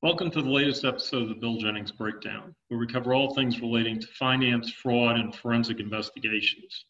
Welcome 0.00 0.30
to 0.30 0.42
the 0.42 0.48
latest 0.48 0.84
episode 0.84 1.22
of 1.22 1.28
the 1.28 1.34
Bill 1.34 1.56
Jennings 1.56 1.90
Breakdown, 1.90 2.54
where 2.68 2.78
we 2.78 2.86
cover 2.86 3.12
all 3.12 3.34
things 3.34 3.60
relating 3.60 3.98
to 3.98 4.06
finance, 4.06 4.70
fraud, 4.70 5.18
and 5.18 5.34
forensic 5.34 5.80
investigations. 5.80 6.84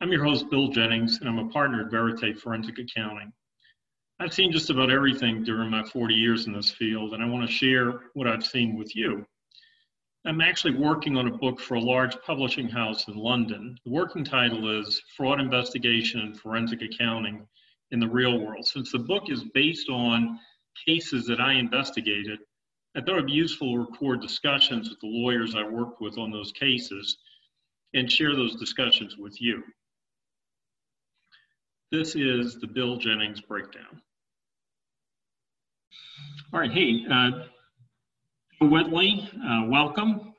I'm 0.00 0.10
your 0.10 0.24
host, 0.24 0.50
Bill 0.50 0.66
Jennings, 0.66 1.20
and 1.20 1.28
I'm 1.28 1.38
a 1.38 1.48
partner 1.50 1.84
at 1.84 1.92
Verite 1.92 2.36
Forensic 2.40 2.80
Accounting. 2.80 3.32
I've 4.18 4.34
seen 4.34 4.50
just 4.50 4.70
about 4.70 4.90
everything 4.90 5.44
during 5.44 5.70
my 5.70 5.84
40 5.84 6.12
years 6.12 6.48
in 6.48 6.54
this 6.54 6.72
field, 6.72 7.14
and 7.14 7.22
I 7.22 7.26
want 7.26 7.48
to 7.48 7.54
share 7.54 8.00
what 8.14 8.26
I've 8.26 8.44
seen 8.44 8.76
with 8.76 8.96
you. 8.96 9.24
I'm 10.26 10.40
actually 10.40 10.74
working 10.74 11.16
on 11.16 11.28
a 11.28 11.36
book 11.36 11.60
for 11.60 11.74
a 11.74 11.80
large 11.80 12.16
publishing 12.26 12.68
house 12.68 13.06
in 13.06 13.14
London. 13.14 13.78
The 13.84 13.92
working 13.92 14.24
title 14.24 14.80
is 14.80 15.00
Fraud 15.16 15.40
Investigation 15.40 16.18
and 16.18 16.36
Forensic 16.36 16.82
Accounting 16.82 17.46
in 17.92 18.00
the 18.00 18.08
Real 18.08 18.40
World. 18.40 18.66
Since 18.66 18.90
the 18.90 18.98
book 18.98 19.30
is 19.30 19.44
based 19.54 19.88
on 19.88 20.40
cases 20.84 21.26
that 21.26 21.40
I 21.40 21.52
investigated, 21.52 22.40
I 22.96 23.02
thought 23.02 23.18
it'd 23.18 23.26
be 23.26 23.32
useful 23.32 23.72
to 23.72 23.78
record 23.78 24.20
discussions 24.20 24.90
with 24.90 24.98
the 24.98 25.06
lawyers 25.06 25.54
I 25.54 25.62
worked 25.62 26.00
with 26.00 26.18
on 26.18 26.32
those 26.32 26.50
cases 26.50 27.18
and 27.94 28.10
share 28.10 28.34
those 28.34 28.56
discussions 28.56 29.16
with 29.16 29.40
you. 29.40 29.62
This 31.92 32.16
is 32.16 32.58
the 32.58 32.66
Bill 32.66 32.96
Jennings 32.96 33.40
breakdown. 33.42 34.02
All 36.52 36.58
right, 36.58 36.72
hey, 36.72 37.04
uh, 37.08 37.44
Whitley, 38.60 39.28
uh, 39.46 39.64
welcome. 39.66 40.32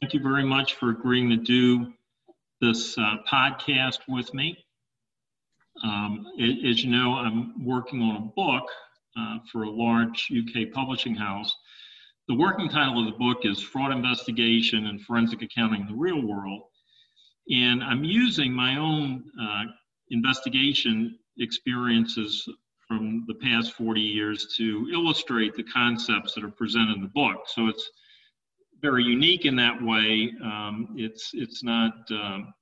Thank 0.00 0.14
you 0.14 0.20
very 0.20 0.42
much 0.42 0.74
for 0.74 0.88
agreeing 0.88 1.28
to 1.28 1.36
do 1.36 1.92
this 2.62 2.96
uh, 2.96 3.16
podcast 3.30 3.98
with 4.08 4.32
me. 4.32 4.56
Um, 5.84 6.24
as 6.40 6.82
you 6.82 6.90
know, 6.90 7.12
I'm 7.16 7.62
working 7.66 8.00
on 8.00 8.16
a 8.16 8.20
book 8.20 8.70
uh, 9.18 9.38
for 9.52 9.64
a 9.64 9.70
large 9.70 10.32
UK 10.32 10.72
publishing 10.72 11.14
house. 11.14 11.54
The 12.26 12.34
working 12.34 12.70
title 12.70 13.00
of 13.00 13.12
the 13.12 13.18
book 13.18 13.40
is 13.42 13.60
Fraud 13.60 13.92
Investigation 13.92 14.86
and 14.86 15.02
Forensic 15.02 15.42
Accounting 15.42 15.82
in 15.82 15.86
the 15.88 15.94
Real 15.94 16.26
World. 16.26 16.62
And 17.50 17.84
I'm 17.84 18.02
using 18.02 18.50
my 18.50 18.78
own 18.78 19.24
uh, 19.38 19.64
investigation 20.08 21.18
experiences 21.38 22.48
from 22.88 23.24
the 23.28 23.34
past 23.34 23.74
40 23.74 24.00
years 24.00 24.54
to 24.56 24.88
illustrate 24.92 25.54
the 25.54 25.62
concepts 25.62 26.34
that 26.34 26.42
are 26.42 26.50
presented 26.50 26.96
in 26.96 27.02
the 27.02 27.08
book. 27.08 27.44
So 27.46 27.68
it's 27.68 27.90
very 28.80 29.04
unique 29.04 29.44
in 29.44 29.54
that 29.56 29.80
way. 29.80 30.32
Um, 30.42 30.94
it's, 30.96 31.30
it's 31.34 31.62
not, 31.62 31.92
um, 32.10 32.54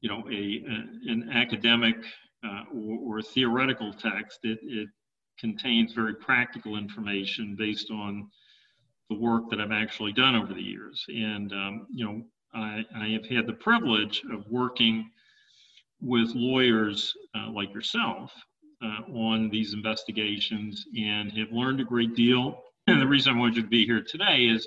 you 0.00 0.08
know, 0.08 0.24
a, 0.28 0.32
a 0.32 1.12
an 1.12 1.30
academic 1.32 1.96
uh, 2.44 2.64
or, 2.74 3.18
or, 3.18 3.22
theoretical 3.22 3.92
text. 3.92 4.40
It, 4.44 4.58
it 4.62 4.88
contains 5.38 5.92
very 5.92 6.14
practical 6.14 6.76
information 6.76 7.56
based 7.56 7.90
on 7.90 8.28
the 9.10 9.16
work 9.16 9.50
that 9.50 9.60
I've 9.60 9.72
actually 9.72 10.12
done 10.12 10.36
over 10.36 10.54
the 10.54 10.62
years. 10.62 11.04
And, 11.08 11.52
um, 11.52 11.86
you 11.92 12.04
know, 12.04 12.22
I, 12.54 12.84
I, 12.96 13.08
have 13.08 13.26
had 13.26 13.46
the 13.46 13.54
privilege 13.54 14.22
of 14.32 14.46
working 14.48 15.10
with 16.00 16.30
lawyers 16.34 17.12
uh, 17.34 17.50
like 17.50 17.74
yourself 17.74 18.32
uh, 18.82 19.12
on 19.12 19.48
these 19.50 19.74
investigations 19.74 20.84
and 20.96 21.32
have 21.32 21.52
learned 21.52 21.80
a 21.80 21.84
great 21.84 22.14
deal. 22.14 22.62
And 22.86 23.00
the 23.00 23.06
reason 23.06 23.34
I 23.34 23.38
wanted 23.38 23.56
you 23.56 23.62
to 23.62 23.68
be 23.68 23.84
here 23.84 24.02
today 24.02 24.46
is 24.46 24.66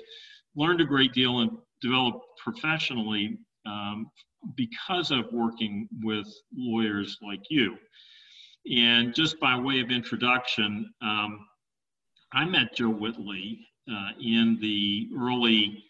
learned 0.54 0.80
a 0.80 0.84
great 0.84 1.12
deal 1.12 1.40
and 1.40 1.50
developed 1.80 2.24
professionally 2.42 3.38
um, 3.66 4.10
because 4.56 5.10
of 5.10 5.24
working 5.32 5.88
with 6.02 6.26
lawyers 6.56 7.18
like 7.22 7.42
you. 7.50 7.76
And 8.70 9.14
just 9.14 9.40
by 9.40 9.58
way 9.58 9.80
of 9.80 9.90
introduction, 9.90 10.92
um, 11.02 11.46
I 12.32 12.44
met 12.44 12.76
Joe 12.76 12.90
Whitley 12.90 13.66
uh, 13.90 14.10
in 14.20 14.58
the 14.60 15.08
early 15.18 15.82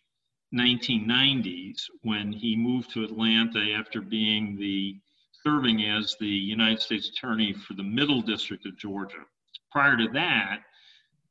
1990s 0.55 1.83
when 2.03 2.33
he 2.33 2.57
moved 2.57 2.91
to 2.93 3.05
Atlanta 3.05 3.75
after 3.79 4.01
being 4.01 4.57
the 4.59 4.97
serving 5.45 5.85
as 5.85 6.17
the 6.21 6.27
United 6.27 6.81
States 6.81 7.09
Attorney 7.09 7.53
for 7.53 7.75
the 7.75 7.83
Middle 7.83 8.23
District 8.23 8.65
of 8.67 8.77
Georgia. 8.79 9.25
Prior 9.71 9.97
to 9.97 10.09
that, 10.13 10.61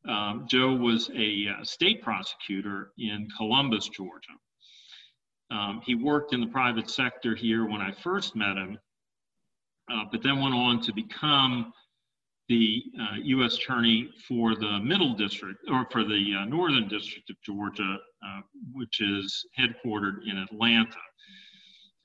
um, 0.08 0.46
Joe 0.50 0.76
was 0.76 1.10
a 1.16 1.48
uh, 1.48 1.64
state 1.64 2.02
prosecutor 2.02 2.92
in 2.98 3.28
Columbus, 3.38 3.88
Georgia. 3.90 4.34
Um, 5.52 5.82
he 5.86 5.96
worked 5.96 6.34
in 6.34 6.42
the 6.42 6.48
private 6.48 6.90
sector 6.90 7.36
here 7.36 7.66
when 7.66 7.82
I 7.82 7.92
first 7.92 8.36
met 8.36 8.58
him, 8.58 8.80
uh, 9.92 10.06
but 10.12 10.24
then 10.24 10.42
went 10.42 10.56
on 10.56 10.82
to 10.82 10.94
become 10.94 11.74
the 12.48 12.84
uh, 13.00 13.16
U.S. 13.24 13.56
Attorney 13.56 14.10
for 14.28 14.56
the 14.56 14.80
Middle 14.80 15.14
District, 15.14 15.60
or 15.70 15.86
for 15.92 16.04
the 16.04 16.34
uh, 16.40 16.46
Northern 16.46 16.88
District 16.88 17.30
of 17.30 17.36
Georgia, 17.46 17.98
uh, 18.26 18.42
which 18.74 19.02
is 19.02 19.46
headquartered 19.58 20.18
in 20.30 20.38
Atlanta. 20.38 20.98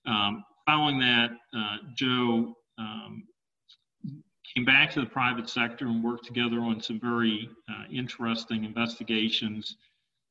Um, 0.06 0.44
following 0.66 0.98
that, 0.98 1.30
uh, 1.56 1.76
Joe 1.94 2.54
um, 2.78 3.24
came 4.54 4.64
back 4.64 4.90
to 4.92 5.00
the 5.00 5.06
private 5.06 5.48
sector 5.48 5.86
and 5.86 6.02
worked 6.02 6.26
together 6.26 6.60
on 6.60 6.80
some 6.80 7.00
very 7.00 7.48
uh, 7.70 7.84
interesting 7.90 8.64
investigations 8.64 9.76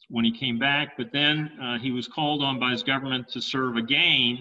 when 0.10 0.24
he 0.26 0.32
came 0.32 0.60
back. 0.60 0.98
But 0.98 1.12
then 1.12 1.50
he 1.82 1.92
was 1.92 2.08
called 2.08 2.44
on 2.44 2.60
by 2.60 2.72
his 2.72 2.84
government 2.84 3.28
to 3.30 3.42
serve 3.42 3.78
again 3.78 4.40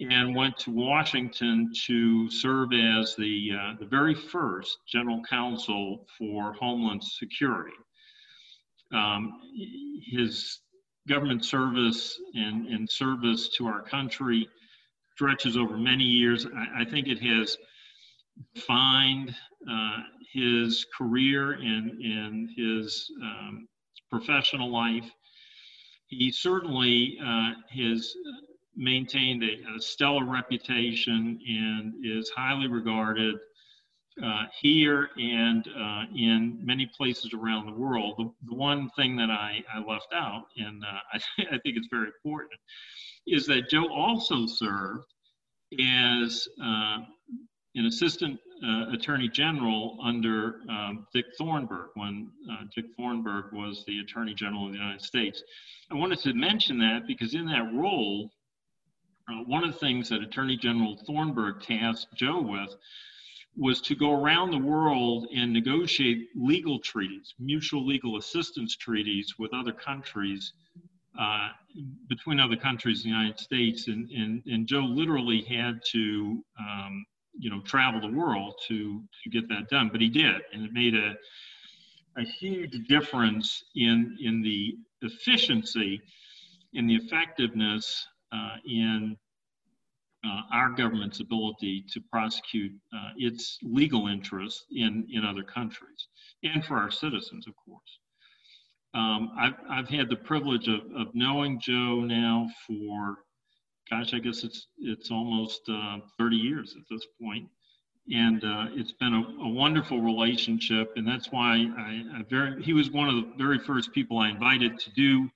and 0.00 0.34
went 0.34 0.56
to 0.56 0.70
Washington 0.70 1.70
to 1.86 2.30
serve 2.30 2.72
as 2.72 3.14
the, 3.16 3.50
uh, 3.54 3.74
the 3.78 3.86
very 3.86 4.14
first 4.14 4.78
general 4.88 5.22
counsel 5.28 6.06
for 6.16 6.54
Homeland 6.54 7.04
Security. 7.04 7.76
Um, 8.92 9.40
his 10.10 10.60
government 11.08 11.44
service 11.44 12.18
and, 12.34 12.66
and 12.66 12.88
service 12.90 13.50
to 13.56 13.66
our 13.66 13.82
country 13.82 14.48
stretches 15.20 15.54
over 15.54 15.76
many 15.76 16.04
years. 16.04 16.46
I, 16.46 16.80
I 16.80 16.84
think 16.86 17.06
it 17.06 17.18
has 17.20 17.54
defined 18.54 19.34
uh, 19.70 19.98
his 20.32 20.86
career 20.96 21.52
and, 21.52 21.90
and 22.00 22.48
his 22.56 23.10
um, 23.22 23.68
professional 24.08 24.72
life. 24.72 25.10
He 26.06 26.32
certainly 26.32 27.18
uh, 27.22 27.50
has 27.68 28.14
maintained 28.74 29.42
a, 29.42 29.76
a, 29.76 29.80
stellar 29.80 30.24
reputation 30.24 31.38
and 31.46 31.92
is 32.02 32.30
highly 32.34 32.66
regarded 32.66 33.34
uh, 34.24 34.44
here 34.62 35.10
and 35.18 35.68
uh, 35.78 36.04
in 36.16 36.58
many 36.62 36.90
places 36.96 37.34
around 37.34 37.66
the 37.66 37.78
world. 37.78 38.14
The, 38.16 38.48
the 38.48 38.54
one 38.54 38.88
thing 38.96 39.16
that 39.16 39.28
I, 39.28 39.62
I 39.74 39.80
left 39.80 40.14
out, 40.14 40.44
and 40.56 40.82
uh, 40.82 40.98
I, 41.12 41.18
I, 41.56 41.58
think 41.58 41.76
it's 41.76 41.88
very 41.90 42.08
important, 42.08 42.58
is 43.26 43.46
that 43.46 43.68
Joe 43.68 43.88
also 43.92 44.46
served 44.46 45.06
as 45.78 46.48
uh, 46.62 46.98
an 47.74 47.86
assistant 47.86 48.38
uh, 48.64 48.90
attorney 48.92 49.28
general 49.28 49.98
under 50.02 50.60
um, 50.68 51.06
Dick 51.14 51.26
Thornburgh 51.38 51.90
when 51.94 52.30
uh, 52.50 52.64
Dick 52.74 52.86
Thornburgh 52.96 53.52
was 53.52 53.84
the 53.86 54.00
attorney 54.00 54.34
general 54.34 54.66
of 54.66 54.72
the 54.72 54.78
United 54.78 55.02
States. 55.02 55.42
I 55.90 55.94
wanted 55.94 56.18
to 56.20 56.34
mention 56.34 56.78
that 56.80 57.06
because 57.06 57.34
in 57.34 57.46
that 57.46 57.72
role, 57.72 58.30
uh, 59.28 59.44
one 59.46 59.64
of 59.64 59.72
the 59.72 59.78
things 59.78 60.08
that 60.08 60.22
Attorney 60.22 60.56
General 60.56 60.96
Thornburgh 61.06 61.62
tasked 61.62 62.14
Joe 62.14 62.40
with 62.40 62.74
was 63.56 63.80
to 63.82 63.94
go 63.94 64.12
around 64.12 64.50
the 64.50 64.58
world 64.58 65.26
and 65.34 65.52
negotiate 65.52 66.28
legal 66.34 66.78
treaties, 66.78 67.34
mutual 67.38 67.86
legal 67.86 68.16
assistance 68.16 68.76
treaties 68.76 69.34
with 69.38 69.52
other 69.52 69.72
countries, 69.72 70.52
uh, 71.20 71.48
between 72.08 72.40
other 72.40 72.56
countries 72.56 73.04
in 73.04 73.10
the 73.10 73.16
United 73.16 73.38
States. 73.38 73.88
And, 73.88 74.10
and, 74.10 74.42
and 74.46 74.66
Joe 74.66 74.80
literally 74.80 75.42
had 75.42 75.80
to, 75.92 76.42
um, 76.58 77.04
you 77.38 77.50
know, 77.50 77.60
travel 77.60 78.00
the 78.00 78.16
world 78.16 78.54
to, 78.68 79.02
to 79.22 79.30
get 79.30 79.48
that 79.50 79.68
done, 79.68 79.90
but 79.92 80.00
he 80.00 80.08
did. 80.08 80.36
And 80.52 80.64
it 80.64 80.72
made 80.72 80.94
a, 80.94 81.14
a 82.16 82.24
huge 82.24 82.88
difference 82.88 83.62
in, 83.76 84.16
in 84.20 84.42
the 84.42 84.76
efficiency 85.02 86.00
and 86.74 86.88
the 86.88 86.96
effectiveness 86.96 88.06
uh, 88.32 88.56
in 88.66 89.16
uh, 90.24 90.40
our 90.52 90.70
government's 90.70 91.20
ability 91.20 91.84
to 91.92 92.00
prosecute 92.10 92.72
uh, 92.94 93.10
its 93.16 93.58
legal 93.62 94.06
interests 94.06 94.64
in, 94.70 95.06
in 95.12 95.24
other 95.24 95.42
countries 95.42 96.08
and 96.42 96.64
for 96.64 96.76
our 96.76 96.90
citizens, 96.90 97.46
of 97.46 97.54
course. 97.56 97.99
Um, 98.92 99.30
I've, 99.38 99.54
I've 99.68 99.88
had 99.88 100.08
the 100.08 100.16
privilege 100.16 100.68
of, 100.68 100.80
of 100.96 101.14
knowing 101.14 101.60
Joe 101.60 102.00
now 102.00 102.48
for, 102.66 103.18
gosh, 103.88 104.12
I 104.14 104.18
guess 104.18 104.42
it's, 104.42 104.66
it's 104.78 105.10
almost 105.10 105.60
uh, 105.68 105.98
30 106.18 106.36
years 106.36 106.74
at 106.76 106.82
this 106.90 107.06
point. 107.22 107.48
And 108.12 108.42
uh, 108.44 108.66
it's 108.72 108.92
been 108.92 109.14
a, 109.14 109.44
a, 109.44 109.48
wonderful 109.48 110.00
relationship. 110.00 110.92
And 110.96 111.06
that's 111.06 111.30
why 111.30 111.66
I, 111.78 112.18
I 112.18 112.22
very, 112.28 112.60
he 112.62 112.72
was 112.72 112.90
one 112.90 113.08
of 113.08 113.14
the 113.14 113.32
very 113.38 113.60
first 113.60 113.92
people 113.92 114.18
I 114.18 114.30
invited 114.30 114.78
to 114.80 114.90
do 114.92 115.30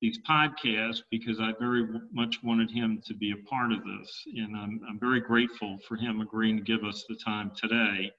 these 0.00 0.18
podcasts 0.28 1.02
because 1.10 1.38
I 1.38 1.52
very 1.60 1.86
much 2.12 2.42
wanted 2.42 2.70
him 2.70 3.00
to 3.06 3.14
be 3.14 3.30
a 3.32 3.48
part 3.48 3.70
of 3.70 3.84
this. 3.84 4.24
And 4.34 4.56
I'm, 4.56 4.80
I'm 4.88 4.98
very 4.98 5.20
grateful 5.20 5.78
for 5.86 5.96
him 5.96 6.20
agreeing 6.20 6.56
to 6.56 6.62
give 6.62 6.82
us 6.82 7.04
the 7.08 7.16
time 7.24 7.52
today 7.56 8.10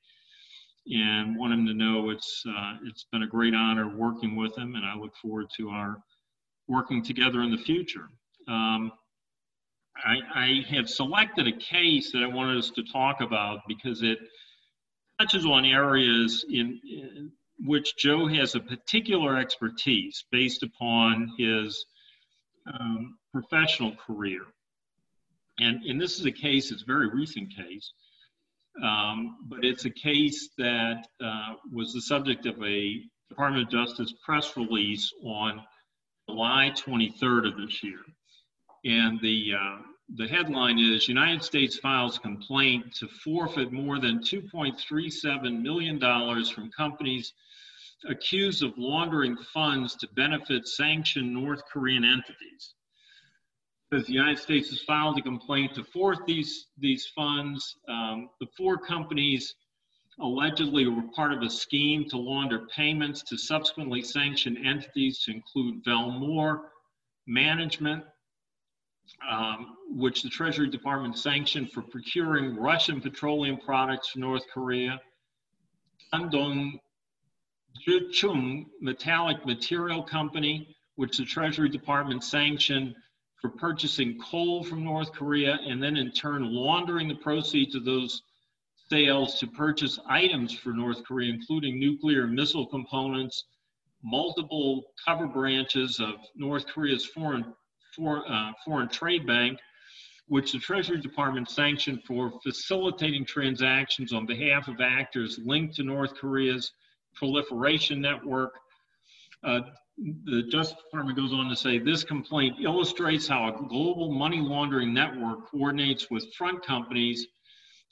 and 0.90 1.38
want 1.38 1.54
him 1.54 1.66
to 1.66 1.74
know 1.74 2.10
it's, 2.10 2.44
uh, 2.48 2.74
it's 2.86 3.06
been 3.12 3.24
a 3.24 3.28
great 3.28 3.54
honor 3.54 3.96
working 3.96 4.36
with 4.36 4.58
him 4.58 4.76
and 4.76 4.86
I 4.86 4.96
look 4.96 5.16
forward 5.22 5.48
to 5.58 5.70
our 5.70 5.98
working 6.68 7.04
together 7.04 7.42
in 7.42 7.52
the 7.52 7.58
future. 7.58 8.10
Um, 8.48 8.92
I, 10.06 10.18
I 10.34 10.66
have 10.70 10.90
selected 10.90 11.48
a 11.48 11.58
case 11.58 12.12
that 12.12 12.24
I 12.24 12.28
wanted 12.28 12.58
us 12.58 12.70
to 12.72 12.84
talk 12.84 13.22
about 13.22 13.62
because 13.68 14.04
it 14.04 14.20
touches 15.20 15.46
on 15.46 15.66
areas 15.66 16.46
in, 16.50 16.80
in 16.86 17.32
which 17.66 17.98
Joe 17.98 18.28
has 18.28 18.56
a 18.56 18.60
particular 18.60 19.38
expertise 19.38 20.26
based 20.32 20.64
upon 20.64 21.32
his 21.38 21.86
um, 22.72 23.18
professional 23.34 23.96
career. 23.96 24.42
And, 25.60 25.82
and 25.84 26.00
this 26.00 26.20
is 26.20 26.26
a 26.26 26.32
case, 26.32 26.72
it's 26.72 26.84
a 26.84 26.86
very 26.86 27.10
recent 27.10 27.56
case, 27.56 27.92
um, 28.84 29.38
but 29.48 29.64
it's 29.64 29.86
a 29.86 29.90
case 29.90 30.50
that 30.58 31.08
uh, 31.24 31.54
was 31.72 31.94
the 31.94 32.02
subject 32.02 32.46
of 32.46 32.62
a 32.64 33.02
Department 33.30 33.64
of 33.64 33.70
Justice 33.72 34.14
press 34.24 34.56
release 34.56 35.12
on 35.24 35.62
July 36.30 36.72
23rd 36.76 37.48
of 37.48 37.58
this 37.58 37.84
year. 37.84 38.00
And 38.86 39.20
the, 39.22 39.54
uh, 39.60 39.78
the 40.16 40.28
headline 40.28 40.80
is 40.80 41.08
United 41.08 41.44
States 41.44 41.78
files 41.80 42.20
complaint 42.20 42.96
to 42.96 43.08
forfeit 43.08 43.72
more 43.72 44.00
than 44.00 44.20
$2.37 44.20 45.62
million 45.62 46.00
from 46.00 46.70
companies 46.72 47.34
accused 48.08 48.64
of 48.64 48.78
laundering 48.78 49.36
funds 49.54 49.96
to 49.96 50.08
benefit 50.16 50.68
sanctioned 50.68 51.34
North 51.34 51.62
Korean 51.72 52.06
entities. 52.06 52.76
Because 53.90 54.06
the 54.08 54.14
United 54.14 54.40
States 54.40 54.70
has 54.70 54.82
filed 54.82 55.18
a 55.18 55.22
complaint 55.22 55.76
to 55.76 55.84
forfeit 55.84 56.26
these, 56.26 56.68
these 56.78 57.08
funds. 57.16 57.78
Um, 57.88 58.30
the 58.42 58.48
four 58.58 58.78
companies 58.78 59.56
allegedly 60.20 60.88
were 60.88 61.04
part 61.16 61.32
of 61.32 61.42
a 61.42 61.50
scheme 61.50 62.10
to 62.10 62.18
launder 62.18 62.68
payments 62.76 63.22
to 63.24 63.38
subsequently 63.38 64.02
sanctioned 64.02 64.58
entities 64.66 65.20
to 65.20 65.32
include 65.32 65.84
Velmur 65.86 66.62
Management, 67.28 68.04
um, 69.30 69.78
which 69.90 70.24
the 70.24 70.30
Treasury 70.30 70.70
Department 70.70 71.18
sanctioned 71.18 71.72
for 71.72 71.82
procuring 71.82 72.58
Russian 72.58 73.00
petroleum 73.00 73.58
products 73.58 74.10
from 74.10 74.22
North 74.22 74.44
Korea, 74.54 75.00
Dandong 76.14 76.80
Zhicheng 77.88 78.66
Metallic 78.82 79.46
Material 79.46 80.02
Company, 80.04 80.76
which 80.96 81.18
the 81.18 81.26
Treasury 81.26 81.70
Department 81.70 82.24
sanctioned 82.24 82.96
for 83.42 83.50
purchasing 83.50 84.20
coal 84.20 84.64
from 84.64 84.84
North 84.84 85.12
Korea 85.12 85.60
and 85.66 85.82
then 85.82 85.96
in 85.98 86.12
turn 86.12 86.44
laundering 86.44 87.08
the 87.08 87.16
proceeds 87.16 87.76
of 87.76 87.86
those 87.86 88.24
sales 88.90 89.40
to 89.40 89.48
purchase 89.48 90.00
items 90.08 90.54
for 90.54 90.72
North 90.74 91.04
Korea, 91.04 91.32
including 91.32 91.80
nuclear 91.80 92.26
missile 92.26 92.66
components, 92.66 93.46
multiple 94.04 94.84
cover 95.06 95.28
branches 95.28 96.00
of 96.00 96.16
North 96.36 96.66
Korea's 96.68 97.06
foreign, 97.06 97.54
for, 97.96 98.30
uh, 98.32 98.52
foreign 98.66 98.88
trade 98.88 99.28
bank, 99.28 99.60
which 100.28 100.52
the 100.52 100.60
Treasury 100.60 101.00
Department 101.00 101.50
sanctioned 101.50 102.04
for 102.04 102.40
facilitating 102.42 103.26
transactions 103.26 104.14
on 104.14 104.26
behalf 104.26 104.68
of 104.68 104.82
actors 104.82 105.40
linked 105.44 105.76
to 105.76 105.84
North 105.84 106.16
Korea's 106.16 106.72
proliferation 107.16 108.02
network. 108.02 108.54
Uh, 109.44 109.62
the 109.98 110.44
Justice 110.52 110.78
Department 110.84 111.18
goes 111.18 111.34
on 111.34 111.50
to 111.50 111.56
say 111.56 111.80
this 111.80 112.04
complaint 112.04 112.58
illustrates 112.64 113.28
how 113.28 113.48
a 113.48 113.68
global 113.68 114.12
money 114.12 114.40
laundering 114.40 114.94
network 114.94 115.50
coordinates 115.50 116.10
with 116.12 116.34
front 116.36 116.64
companies 116.64 117.28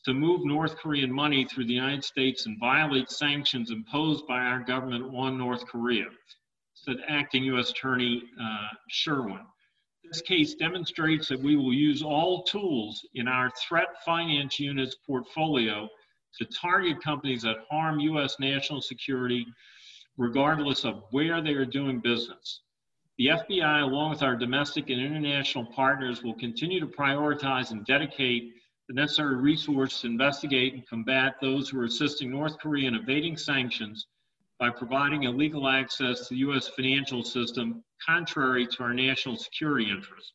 to 0.05 0.13
move 0.13 0.45
North 0.45 0.77
Korean 0.77 1.11
money 1.11 1.45
through 1.45 1.65
the 1.65 1.73
United 1.73 2.03
States 2.03 2.45
and 2.45 2.59
violate 2.59 3.09
sanctions 3.09 3.71
imposed 3.71 4.27
by 4.27 4.37
our 4.37 4.63
government 4.63 5.15
on 5.15 5.37
North 5.37 5.65
Korea, 5.65 6.05
said 6.75 6.97
acting 7.07 7.43
U.S. 7.45 7.71
Attorney 7.71 8.21
uh, 8.39 8.67
Sherwin. 8.89 9.41
This 10.03 10.21
case 10.21 10.53
demonstrates 10.53 11.27
that 11.29 11.41
we 11.41 11.55
will 11.55 11.73
use 11.73 12.03
all 12.03 12.43
tools 12.43 13.03
in 13.15 13.27
our 13.27 13.49
threat 13.67 13.87
finance 14.05 14.59
unit's 14.59 14.95
portfolio 15.07 15.89
to 16.37 16.45
target 16.45 17.01
companies 17.01 17.41
that 17.41 17.55
harm 17.71 17.99
U.S. 17.99 18.35
national 18.39 18.81
security, 18.81 19.47
regardless 20.17 20.85
of 20.85 21.03
where 21.11 21.41
they 21.41 21.53
are 21.53 21.65
doing 21.65 21.99
business. 21.99 22.61
The 23.17 23.27
FBI, 23.27 23.81
along 23.81 24.11
with 24.11 24.23
our 24.23 24.35
domestic 24.35 24.89
and 24.89 24.99
international 24.99 25.65
partners, 25.65 26.21
will 26.21 26.35
continue 26.35 26.79
to 26.79 26.87
prioritize 26.87 27.71
and 27.71 27.85
dedicate 27.85 28.53
the 28.87 28.93
necessary 28.93 29.37
resources 29.37 30.01
to 30.01 30.07
investigate 30.07 30.73
and 30.73 30.87
combat 30.87 31.35
those 31.41 31.69
who 31.69 31.79
are 31.79 31.85
assisting 31.85 32.29
North 32.29 32.57
Korea 32.59 32.87
in 32.87 32.95
evading 32.95 33.37
sanctions 33.37 34.07
by 34.59 34.69
providing 34.69 35.23
illegal 35.23 35.67
access 35.67 36.27
to 36.27 36.33
the 36.33 36.39
U.S. 36.39 36.67
financial 36.67 37.23
system 37.23 37.83
contrary 38.05 38.67
to 38.67 38.83
our 38.83 38.93
national 38.93 39.37
security 39.37 39.89
interests. 39.89 40.33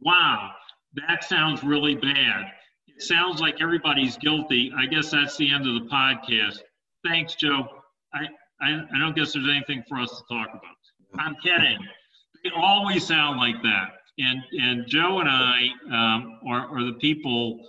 Wow, 0.00 0.52
that 0.94 1.24
sounds 1.24 1.64
really 1.64 1.94
bad 1.94 2.52
It 2.86 3.02
sounds 3.02 3.40
like 3.40 3.60
everybody's 3.60 4.16
guilty. 4.16 4.72
I 4.76 4.86
guess 4.86 5.10
that's 5.10 5.36
the 5.36 5.50
end 5.50 5.66
of 5.66 5.74
the 5.74 5.88
podcast. 5.90 6.60
Thanks, 7.04 7.34
Joe. 7.34 7.68
I, 8.14 8.28
I, 8.60 8.70
I 8.94 8.98
don't 8.98 9.14
guess 9.14 9.32
there's 9.32 9.48
anything 9.48 9.84
for 9.88 9.98
us 9.98 10.10
to 10.10 10.34
talk 10.34 10.48
about. 10.50 10.76
I'm 11.18 11.36
kidding. 11.42 11.78
They 12.44 12.50
always 12.54 13.06
sound 13.06 13.38
like 13.38 13.62
that. 13.62 13.92
And, 14.18 14.42
and 14.60 14.86
Joe 14.86 15.20
and 15.20 15.28
I 15.28 15.68
um, 15.86 16.40
are, 16.46 16.66
are 16.76 16.84
the 16.84 16.98
people 17.00 17.60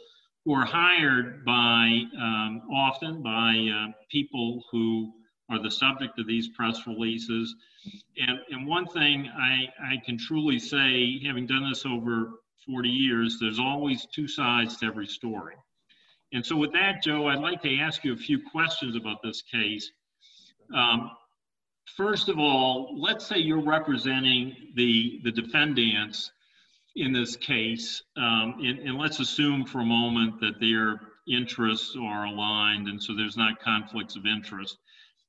who 0.45 0.53
are 0.53 0.65
hired 0.65 1.45
by, 1.45 2.01
um, 2.19 2.62
often 2.74 3.21
by 3.21 3.69
uh, 3.71 3.91
people 4.09 4.63
who 4.71 5.12
are 5.50 5.62
the 5.62 5.71
subject 5.71 6.18
of 6.19 6.27
these 6.27 6.50
press 6.50 6.88
releases. 6.88 7.56
And, 8.18 8.39
and 8.50 8.68
one 8.68 8.85
thing 8.88 9.30
I, 9.38 9.68
I 9.81 9.97
can 10.06 10.18
truly 10.18 10.59
say, 10.59 11.19
having 11.25 11.45
done 11.45 11.69
this 11.69 11.85
over 11.85 12.31
40 12.65 12.89
years, 12.89 13.38
there's 13.39 13.59
always 13.59 14.07
two 14.13 14.27
sides 14.27 14.77
to 14.77 14.85
every 14.85 15.07
story. 15.07 15.56
And 16.33 16.45
so 16.45 16.56
with 16.56 16.74
that, 16.74 17.01
Joe, 17.03 17.27
I'd 17.27 17.39
like 17.39 17.62
to 17.63 17.80
ask 17.80 18.03
you 18.03 18.13
a 18.13 18.18
few 18.18 18.39
questions 18.51 18.95
about 18.95 19.24
this 19.24 19.42
case. 19.42 19.92
Um, 20.75 21.12
first 21.95 22.30
of 22.30 22.39
all, 22.39 22.95
let's 23.00 23.25
say 23.25 23.38
you're 23.38 23.63
representing 23.63 24.56
the, 24.75 25.19
the 25.24 25.31
defendants 25.31 26.31
in 26.95 27.13
this 27.13 27.36
case, 27.36 28.01
um, 28.18 28.56
and, 28.60 28.80
and 28.80 28.98
let's 28.98 29.19
assume 29.19 29.66
for 29.66 29.81
a 29.81 29.86
moment 29.86 30.39
that 30.42 30.60
their 30.60 31.00
interests 31.27 31.95
are 32.01 32.25
aligned 32.25 32.88
and 32.88 33.02
so 33.02 33.16
there's 33.16 33.38
not 33.38 33.61
conflicts 33.61 34.16
of 34.16 34.26
interest 34.26 34.78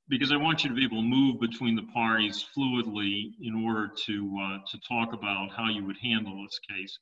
because 0.09 0.31
I 0.31 0.35
want 0.35 0.63
you 0.63 0.69
to 0.69 0.75
be 0.75 0.83
able 0.83 0.97
to 0.97 1.07
move 1.07 1.39
between 1.39 1.75
the 1.75 1.87
parties 1.93 2.45
fluidly 2.55 3.31
in 3.41 3.63
order 3.65 3.89
to 4.05 4.39
uh, 4.41 4.57
to 4.69 4.79
talk 4.87 5.13
about 5.13 5.51
how 5.55 5.69
you 5.69 5.85
would 5.85 5.97
handle 6.01 6.43
this 6.43 6.59
case. 6.69 6.99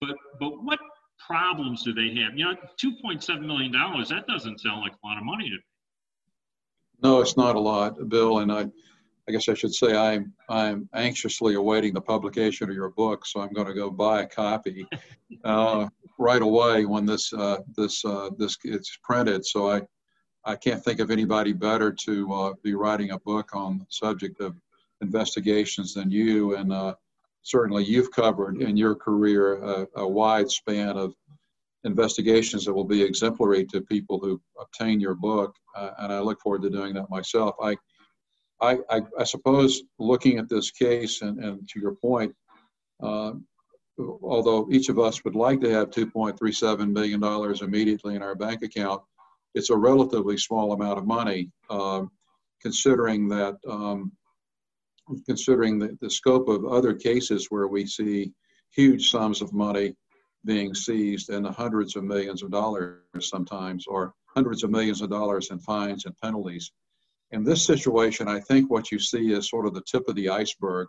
But 0.00 0.16
but 0.40 0.64
what 0.64 0.80
problems 1.24 1.84
do 1.84 1.92
they 1.94 2.08
have? 2.20 2.36
You 2.36 2.46
know, 2.46 2.56
two 2.76 2.92
point 3.00 3.22
seven 3.22 3.46
million 3.46 3.72
dollars. 3.72 4.08
That 4.08 4.26
doesn't 4.26 4.60
sound 4.60 4.80
like 4.80 4.92
a 4.92 5.06
lot 5.06 5.18
of 5.18 5.24
money 5.24 5.44
to 5.44 5.56
me. 5.56 5.62
No, 7.02 7.20
it's 7.20 7.36
not 7.36 7.56
a 7.56 7.60
lot, 7.60 8.08
Bill. 8.08 8.38
And 8.38 8.52
I, 8.52 8.66
I 9.28 9.32
guess 9.32 9.48
I 9.48 9.54
should 9.54 9.74
say 9.74 9.96
I'm 9.96 10.32
I'm 10.48 10.88
anxiously 10.94 11.54
awaiting 11.54 11.94
the 11.94 12.00
publication 12.00 12.68
of 12.68 12.74
your 12.74 12.90
book, 12.90 13.26
so 13.26 13.40
I'm 13.40 13.52
going 13.52 13.66
to 13.66 13.74
go 13.74 13.90
buy 13.90 14.22
a 14.22 14.26
copy 14.26 14.86
uh, 15.44 15.88
right 16.18 16.42
away 16.42 16.86
when 16.86 17.06
this 17.06 17.32
uh, 17.32 17.58
this 17.76 18.04
uh, 18.04 18.30
this 18.38 18.56
gets 18.56 18.98
printed. 19.02 19.44
So 19.44 19.70
I 19.70 19.82
I 20.44 20.56
can't 20.56 20.84
think 20.84 21.00
of 21.00 21.10
anybody 21.10 21.52
better 21.52 21.90
to 21.90 22.32
uh, 22.32 22.52
be 22.62 22.74
writing 22.74 23.12
a 23.12 23.18
book 23.20 23.54
on 23.54 23.78
the 23.78 23.86
subject 23.88 24.40
of 24.40 24.54
investigations 25.00 25.94
than 25.94 26.10
you. 26.10 26.56
And 26.56 26.72
uh, 26.72 26.94
certainly 27.42 27.84
you've 27.84 28.10
covered 28.10 28.60
in 28.60 28.76
your 28.76 28.94
career 28.94 29.62
a, 29.62 29.86
a, 29.96 30.06
wide 30.06 30.50
span 30.50 30.96
of 30.96 31.14
investigations 31.84 32.64
that 32.64 32.74
will 32.74 32.84
be 32.84 33.02
exemplary 33.02 33.64
to 33.66 33.80
people 33.82 34.18
who 34.18 34.40
obtain 34.60 35.00
your 35.00 35.14
book. 35.14 35.54
Uh, 35.76 35.90
and 35.98 36.12
I 36.12 36.20
look 36.20 36.40
forward 36.40 36.62
to 36.62 36.70
doing 36.70 36.94
that 36.94 37.10
myself. 37.10 37.54
I, 37.62 37.76
I, 38.60 38.78
I, 38.90 39.02
I 39.18 39.24
suppose 39.24 39.82
looking 39.98 40.38
at 40.38 40.48
this 40.48 40.70
case 40.70 41.22
and, 41.22 41.38
and 41.38 41.68
to 41.68 41.80
your 41.80 41.94
point, 41.96 42.34
uh, 43.02 43.32
although 43.98 44.68
each 44.70 44.88
of 44.88 44.98
us 44.98 45.24
would 45.24 45.36
like 45.36 45.60
to 45.60 45.70
have 45.70 45.90
$2.37 45.90 46.90
million 46.90 47.22
immediately 47.62 48.16
in 48.16 48.22
our 48.22 48.34
bank 48.34 48.62
account, 48.62 49.02
it's 49.54 49.70
a 49.70 49.76
relatively 49.76 50.36
small 50.36 50.72
amount 50.72 50.98
of 50.98 51.06
money, 51.06 51.50
um, 51.70 52.10
considering 52.60 53.28
that 53.28 53.56
um, 53.68 54.10
considering 55.26 55.78
the, 55.78 55.96
the 56.00 56.10
scope 56.10 56.48
of 56.48 56.64
other 56.64 56.94
cases 56.94 57.48
where 57.50 57.68
we 57.68 57.86
see 57.86 58.32
huge 58.70 59.10
sums 59.10 59.42
of 59.42 59.52
money 59.52 59.94
being 60.44 60.74
seized 60.74 61.30
in 61.30 61.42
the 61.42 61.52
hundreds 61.52 61.96
of 61.96 62.04
millions 62.04 62.42
of 62.42 62.50
dollars 62.50 62.98
sometimes, 63.20 63.86
or 63.86 64.12
hundreds 64.26 64.62
of 64.62 64.70
millions 64.70 65.00
of 65.00 65.10
dollars 65.10 65.50
in 65.50 65.58
fines 65.58 66.06
and 66.06 66.16
penalties. 66.18 66.70
In 67.30 67.42
this 67.42 67.64
situation, 67.64 68.28
I 68.28 68.40
think 68.40 68.70
what 68.70 68.92
you 68.92 68.98
see 68.98 69.32
is 69.32 69.48
sort 69.48 69.66
of 69.66 69.74
the 69.74 69.82
tip 69.82 70.08
of 70.08 70.14
the 70.14 70.28
iceberg 70.28 70.88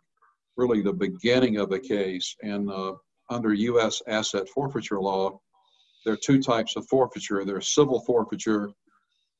really 0.57 0.81
the 0.81 0.93
beginning 0.93 1.57
of 1.57 1.69
the 1.69 1.79
case. 1.79 2.35
And 2.41 2.69
uh, 2.69 2.93
under 3.29 3.53
U.S. 3.53 4.01
asset 4.07 4.47
forfeiture 4.49 4.99
law, 4.99 5.39
there 6.03 6.13
are 6.13 6.17
two 6.17 6.41
types 6.41 6.75
of 6.75 6.87
forfeiture. 6.87 7.43
There's 7.45 7.73
civil 7.73 8.01
forfeiture, 8.01 8.71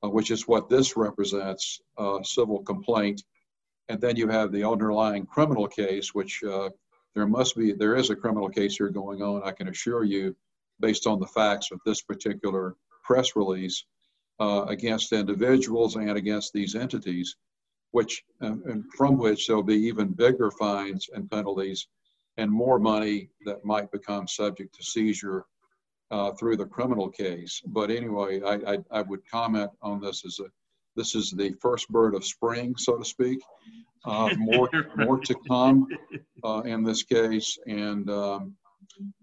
uh, 0.03 0.10
which 0.10 0.31
is 0.31 0.48
what 0.48 0.69
this 0.69 0.98
represents, 0.98 1.79
uh, 1.98 2.24
civil 2.24 2.63
complaint, 2.63 3.24
and 3.88 4.01
then 4.01 4.15
you 4.15 4.27
have 4.27 4.51
the 4.51 4.67
underlying 4.67 5.25
criminal 5.25 5.67
case, 5.67 6.13
which 6.13 6.41
uh, 6.43 6.69
there 7.15 7.27
must 7.27 7.55
be, 7.55 7.72
there 7.72 7.95
is 7.95 8.10
a 8.10 8.15
criminal 8.15 8.50
case 8.50 8.77
here 8.77 8.89
going 8.89 9.22
on. 9.22 9.41
I 9.43 9.51
can 9.51 9.69
assure 9.69 10.03
you, 10.03 10.36
based 10.79 11.07
on 11.07 11.19
the 11.19 11.27
facts 11.27 11.72
of 11.72 11.79
this 11.86 12.01
particular 12.01 12.75
press 13.03 13.36
release, 13.36 13.86
uh, 14.39 14.65
against 14.67 15.13
individuals 15.13 15.95
and 15.95 16.12
against 16.12 16.51
these 16.53 16.75
entities, 16.75 17.38
which 17.91 18.24
and 18.41 18.84
from 18.93 19.17
which 19.17 19.48
there'll 19.48 19.63
be 19.63 19.88
even 19.88 20.10
bigger 20.10 20.51
fines 20.51 21.10
and 21.13 21.31
penalties 21.31 21.88
and 22.38 22.51
more 22.51 22.79
money 22.79 23.29
that 23.45 23.63
might 23.63 23.91
become 23.91 24.27
subject 24.27 24.75
to 24.75 24.84
seizure 24.84 25.45
uh, 26.12 26.31
through 26.34 26.57
the 26.57 26.65
criminal 26.65 27.10
case. 27.10 27.62
But 27.65 27.89
anyway, 27.89 28.41
I, 28.41 28.74
I, 28.74 28.77
I, 28.91 29.01
would 29.01 29.22
comment 29.29 29.72
on 29.81 30.01
this 30.01 30.25
as 30.25 30.39
a 30.39 30.50
this 30.96 31.16
is 31.16 31.32
the 31.32 31.54
first 31.62 31.90
bird 31.90 32.16
of 32.16 32.25
spring, 32.25 32.75
so 32.78 32.98
to 32.98 33.06
speak. 33.06 33.40
Uh, 34.06 34.30
more 34.38 34.70
more 34.98 35.20
to 35.20 35.36
come 35.48 35.88
uh, 36.44 36.62
in 36.66 36.84
this 36.84 37.04
case, 37.04 37.58
and 37.68 38.10
um, 38.10 38.56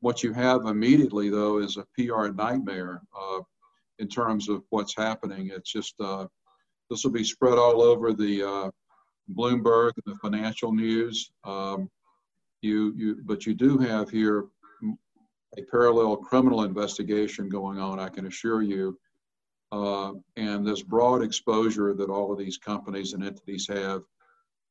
what 0.01 0.23
you 0.23 0.33
have 0.33 0.67
immediately 0.67 1.31
though 1.31 1.59
is 1.59 1.77
a 1.77 1.87
PR 1.97 2.29
nightmare 2.29 3.01
uh, 3.19 3.41
in 3.99 4.09
terms 4.09 4.49
of 4.49 4.63
what's 4.71 4.97
happening. 4.97 5.51
It's 5.55 5.73
just 5.73 5.95
uh, 6.01 6.27
this 6.91 7.05
will 7.05 7.13
be 7.13 7.25
spread 7.25 7.59
all 7.59 7.83
over 7.83 8.13
the 8.13 8.43
uh, 8.43 8.71
Bloomberg 9.35 9.93
the 10.05 10.15
financial 10.17 10.73
news. 10.73 11.31
Um, 11.45 11.91
you, 12.61 12.93
you, 12.97 13.17
but 13.25 13.47
you 13.47 13.55
do 13.55 13.79
have 13.79 14.09
here 14.09 14.45
a 15.59 15.63
parallel 15.71 16.17
criminal 16.17 16.63
investigation 16.63 17.49
going 17.49 17.79
on, 17.79 17.99
I 17.99 18.09
can 18.09 18.27
assure 18.27 18.63
you. 18.63 18.99
Uh, 19.73 20.13
and 20.37 20.67
this 20.67 20.83
broad 20.83 21.23
exposure 21.23 21.95
that 21.95 22.11
all 22.11 22.31
of 22.31 22.39
these 22.39 22.59
companies 22.59 23.15
and 23.15 23.25
entities 23.25 23.67
have. 23.67 24.03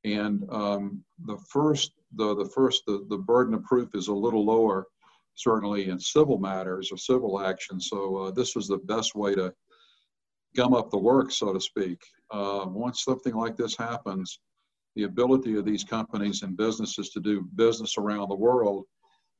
And 0.06 0.46
um, 0.52 1.04
the 1.26 1.38
first, 1.50 1.94
the, 2.16 2.36
the 2.36 2.46
first, 2.46 2.84
the, 2.86 3.06
the 3.10 3.18
burden 3.18 3.56
of 3.56 3.64
proof 3.64 3.96
is 3.96 4.08
a 4.08 4.14
little 4.14 4.46
lower, 4.46 4.86
certainly 5.34 5.90
in 5.90 6.00
civil 6.00 6.38
matters 6.38 6.92
or 6.92 6.98
civil 6.98 7.42
action. 7.42 7.80
So 7.82 8.18
uh, 8.18 8.32
this 8.32 8.56
was 8.56 8.68
the 8.68 8.78
best 8.78 9.16
way 9.16 9.34
to 9.34 9.52
gum 10.56 10.76
up 10.76 10.92
the 10.92 10.98
work, 11.00 11.32
so 11.32 11.52
to 11.52 11.60
speak. 11.60 12.00
Uh, 12.30 12.66
once 12.68 13.04
something 13.04 13.34
like 13.34 13.58
this 13.58 13.76
happens, 13.76 14.40
the 14.96 15.04
ability 15.04 15.58
of 15.58 15.66
these 15.66 15.84
companies 15.84 16.44
and 16.44 16.56
businesses 16.56 17.10
to 17.10 17.20
do 17.20 17.48
business 17.56 17.98
around 17.98 18.30
the 18.30 18.36
world 18.36 18.86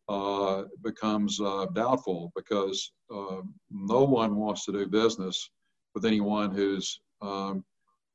uh, 0.10 0.64
becomes 0.84 1.40
uh, 1.40 1.66
doubtful 1.74 2.32
because 2.36 2.92
uh, 3.14 3.42
no 3.70 4.04
one 4.04 4.36
wants 4.36 4.66
to 4.66 4.72
do 4.72 4.88
business 4.88 5.50
with 5.94 6.06
anyone 6.06 6.54
who's 6.54 7.00
um, 7.22 7.64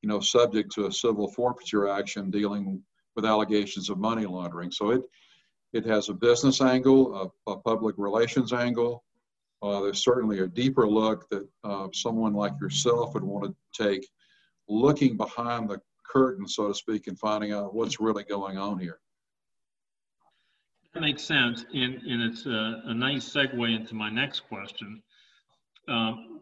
you 0.03 0.09
know 0.09 0.21
subject 0.21 0.73
to 0.73 0.87
a 0.87 0.93
civil 0.93 1.29
forfeiture 1.29 1.89
action 1.89 2.31
dealing 2.31 2.83
with 3.15 3.25
allegations 3.25 3.89
of 3.89 3.99
money 3.99 4.27
laundering. 4.27 4.71
So 4.71 4.91
it 4.91 5.03
it 5.73 5.85
has 5.87 6.09
a 6.09 6.15
business 6.15 6.61
angle, 6.61 7.33
a, 7.47 7.51
a 7.51 7.57
public 7.57 7.97
relations 7.99 8.53
angle. 8.53 9.05
Uh, 9.63 9.81
there's 9.81 10.03
certainly 10.03 10.41
a 10.41 10.47
deeper 10.47 10.87
look 10.87 11.29
that 11.31 11.47
uh, 11.65 11.89
someone 11.93 12.35
like 12.35 12.53
yourself 12.61 13.15
would 13.15 13.25
want 13.25 13.45
to 13.45 13.85
take, 13.85 14.07
looking 14.69 15.17
behind 15.17 15.69
the 15.69 15.81
curtain, 16.05 16.47
so 16.47 16.69
to 16.69 16.75
speak, 16.75 17.07
and 17.09 17.19
finding 17.19 17.53
out 17.53 17.75
what's 17.75 18.01
really 18.01 18.25
going 18.25 18.59
on 18.59 18.79
here. 18.79 19.01
Makes 21.01 21.25
sense, 21.25 21.65
and, 21.75 21.95
and 22.03 22.23
it's 22.23 22.47
a, 22.47 22.83
a 22.87 22.95
nice 22.95 23.29
segue 23.29 23.77
into 23.77 23.95
my 23.95 24.11
next 24.11 24.41
question. 24.41 25.03
Um, 25.89 26.41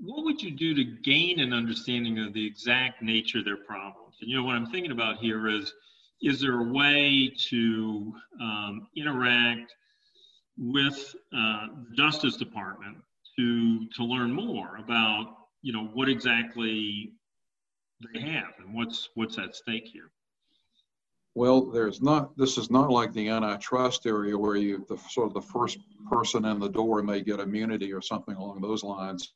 what 0.00 0.24
would 0.24 0.40
you 0.40 0.50
do 0.52 0.74
to 0.74 0.84
gain 0.84 1.40
an 1.40 1.52
understanding 1.52 2.18
of 2.20 2.32
the 2.32 2.46
exact 2.46 3.02
nature 3.02 3.38
of 3.38 3.44
their 3.44 3.56
problems? 3.56 4.16
And 4.20 4.30
you 4.30 4.36
know 4.36 4.44
what 4.44 4.54
I'm 4.54 4.66
thinking 4.66 4.92
about 4.92 5.18
here 5.18 5.48
is, 5.48 5.74
is 6.22 6.40
there 6.40 6.60
a 6.60 6.72
way 6.72 7.32
to 7.48 8.12
um, 8.40 8.88
interact 8.96 9.74
with 10.56 11.14
uh, 11.36 11.66
the 11.88 11.96
Justice 11.96 12.36
Department 12.36 12.98
to 13.36 13.88
to 13.96 14.04
learn 14.04 14.32
more 14.32 14.76
about 14.76 15.34
you 15.62 15.72
know 15.72 15.84
what 15.92 16.08
exactly 16.08 17.12
they 18.14 18.20
have 18.20 18.54
and 18.58 18.74
what's 18.74 19.08
what's 19.14 19.38
at 19.38 19.54
stake 19.54 19.88
here? 19.92 20.10
Well, 21.34 21.66
there's 21.66 22.02
not. 22.02 22.36
This 22.36 22.58
is 22.58 22.70
not 22.70 22.90
like 22.90 23.12
the 23.12 23.28
antitrust 23.28 24.06
area 24.06 24.36
where 24.36 24.56
you 24.56 24.84
the 24.88 24.96
sort 25.10 25.28
of 25.28 25.34
the 25.34 25.40
first 25.40 25.78
person 26.08 26.44
in 26.44 26.58
the 26.58 26.68
door 26.68 27.02
may 27.02 27.20
get 27.20 27.40
immunity 27.40 27.92
or 27.92 28.02
something 28.02 28.34
along 28.34 28.60
those 28.60 28.82
lines 28.82 29.32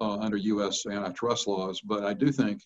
uh, 0.00 0.18
under 0.18 0.36
U.S. 0.36 0.86
antitrust 0.86 1.48
laws. 1.48 1.80
But 1.80 2.04
I 2.04 2.14
do 2.14 2.30
think 2.30 2.62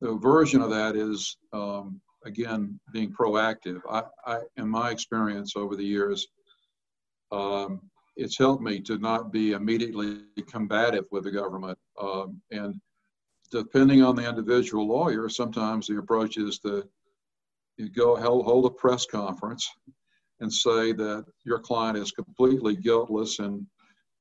the 0.00 0.14
version 0.14 0.60
of 0.60 0.70
that 0.70 0.96
is 0.96 1.36
um, 1.52 2.00
again 2.24 2.80
being 2.92 3.12
proactive. 3.12 3.80
I, 3.88 4.02
I, 4.26 4.40
in 4.56 4.68
my 4.68 4.90
experience 4.90 5.54
over 5.54 5.76
the 5.76 5.84
years, 5.84 6.26
um, 7.30 7.80
it's 8.16 8.36
helped 8.36 8.62
me 8.62 8.80
to 8.80 8.98
not 8.98 9.30
be 9.30 9.52
immediately 9.52 10.22
combative 10.50 11.04
with 11.12 11.24
the 11.24 11.30
government 11.30 11.78
um, 12.00 12.40
and 12.50 12.80
depending 13.50 14.02
on 14.02 14.14
the 14.14 14.28
individual 14.28 14.86
lawyer, 14.86 15.28
sometimes 15.28 15.86
the 15.86 15.98
approach 15.98 16.36
is 16.36 16.58
to 16.58 16.86
you 17.78 17.88
go 17.88 18.16
hold 18.16 18.44
hold 18.44 18.66
a 18.66 18.70
press 18.70 19.06
conference 19.06 19.68
and 20.40 20.52
say 20.52 20.92
that 20.92 21.24
your 21.44 21.58
client 21.58 21.96
is 21.96 22.12
completely 22.12 22.76
guiltless 22.76 23.38
and 23.38 23.66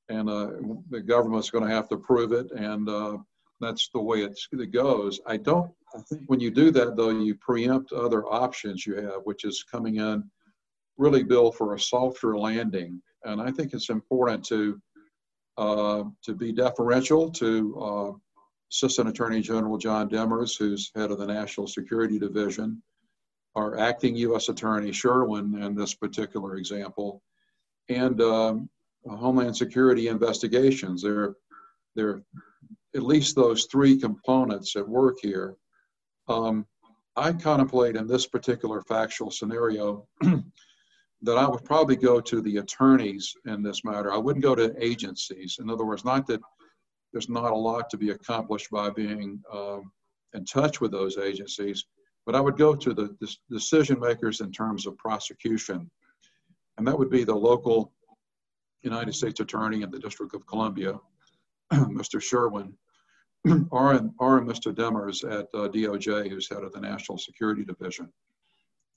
and 0.09 0.29
uh, 0.29 0.51
the 0.89 1.01
government's 1.01 1.49
going 1.49 1.67
to 1.67 1.75
have 1.75 1.89
to 1.89 1.97
prove 1.97 2.31
it 2.31 2.49
and 2.51 2.87
uh, 2.87 3.17
that's 3.59 3.89
the 3.93 4.01
way 4.01 4.19
it 4.19 4.71
goes. 4.71 5.19
I 5.25 5.37
don't. 5.37 5.71
I 5.95 6.01
think 6.01 6.23
when 6.27 6.39
you 6.39 6.51
do 6.51 6.69
that 6.71 6.95
though, 6.95 7.09
you 7.09 7.35
preempt 7.35 7.91
other 7.91 8.25
options 8.25 8.85
you 8.85 8.95
have, 8.95 9.21
which 9.23 9.45
is 9.45 9.63
coming 9.63 9.97
in 9.97 10.23
really 10.97 11.23
bill 11.23 11.51
for 11.51 11.73
a 11.73 11.79
softer 11.79 12.37
landing. 12.37 13.01
And 13.23 13.41
I 13.41 13.51
think 13.51 13.73
it's 13.73 13.89
important 13.89 14.43
to 14.45 14.79
uh, 15.57 16.03
to 16.23 16.35
be 16.35 16.51
deferential 16.51 17.31
to 17.31 17.79
uh, 17.81 18.11
Assistant 18.71 19.09
Attorney 19.09 19.41
General 19.41 19.77
John 19.77 20.07
Demers, 20.07 20.57
who's 20.57 20.91
head 20.95 21.09
of 21.09 21.17
the 21.17 21.25
National 21.25 21.65
Security 21.65 22.19
Division, 22.19 22.81
our 23.57 23.77
acting 23.79 24.15
U.S. 24.17 24.49
Attorney 24.49 24.91
Sherwin 24.91 25.63
in 25.63 25.73
this 25.73 25.95
particular 25.95 26.57
example, 26.57 27.23
and 27.89 28.21
um, 28.21 28.69
Homeland 29.09 29.57
Security 29.57 30.09
investigations. 30.09 31.01
There, 31.01 31.35
there 31.95 32.09
are 32.09 32.23
at 32.95 33.01
least 33.01 33.35
those 33.35 33.65
three 33.65 33.97
components 33.99 34.75
at 34.75 34.87
work 34.87 35.17
here. 35.21 35.55
Um, 36.27 36.67
I 37.15 37.33
contemplate 37.33 37.95
in 37.95 38.07
this 38.07 38.27
particular 38.27 38.83
factual 38.83 39.31
scenario 39.31 40.07
that 40.21 41.37
I 41.37 41.47
would 41.47 41.65
probably 41.65 41.95
go 41.95 42.21
to 42.21 42.41
the 42.41 42.57
attorneys 42.57 43.33
in 43.47 43.63
this 43.63 43.83
matter. 43.83 44.13
I 44.13 44.17
wouldn't 44.17 44.43
go 44.43 44.53
to 44.53 44.75
agencies. 44.79 45.57
In 45.59 45.71
other 45.71 45.83
words, 45.85 46.05
not 46.05 46.27
that 46.27 46.41
there's 47.11 47.29
not 47.29 47.51
a 47.51 47.55
lot 47.55 47.89
to 47.89 47.97
be 47.97 48.11
accomplished 48.11 48.69
by 48.69 48.91
being 48.91 49.41
um, 49.51 49.91
in 50.35 50.45
touch 50.45 50.79
with 50.79 50.91
those 50.91 51.17
agencies. 51.17 51.83
But 52.27 52.35
I 52.35 52.41
would 52.41 52.57
go 52.57 52.75
to 52.75 52.93
the, 52.93 53.35
decision 53.49 53.99
makers 53.99 54.41
in 54.41 54.51
terms 54.51 54.85
of 54.85 54.95
prosecution, 54.97 55.89
and 56.77 56.87
that 56.87 56.97
would 56.97 57.09
be 57.09 57.23
the 57.23 57.35
local 57.35 57.91
United 58.83 59.15
States 59.15 59.39
Attorney 59.39 59.81
in 59.81 59.89
the 59.89 59.97
District 59.97 60.35
of 60.35 60.45
Columbia, 60.45 60.99
Mr. 61.73 62.21
Sherwin, 62.21 62.73
or, 63.71 63.93
or 64.19 64.41
Mr. 64.41 64.71
Demers 64.71 65.23
at 65.23 65.47
uh, 65.55 65.67
DOJ, 65.69 66.29
who's 66.29 66.47
head 66.47 66.63
of 66.63 66.71
the 66.71 66.81
National 66.81 67.17
Security 67.17 67.65
Division. 67.65 68.13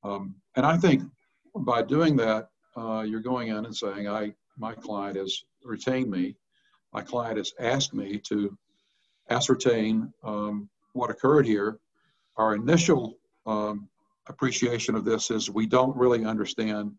Um, 0.05 0.35
and 0.57 0.67
I 0.67 0.77
think 0.77 1.05
by 1.55 1.81
doing 1.81 2.17
that, 2.17 2.51
uh, 2.77 3.05
you're 3.07 3.21
going 3.21 3.49
in 3.49 3.65
and 3.65 3.75
saying, 3.75 4.07
I, 4.07 4.35
my 4.59 4.75
client 4.75 5.17
has 5.17 5.45
retained 5.65 6.11
me 6.11 6.37
my 6.93 7.03
client 7.03 7.37
has 7.37 7.53
asked 7.59 7.95
me 7.95 8.19
to 8.19 8.57
ascertain 9.31 10.13
um, 10.25 10.69
what 10.93 11.11
occurred 11.11 11.47
here. 11.47 11.79
Our 12.37 12.55
initial 12.55 13.19
um, 13.51 13.89
appreciation 14.29 14.95
of 14.95 15.05
this 15.05 15.31
is 15.31 15.51
we 15.51 15.67
don't 15.67 15.97
really 15.97 16.25
understand 16.25 16.93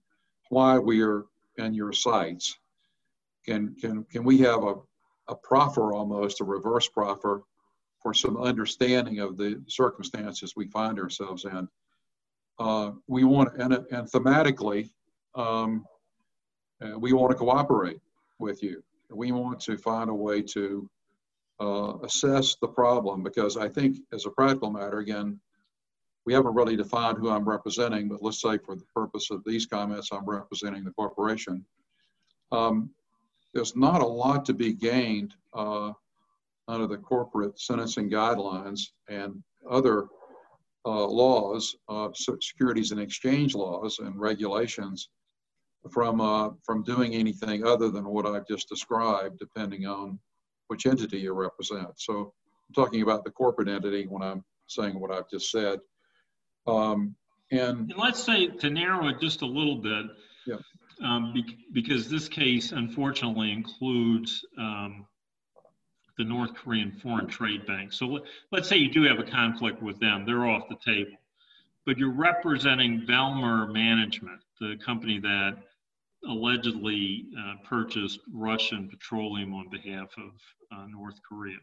why 0.50 0.77
we 0.77 1.01
are 1.01 1.25
in 1.58 1.74
your 1.74 1.93
sights. 1.93 2.58
Can, 3.46 3.75
can, 3.75 4.03
can 4.05 4.24
we 4.24 4.38
have 4.39 4.63
a, 4.63 4.75
a 5.27 5.36
proffer 5.36 5.93
almost, 5.93 6.41
a 6.41 6.43
reverse 6.43 6.88
proffer 6.88 7.43
for 8.01 8.13
some 8.13 8.38
understanding 8.38 9.20
of 9.20 9.38
the 9.38 9.62
circumstances 9.67 10.53
we 10.55 10.67
find 10.67 11.00
ourselves 11.00 11.46
in? 11.46 11.67
Uh, 12.60 12.91
we 13.08 13.24
want, 13.24 13.55
and, 13.58 13.74
and 13.74 14.12
thematically, 14.12 14.89
um, 15.36 15.86
uh, 16.81 16.98
we 17.00 17.13
want 17.13 17.31
to 17.31 17.38
cooperate 17.38 18.00
with 18.39 18.62
you 18.62 18.84
we 19.13 19.31
want 19.31 19.60
to 19.62 19.77
find 19.77 20.10
a 20.10 20.13
way 20.13 20.41
to 20.41 20.89
uh, 21.60 21.98
assess 22.03 22.55
the 22.55 22.67
problem 22.67 23.24
because 23.24 23.58
I 23.58 23.67
think, 23.67 23.98
as 24.13 24.25
a 24.25 24.31
practical 24.31 24.72
matter, 24.72 25.00
again, 25.00 25.39
we 26.25 26.34
haven't 26.34 26.56
really 26.56 26.75
defined 26.75 27.18
who 27.18 27.30
I'm 27.30 27.48
representing, 27.48 28.08
but 28.08 28.22
let's 28.22 28.42
say 28.42 28.58
for 28.60 28.75
the 28.75 28.86
purpose 28.94 29.32
of 29.32 29.44
these 29.46 29.66
comments, 29.66 30.10
I'm 30.12 30.25
representing 30.25 30.84
the 30.84 30.92
corporation. 30.92 31.66
Um, 32.51 32.92
there's 33.54 33.75
not 33.75 34.01
a 34.01 34.08
lot 34.08 34.46
to 34.46 34.54
be 34.54 34.74
gained 34.74 35.34
uh, 35.54 35.92
under 36.68 36.88
the 36.88 36.98
corporate 36.98 37.60
sentencing 37.60 38.10
guidelines 38.10 38.82
and 39.10 39.42
other 39.70 40.08
uh, 40.86 41.06
laws, 41.06 41.75
uh, 41.90 42.10
securities 42.13 42.92
and 42.92 43.00
exchange 43.00 43.56
laws 43.56 44.00
and 44.00 44.20
regulations 44.20 45.10
from 45.92 46.22
uh, 46.22 46.50
from 46.63 46.84
doing 46.84 47.16
anything 47.16 47.66
other 47.66 47.90
than 47.90 48.06
what 48.06 48.25
I've 48.25 48.48
just 48.48 48.70
described, 48.70 49.40
depending 49.40 49.86
on 49.86 50.20
which 50.68 50.86
entity 50.86 51.20
you 51.20 51.34
represent. 51.34 51.90
So 51.98 52.34
I'm 52.70 52.74
talking 52.75 53.01
about 53.01 53.24
the 53.24 53.32
corporate 53.32 53.68
entity 53.68 54.06
when 54.08 54.22
I'm 54.22 54.44
saying 54.68 55.00
what 55.00 55.12
I've 55.12 55.30
just 55.30 55.51
said. 55.51 55.80
Um, 56.68 57.15
and, 57.51 57.91
and, 57.91 57.94
let's 57.98 58.24
say 58.24 58.48
to 58.48 58.70
narrow 58.70 59.08
it 59.10 59.20
just 59.20 59.41
a 59.41 59.46
little 59.46 59.77
bit, 59.77 60.06
yeah. 60.48 60.56
um, 61.03 61.34
be, 61.34 61.58
because 61.74 62.10
this 62.10 62.30
case 62.30 62.72
unfortunately 62.72 63.51
includes 63.51 64.46
um, 64.58 65.06
the 66.18 66.24
North 66.24 66.53
Korean 66.53 66.91
Foreign 66.91 67.27
Trade 67.27 67.65
Bank. 67.65 67.94
So 67.94 68.06
let, 68.06 68.24
let's 68.51 68.70
say 68.70 68.77
you 68.77 68.91
do 68.91 69.03
have 69.03 69.20
a 69.20 69.30
conflict 69.30 69.82
with 69.82 70.00
them, 70.00 70.25
they're 70.25 70.46
off 70.46 70.70
the 70.70 70.77
table. 70.86 71.18
But 71.86 71.98
you're 71.98 72.13
representing 72.13 73.06
Velmur 73.08 73.72
Management, 73.74 74.39
the 74.60 74.77
company 74.86 75.20
that 75.20 75.58
allegedly 76.27 77.25
uh, 77.38 77.56
purchased 77.68 78.20
Russian 78.32 78.88
petroleum 78.88 79.53
on 79.53 79.70
behalf 79.70 80.10
of 80.18 80.32
uh, 80.72 80.86
North 80.88 81.20
Korea. 81.27 81.58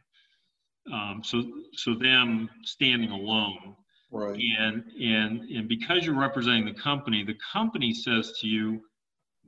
Um, 0.93 1.23
so, 1.25 1.45
so 1.75 1.95
them 1.95 2.49
standing 2.64 3.11
alone, 3.11 3.76
right? 4.11 4.38
And 4.59 4.85
and 5.00 5.41
and 5.50 5.69
because 5.69 6.05
you're 6.05 6.19
representing 6.19 6.65
the 6.65 6.81
company, 6.81 7.25
the 7.25 7.37
company 7.53 7.93
says 7.93 8.33
to 8.41 8.47
you, 8.47 8.81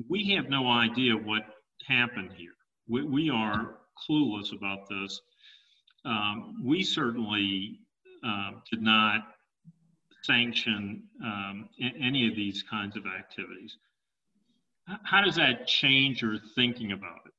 "We 0.08 0.28
have 0.34 0.48
no 0.48 0.68
idea 0.68 1.14
what 1.14 1.42
happened 1.86 2.32
here. 2.36 2.54
We, 2.88 3.02
we 3.02 3.30
are 3.30 3.78
clueless 4.08 4.52
about 4.52 4.88
this. 4.88 5.20
Um, 6.04 6.62
we 6.64 6.82
certainly 6.82 7.80
uh, 8.24 8.52
did 8.70 8.82
not 8.82 9.34
sanction 10.22 11.04
um, 11.24 11.68
any 11.80 12.28
of 12.28 12.36
these 12.36 12.62
kinds 12.62 12.96
of 12.96 13.04
activities." 13.06 13.76
How 15.04 15.22
does 15.22 15.36
that 15.36 15.68
change 15.68 16.22
your 16.22 16.38
thinking 16.56 16.92
about 16.92 17.20
it? 17.26 17.32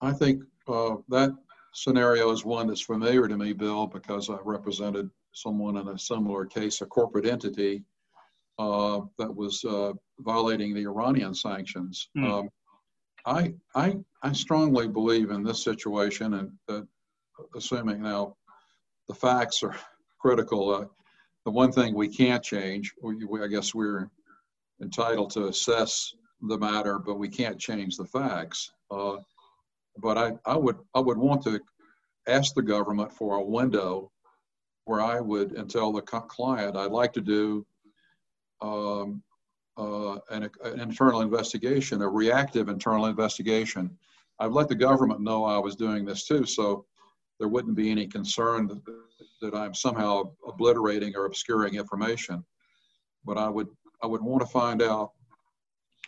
I 0.00 0.12
think 0.12 0.42
uh, 0.66 0.96
that 1.08 1.30
scenario 1.74 2.30
is 2.30 2.44
one 2.44 2.66
that's 2.66 2.80
familiar 2.80 3.28
to 3.28 3.36
me, 3.36 3.52
Bill, 3.52 3.86
because 3.86 4.30
I 4.30 4.38
represented 4.42 5.10
someone 5.32 5.76
in 5.76 5.88
a 5.88 5.98
similar 5.98 6.46
case, 6.46 6.80
a 6.80 6.86
corporate 6.86 7.26
entity 7.26 7.84
uh, 8.58 9.00
that 9.18 9.34
was 9.34 9.64
uh, 9.64 9.92
violating 10.20 10.74
the 10.74 10.86
Iranian 10.86 11.34
sanctions. 11.34 12.08
Mm. 12.16 12.30
Um, 12.30 12.48
I, 13.24 13.54
I, 13.74 13.96
I 14.22 14.32
strongly 14.32 14.88
believe 14.88 15.30
in 15.30 15.42
this 15.42 15.62
situation, 15.62 16.34
and 16.34 16.86
assuming 17.54 18.02
now 18.02 18.36
the 19.08 19.14
facts 19.14 19.62
are 19.62 19.76
critical, 20.20 20.74
uh, 20.74 20.84
the 21.44 21.50
one 21.50 21.72
thing 21.72 21.94
we 21.94 22.08
can't 22.08 22.42
change, 22.42 22.92
we, 23.02 23.24
we, 23.24 23.42
I 23.42 23.48
guess 23.48 23.74
we're 23.74 24.08
entitled 24.80 25.30
to 25.30 25.46
assess 25.46 26.14
the 26.42 26.58
matter, 26.58 26.98
but 26.98 27.18
we 27.18 27.28
can't 27.28 27.58
change 27.58 27.96
the 27.96 28.04
facts. 28.04 28.72
Uh, 28.90 29.16
but 29.98 30.18
I, 30.18 30.32
I 30.46 30.56
would 30.56 30.76
I 30.94 31.00
would 31.00 31.18
want 31.18 31.42
to 31.42 31.60
ask 32.26 32.54
the 32.54 32.62
government 32.62 33.12
for 33.12 33.36
a 33.36 33.42
window 33.42 34.10
where 34.84 35.00
I 35.00 35.20
would 35.20 35.52
and 35.52 35.70
tell 35.70 35.92
the 35.92 36.02
client 36.02 36.76
I'd 36.76 36.90
like 36.90 37.12
to 37.14 37.20
do 37.20 37.66
um, 38.60 39.22
uh, 39.76 40.18
an, 40.30 40.50
an, 40.64 40.80
internal 40.80 41.20
investigation, 41.20 42.02
a 42.02 42.08
reactive 42.08 42.68
internal 42.68 43.06
investigation. 43.06 43.96
I've 44.38 44.52
let 44.52 44.68
the 44.68 44.74
government 44.74 45.20
know 45.20 45.44
I 45.44 45.58
was 45.58 45.76
doing 45.76 46.04
this 46.04 46.26
too, 46.26 46.44
so 46.44 46.84
there 47.38 47.48
wouldn't 47.48 47.76
be 47.76 47.90
any 47.90 48.06
concern 48.06 48.66
that, 48.68 48.82
that 49.40 49.54
I'm 49.54 49.74
somehow 49.74 50.32
obliterating 50.46 51.14
or 51.16 51.26
obscuring 51.26 51.74
information. 51.74 52.44
But 53.24 53.38
I 53.38 53.48
would 53.48 53.68
I 54.02 54.06
would 54.06 54.22
want 54.22 54.40
to 54.40 54.46
find 54.46 54.82
out 54.82 55.12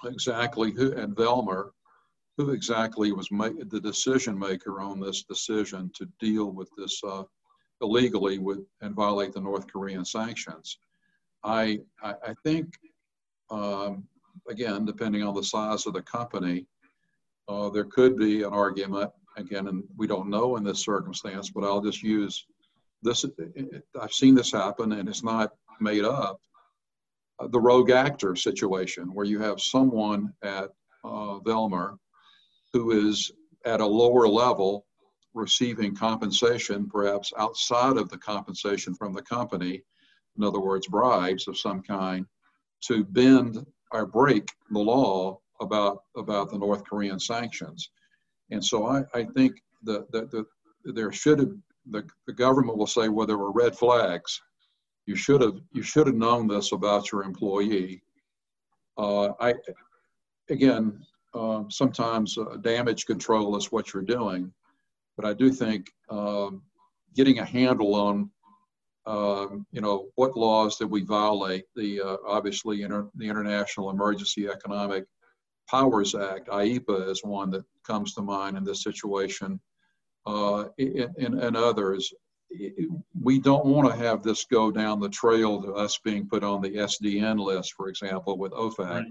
exactly 0.04 0.72
who, 0.72 0.92
and 0.92 1.14
Velmur, 1.14 1.70
who 2.36 2.50
exactly 2.50 3.12
was 3.12 3.28
the 3.28 3.80
decision 3.80 4.38
maker 4.38 4.80
on 4.80 5.00
this 5.00 5.22
decision 5.22 5.90
to 5.94 6.08
deal 6.18 6.50
with 6.50 6.68
this 6.76 7.00
uh, 7.04 7.22
illegally 7.84 8.38
with 8.38 8.60
and 8.80 8.94
violate 8.94 9.32
the 9.32 9.40
North 9.40 9.66
Korean 9.70 10.04
sanctions. 10.04 10.78
I, 11.42 11.80
I, 12.02 12.14
I 12.28 12.34
think, 12.42 12.66
um, 13.50 14.04
again, 14.48 14.84
depending 14.84 15.22
on 15.22 15.34
the 15.34 15.42
size 15.42 15.86
of 15.86 15.92
the 15.92 16.02
company, 16.02 16.66
uh, 17.48 17.68
there 17.70 17.84
could 17.84 18.16
be 18.16 18.42
an 18.42 18.52
argument, 18.52 19.10
again, 19.36 19.68
and 19.68 19.84
we 19.96 20.06
don't 20.06 20.30
know 20.30 20.56
in 20.56 20.64
this 20.64 20.80
circumstance, 20.80 21.50
but 21.50 21.64
I'll 21.64 21.82
just 21.82 22.02
use 22.02 22.46
this. 23.02 23.24
I've 24.00 24.12
seen 24.12 24.34
this 24.34 24.52
happen 24.52 24.92
and 24.92 25.08
it's 25.08 25.22
not 25.22 25.52
made 25.80 26.04
up 26.04 26.40
the 27.50 27.60
rogue 27.60 27.90
actor 27.90 28.36
situation 28.36 29.12
where 29.12 29.26
you 29.26 29.40
have 29.40 29.60
someone 29.60 30.32
at 30.42 30.70
uh, 31.04 31.38
Velmur 31.40 31.98
who 32.72 33.08
is 33.08 33.30
at 33.64 33.80
a 33.80 33.86
lower 33.86 34.26
level 34.26 34.86
receiving 35.34 35.94
compensation, 35.94 36.88
perhaps 36.88 37.32
outside 37.38 37.96
of 37.96 38.08
the 38.08 38.18
compensation 38.18 38.94
from 38.94 39.12
the 39.12 39.22
company, 39.22 39.82
in 40.36 40.44
other 40.44 40.60
words, 40.60 40.86
bribes 40.86 41.48
of 41.48 41.58
some 41.58 41.82
kind, 41.82 42.26
to 42.82 43.04
bend 43.04 43.64
or 43.92 44.06
break 44.06 44.48
the 44.70 44.78
law 44.78 45.38
about, 45.60 46.02
about 46.16 46.50
the 46.50 46.58
North 46.58 46.84
Korean 46.84 47.18
sanctions. 47.18 47.90
And 48.50 48.64
so 48.64 48.86
I, 48.86 49.02
I 49.14 49.24
think 49.24 49.54
that 49.84 50.10
the, 50.12 50.26
the, 50.84 50.92
there 50.92 51.12
should 51.12 51.38
have, 51.38 51.52
the, 51.86 52.06
the 52.26 52.32
government 52.32 52.78
will 52.78 52.86
say, 52.86 53.08
well, 53.08 53.26
there 53.26 53.38
were 53.38 53.52
red 53.52 53.76
flags 53.76 54.40
you 55.06 55.16
should 55.16 55.40
have 55.40 55.56
you 55.72 55.82
should 55.82 56.06
have 56.06 56.16
known 56.16 56.48
this 56.48 56.72
about 56.72 57.12
your 57.12 57.24
employee. 57.24 58.02
Uh, 58.96 59.30
I 59.40 59.54
again 60.48 61.04
uh, 61.34 61.64
sometimes 61.68 62.38
uh, 62.38 62.56
damage 62.62 63.06
control 63.06 63.56
is 63.56 63.72
what 63.72 63.92
you're 63.92 64.02
doing, 64.02 64.52
but 65.16 65.24
I 65.24 65.34
do 65.34 65.50
think 65.50 65.90
um, 66.10 66.62
getting 67.14 67.38
a 67.38 67.44
handle 67.44 67.94
on 67.94 68.30
um, 69.06 69.66
you 69.70 69.82
know 69.82 70.08
what 70.14 70.36
laws 70.36 70.78
did 70.78 70.90
we 70.90 71.02
violate? 71.02 71.64
The 71.76 72.00
uh, 72.00 72.16
obviously 72.26 72.82
inter- 72.82 73.10
the 73.16 73.28
International 73.28 73.90
Emergency 73.90 74.48
Economic 74.48 75.04
Powers 75.68 76.14
Act 76.14 76.48
(IEEPA) 76.48 77.10
is 77.10 77.22
one 77.22 77.50
that 77.50 77.64
comes 77.86 78.14
to 78.14 78.22
mind 78.22 78.56
in 78.56 78.64
this 78.64 78.82
situation, 78.82 79.60
uh, 80.26 80.64
and, 80.78 81.34
and 81.34 81.56
others 81.56 82.14
we 83.20 83.38
don't 83.38 83.64
want 83.64 83.90
to 83.90 83.96
have 83.96 84.22
this 84.22 84.44
go 84.44 84.70
down 84.70 85.00
the 85.00 85.08
trail 85.08 85.62
to 85.62 85.72
us 85.74 85.98
being 86.04 86.28
put 86.28 86.44
on 86.44 86.60
the 86.60 86.70
SDN 86.70 87.38
list, 87.38 87.72
for 87.72 87.88
example, 87.88 88.38
with 88.38 88.52
OFAC, 88.52 88.78
right. 88.78 89.06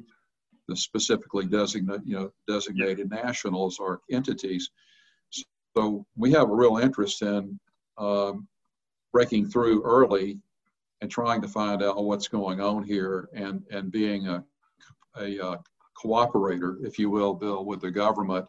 the 0.68 0.76
specifically 0.76 1.46
designate, 1.46 2.02
you 2.06 2.16
know, 2.16 2.32
designated 2.48 3.10
yeah. 3.12 3.24
nationals 3.24 3.80
or 3.80 4.02
entities. 4.12 4.70
So 5.76 6.06
we 6.16 6.32
have 6.32 6.50
a 6.50 6.56
real 6.56 6.78
interest 6.78 7.22
in 7.22 7.60
um, 7.98 8.48
breaking 9.12 9.50
through 9.50 9.84
early 9.84 10.40
and 11.02 11.10
trying 11.10 11.42
to 11.42 11.48
find 11.48 11.84
out 11.84 12.04
what's 12.04 12.28
going 12.28 12.62
on 12.62 12.84
here 12.84 13.30
and, 13.34 13.64
and 13.72 13.92
being 13.92 14.28
a, 14.28 14.44
a, 15.18 15.38
a 15.38 15.60
cooperator, 16.02 16.84
if 16.84 16.98
you 16.98 17.10
will, 17.10 17.34
Bill, 17.34 17.66
with 17.66 17.82
the 17.82 17.92
government. 17.92 18.46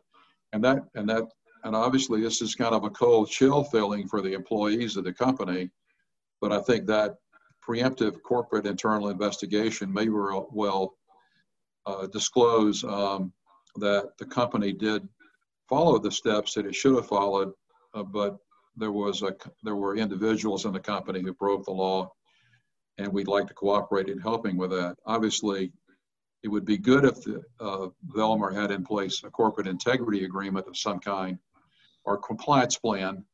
And 0.52 0.62
that, 0.64 0.84
and 0.94 1.08
that 1.08 1.24
and 1.64 1.74
obviously 1.74 2.20
this 2.20 2.42
is 2.42 2.54
kind 2.54 2.74
of 2.74 2.84
a 2.84 2.90
cold 2.90 3.30
chill 3.30 3.64
feeling 3.64 4.06
for 4.06 4.20
the 4.20 4.34
employees 4.34 4.96
of 4.96 5.04
the 5.04 5.12
company. 5.12 5.70
But 6.40 6.52
I 6.52 6.60
think 6.60 6.86
that 6.86 7.16
preemptive 7.66 8.22
corporate 8.22 8.66
internal 8.66 9.08
investigation 9.08 9.92
may 9.92 10.08
well 10.08 10.94
uh, 11.86 12.06
disclose 12.08 12.84
um, 12.84 13.32
that 13.76 14.10
the 14.18 14.26
company 14.26 14.72
did 14.72 15.08
follow 15.68 15.98
the 15.98 16.10
steps 16.10 16.54
that 16.54 16.66
it 16.66 16.74
should 16.74 16.94
have 16.96 17.08
followed, 17.08 17.52
uh, 17.94 18.02
but 18.02 18.36
there 18.76 18.92
was 18.92 19.22
a 19.22 19.34
there 19.62 19.76
were 19.76 19.96
individuals 19.96 20.64
in 20.64 20.72
the 20.72 20.80
company 20.80 21.20
who 21.22 21.32
broke 21.32 21.64
the 21.64 21.70
law, 21.70 22.10
and 22.98 23.12
we'd 23.12 23.28
like 23.28 23.46
to 23.46 23.54
cooperate 23.54 24.08
in 24.08 24.18
helping 24.18 24.56
with 24.56 24.70
that. 24.70 24.96
Obviously, 25.06 25.72
it 26.42 26.48
would 26.48 26.64
be 26.64 26.76
good 26.76 27.04
if 27.04 27.22
the, 27.22 27.42
uh, 27.60 27.88
Velmur 28.14 28.54
had 28.54 28.70
in 28.70 28.84
place 28.84 29.22
a 29.24 29.30
corporate 29.30 29.66
integrity 29.66 30.24
agreement 30.24 30.66
of 30.66 30.76
some 30.76 30.98
kind 30.98 31.38
or 32.04 32.18
compliance 32.18 32.76
plan. 32.76 33.24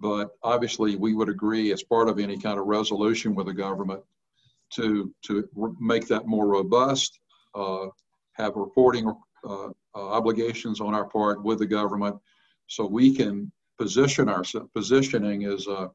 But 0.00 0.30
obviously, 0.42 0.96
we 0.96 1.14
would 1.14 1.28
agree 1.28 1.72
as 1.72 1.82
part 1.82 2.08
of 2.08 2.18
any 2.18 2.36
kind 2.36 2.58
of 2.58 2.66
resolution 2.66 3.34
with 3.34 3.46
the 3.46 3.54
government 3.54 4.02
to, 4.74 5.14
to 5.22 5.48
make 5.80 6.08
that 6.08 6.26
more 6.26 6.46
robust, 6.46 7.20
uh, 7.54 7.86
have 8.32 8.56
reporting 8.56 9.14
uh, 9.44 9.66
uh, 9.66 9.70
obligations 9.94 10.80
on 10.80 10.94
our 10.94 11.06
part 11.06 11.42
with 11.42 11.58
the 11.58 11.66
government 11.66 12.16
so 12.66 12.86
we 12.86 13.14
can 13.14 13.50
position 13.78 14.28
ourselves. 14.28 14.70
Positioning 14.74 15.42
is 15.42 15.66
a 15.66 15.90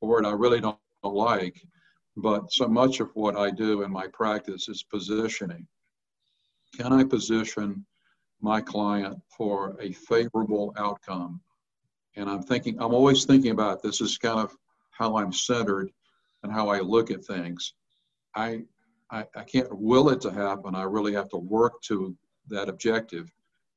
word 0.00 0.26
I 0.26 0.32
really 0.32 0.60
don't 0.60 0.78
like, 1.02 1.60
but 2.16 2.52
so 2.52 2.68
much 2.68 3.00
of 3.00 3.10
what 3.14 3.36
I 3.36 3.50
do 3.50 3.82
in 3.82 3.90
my 3.90 4.06
practice 4.08 4.68
is 4.68 4.82
positioning. 4.82 5.66
Can 6.76 6.92
I 6.92 7.04
position 7.04 7.84
my 8.40 8.60
client 8.60 9.18
for 9.36 9.76
a 9.80 9.92
favorable 9.92 10.74
outcome? 10.76 11.40
And 12.16 12.28
I'm 12.28 12.42
thinking, 12.42 12.76
I'm 12.80 12.94
always 12.94 13.24
thinking 13.24 13.50
about 13.50 13.82
this 13.82 14.00
is 14.00 14.18
kind 14.18 14.38
of 14.38 14.56
how 14.90 15.16
I'm 15.16 15.32
centered 15.32 15.90
and 16.42 16.52
how 16.52 16.68
I 16.68 16.80
look 16.80 17.10
at 17.10 17.24
things. 17.24 17.74
I, 18.34 18.62
I, 19.10 19.24
I 19.34 19.44
can't 19.44 19.68
will 19.76 20.10
it 20.10 20.20
to 20.22 20.30
happen. 20.30 20.74
I 20.74 20.82
really 20.82 21.14
have 21.14 21.28
to 21.30 21.36
work 21.36 21.80
to 21.82 22.16
that 22.48 22.68
objective. 22.68 23.30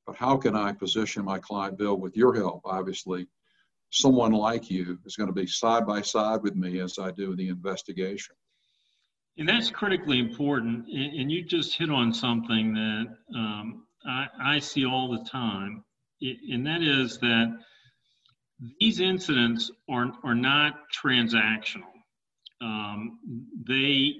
But 0.05 0.15
how 0.15 0.37
can 0.37 0.55
I 0.55 0.71
position 0.71 1.25
my 1.25 1.39
client, 1.39 1.77
Bill, 1.77 1.97
with 1.97 2.15
your 2.15 2.33
help, 2.33 2.61
obviously, 2.65 3.27
someone 3.91 4.31
like 4.31 4.69
you 4.69 4.97
is 5.05 5.15
going 5.15 5.27
to 5.27 5.33
be 5.33 5.47
side 5.47 5.85
by 5.85 6.01
side 6.01 6.41
with 6.43 6.55
me 6.55 6.79
as 6.79 6.99
I 6.99 7.11
do 7.11 7.35
the 7.35 7.49
investigation. 7.49 8.35
And 9.37 9.47
that's 9.47 9.69
critically 9.69 10.19
important. 10.19 10.87
And 10.87 11.31
you 11.31 11.43
just 11.43 11.77
hit 11.77 11.91
on 11.91 12.13
something 12.13 12.73
that 12.73 13.05
um, 13.35 13.85
I, 14.05 14.27
I, 14.41 14.59
see 14.59 14.85
all 14.85 15.11
the 15.11 15.29
time, 15.29 15.83
and 16.21 16.65
that 16.65 16.81
is 16.81 17.19
that 17.19 17.55
these 18.79 18.99
incidents 18.99 19.69
are, 19.89 20.11
are 20.23 20.35
not 20.35 20.79
transactional. 20.91 21.93
Um, 22.61 23.19
they, 23.67 24.15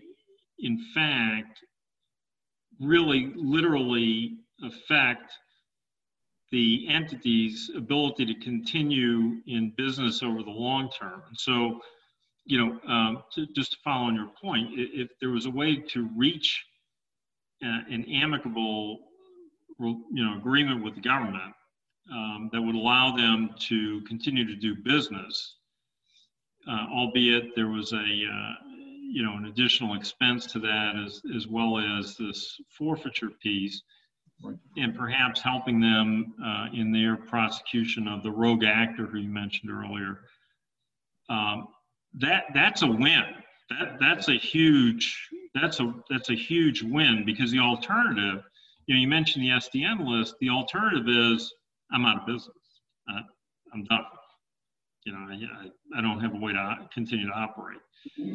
in 0.59 0.85
fact, 0.93 1.59
really 2.79 3.31
literally 3.35 4.37
affect 4.63 5.31
the 6.51 6.87
entity's 6.89 7.69
ability 7.75 8.25
to 8.25 8.39
continue 8.39 9.41
in 9.47 9.73
business 9.75 10.23
over 10.23 10.43
the 10.43 10.49
long 10.49 10.89
term. 10.89 11.21
And 11.27 11.37
so, 11.37 11.81
you 12.45 12.57
know, 12.57 12.79
um, 12.87 13.23
to, 13.33 13.45
just 13.47 13.71
to 13.73 13.77
follow 13.83 14.05
on 14.05 14.15
your 14.15 14.31
point, 14.41 14.69
if, 14.73 15.09
there 15.19 15.31
was 15.31 15.45
a 15.45 15.51
way 15.51 15.75
to 15.75 16.09
reach 16.15 16.63
uh, 17.63 17.81
an 17.89 18.05
amicable, 18.11 18.99
you 19.79 20.23
know, 20.25 20.37
agreement 20.37 20.83
with 20.83 20.95
the 20.95 21.01
government 21.01 21.53
um, 22.11 22.49
that 22.53 22.61
would 22.61 22.75
allow 22.75 23.15
them 23.15 23.49
to 23.59 24.01
continue 24.03 24.45
to 24.45 24.55
do 24.55 24.75
business, 24.75 25.55
uh, 26.69 26.85
albeit 26.93 27.53
there 27.55 27.67
was 27.67 27.91
a, 27.91 27.97
uh, 27.97 28.53
you 29.17 29.23
know, 29.23 29.33
an 29.33 29.45
additional 29.45 29.95
expense 29.95 30.45
to 30.45 30.59
that 30.59 30.91
as, 31.03 31.23
as 31.35 31.47
well 31.47 31.79
as 31.79 32.15
this 32.17 32.55
forfeiture 32.69 33.31
piece 33.41 33.81
and 34.75 34.95
perhaps 34.95 35.41
helping 35.41 35.79
them 35.79 36.35
uh, 36.45 36.67
in 36.71 36.91
their 36.91 37.17
prosecution 37.17 38.07
of 38.07 38.21
the 38.21 38.29
rogue 38.29 38.63
actor 38.63 39.07
who 39.07 39.17
you 39.17 39.29
mentioned 39.29 39.71
earlier. 39.71 40.19
Um, 41.29 41.67
that 42.19 42.43
that's 42.53 42.83
a 42.83 42.87
win. 42.87 43.23
That 43.71 43.97
that's 43.99 44.29
a 44.29 44.37
huge 44.37 45.27
that's 45.55 45.79
a 45.79 45.95
that's 46.11 46.29
a 46.29 46.35
huge 46.35 46.83
win 46.83 47.23
because 47.25 47.49
the 47.49 47.57
alternative, 47.57 48.43
you 48.85 48.93
know, 48.93 49.01
you 49.01 49.07
mentioned 49.07 49.43
the 49.43 49.49
SDN 49.49 50.07
list. 50.07 50.35
The 50.41 50.49
alternative 50.49 51.07
is 51.07 51.51
I'm 51.91 52.05
out 52.05 52.21
of 52.21 52.27
business. 52.27 52.55
Uh, 53.11 53.21
I'm 53.73 53.83
done. 53.85 54.03
You 55.07 55.13
know, 55.13 55.19
I, 55.19 55.69
I 55.97 56.01
don't 56.01 56.19
have 56.19 56.33
a 56.33 56.37
way 56.37 56.51
to 56.51 56.79
continue 56.93 57.27
to 57.27 57.33
operate. 57.33 57.79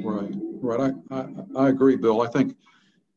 Right, 0.02 0.32
right. 0.62 0.94
I, 1.10 1.16
I, 1.16 1.26
I 1.66 1.68
agree, 1.68 1.96
Bill. 1.96 2.22
I 2.22 2.28
think 2.28 2.56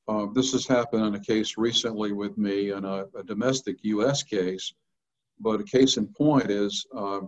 uh, 0.10 0.26
this 0.34 0.52
has 0.52 0.68
happened 0.68 1.06
in 1.06 1.16
a 1.16 1.20
case 1.22 1.58
recently 1.58 2.12
with 2.12 2.38
me 2.38 2.72
in 2.72 2.84
a, 2.84 3.06
a 3.18 3.24
domestic 3.24 3.78
U.S. 3.84 4.24
case, 4.24 4.74
but 5.40 5.62
a 5.62 5.64
case 5.64 5.96
in 5.96 6.06
point 6.08 6.52
is 6.52 6.86
uh, 6.98 7.22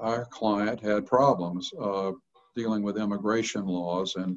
our 0.00 0.24
client 0.24 0.80
had 0.80 1.06
problems 1.06 1.70
uh, 1.80 2.10
dealing 2.56 2.82
with 2.82 2.98
immigration 2.98 3.64
laws 3.64 4.16
and 4.16 4.36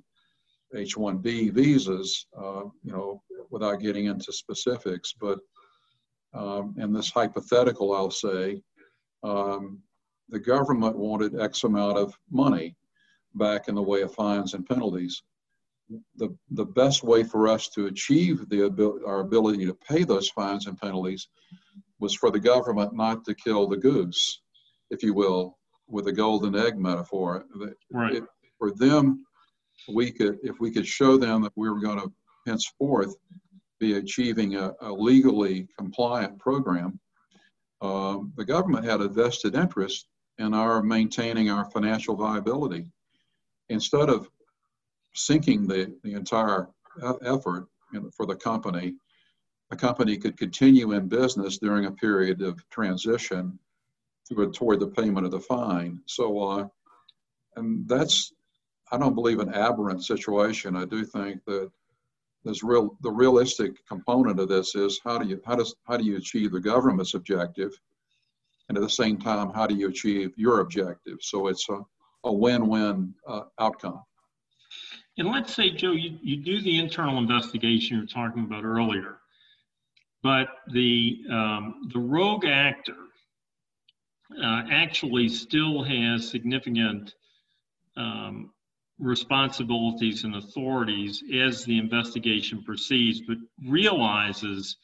H-1B 0.76 1.52
visas, 1.52 2.28
uh, 2.38 2.66
you 2.84 2.92
know, 2.92 3.24
without 3.50 3.80
getting 3.80 4.06
into 4.06 4.32
specifics. 4.32 5.16
But 5.20 5.40
um, 6.36 6.76
in 6.78 6.94
this 6.94 7.10
hypothetical, 7.10 7.96
I'll 7.96 8.12
say, 8.12 8.62
um, 9.24 9.82
the 10.30 10.40
government 10.40 10.98
wanted 10.98 11.40
X 11.40 11.64
amount 11.64 11.98
of 11.98 12.18
money 12.32 12.76
back 13.36 13.68
in 13.68 13.76
the 13.76 13.82
way 13.82 14.02
of 14.02 14.14
fines 14.14 14.54
and 14.54 14.66
penalties 14.66 15.22
the, 16.18 16.36
the 16.52 16.66
best 16.66 17.04
way 17.04 17.24
for 17.24 17.48
us 17.48 17.70
to 17.70 17.88
achieve 17.88 18.50
the 18.50 18.66
abil- 18.66 19.00
our 19.06 19.20
ability 19.20 19.66
to 19.66 19.74
pay 19.74 20.04
those 20.04 20.30
fines 20.30 20.68
and 20.68 20.80
penalties 20.80 21.28
was 22.00 22.16
for 22.16 22.32
the 22.32 22.40
government 22.40 22.96
not 22.96 23.24
to 23.26 23.36
kill 23.36 23.68
the 23.68 23.78
goose, 23.78 24.42
if 24.90 25.04
you 25.04 25.14
will, 25.14 25.58
with 25.88 26.08
a 26.08 26.12
golden 26.12 26.56
egg 26.56 26.78
metaphor. 26.78 27.46
Right. 27.92 28.24
for 28.58 28.72
them, 28.72 29.26
we 29.94 30.12
could, 30.12 30.40
if 30.42 30.60
we 30.60 30.72
could 30.72 30.88
show 30.88 31.18
them 31.18 31.44
that 31.44 31.54
we 31.56 31.70
were 31.70 31.80
going 31.80 32.00
to 32.00 32.12
henceforth 32.48 33.16
be 33.80 33.98
achieving 33.98 34.56
a, 34.56 34.74
a 34.82 34.92
legally 34.92 35.68
compliant 35.78 36.40
program, 36.40 37.00
um, 37.82 38.34
the 38.38 38.46
government 38.46 38.86
had 38.86 39.02
a 39.02 39.08
vested 39.08 39.56
interest 39.56 40.08
in 40.38 40.54
our 40.54 40.84
maintaining 40.84 41.50
our 41.50 41.66
financial 41.72 42.16
viability. 42.16 42.86
Instead 43.70 44.10
of 44.10 44.30
sinking 45.14 45.68
the, 45.68 45.94
the 46.04 46.14
entire 46.14 46.68
effort 47.24 47.68
for 48.14 48.26
the 48.26 48.36
company, 48.36 48.96
a 49.72 49.76
company 49.76 50.18
could 50.18 50.38
continue 50.38 50.92
in 50.92 51.08
business 51.08 51.58
during 51.58 51.86
a 51.86 51.92
period 51.92 52.42
of 52.42 52.68
transition 52.70 53.58
toward, 54.30 54.54
toward 54.54 54.80
the 54.80 54.88
payment 54.88 55.26
of 55.26 55.32
the 55.32 55.40
fine. 55.40 56.00
So, 56.06 56.40
uh, 56.40 56.68
and 57.56 57.88
that's, 57.88 58.34
I 58.92 58.98
don't 58.98 59.16
believe 59.16 59.40
an 59.40 59.54
aberrant 59.54 60.04
situation. 60.04 60.76
I 60.76 60.86
do 60.86 61.04
think 61.06 61.44
that 61.46 61.72
there's 62.44 62.62
real, 62.62 62.96
the 63.02 63.12
realistic 63.12 63.86
component 63.88 64.40
of 64.40 64.50
this 64.50 64.76
is 64.76 65.00
how 65.04 65.18
do 65.18 65.28
you, 65.28 65.42
how 65.46 65.56
does, 65.56 65.74
how 65.88 65.98
do 65.98 66.04
you 66.04 66.18
achieve 66.18 66.52
the 66.52 66.60
government's 66.60 67.16
objective? 67.16 67.80
And 68.68 68.78
at 68.78 68.82
the 68.82 68.90
same 68.90 69.18
time, 69.18 69.52
how 69.54 69.68
do 69.68 69.76
you 69.76 69.90
achieve 69.90 70.32
your 70.36 70.60
objective? 70.62 71.18
So 71.22 71.48
it's 71.48 71.68
a, 71.70 71.82
a 72.24 72.34
win-win 72.34 73.14
uh, 73.28 73.44
outcome. 73.60 74.02
And 75.18 75.30
let's 75.30 75.54
say, 75.54 75.70
Joe, 75.70 75.92
you, 75.92 76.18
you 76.22 76.38
do 76.38 76.62
the 76.62 76.80
internal 76.80 77.18
investigation 77.20 77.98
you're 77.98 78.06
talking 78.06 78.44
about 78.44 78.66
earlier, 78.66 79.20
but 80.24 80.48
the, 80.74 81.20
um, 81.32 81.90
the 81.94 82.00
rogue 82.00 82.46
actor 82.46 82.98
uh, 84.44 84.64
actually 84.72 85.30
still 85.30 85.84
has 85.84 86.28
significant 86.28 87.14
um, 87.96 88.52
responsibilities 89.00 90.24
and 90.24 90.36
authorities 90.36 91.24
as 91.34 91.64
the 91.66 91.78
investigation 91.78 92.64
proceeds, 92.64 93.22
but 93.22 93.38
realizes 93.68 94.78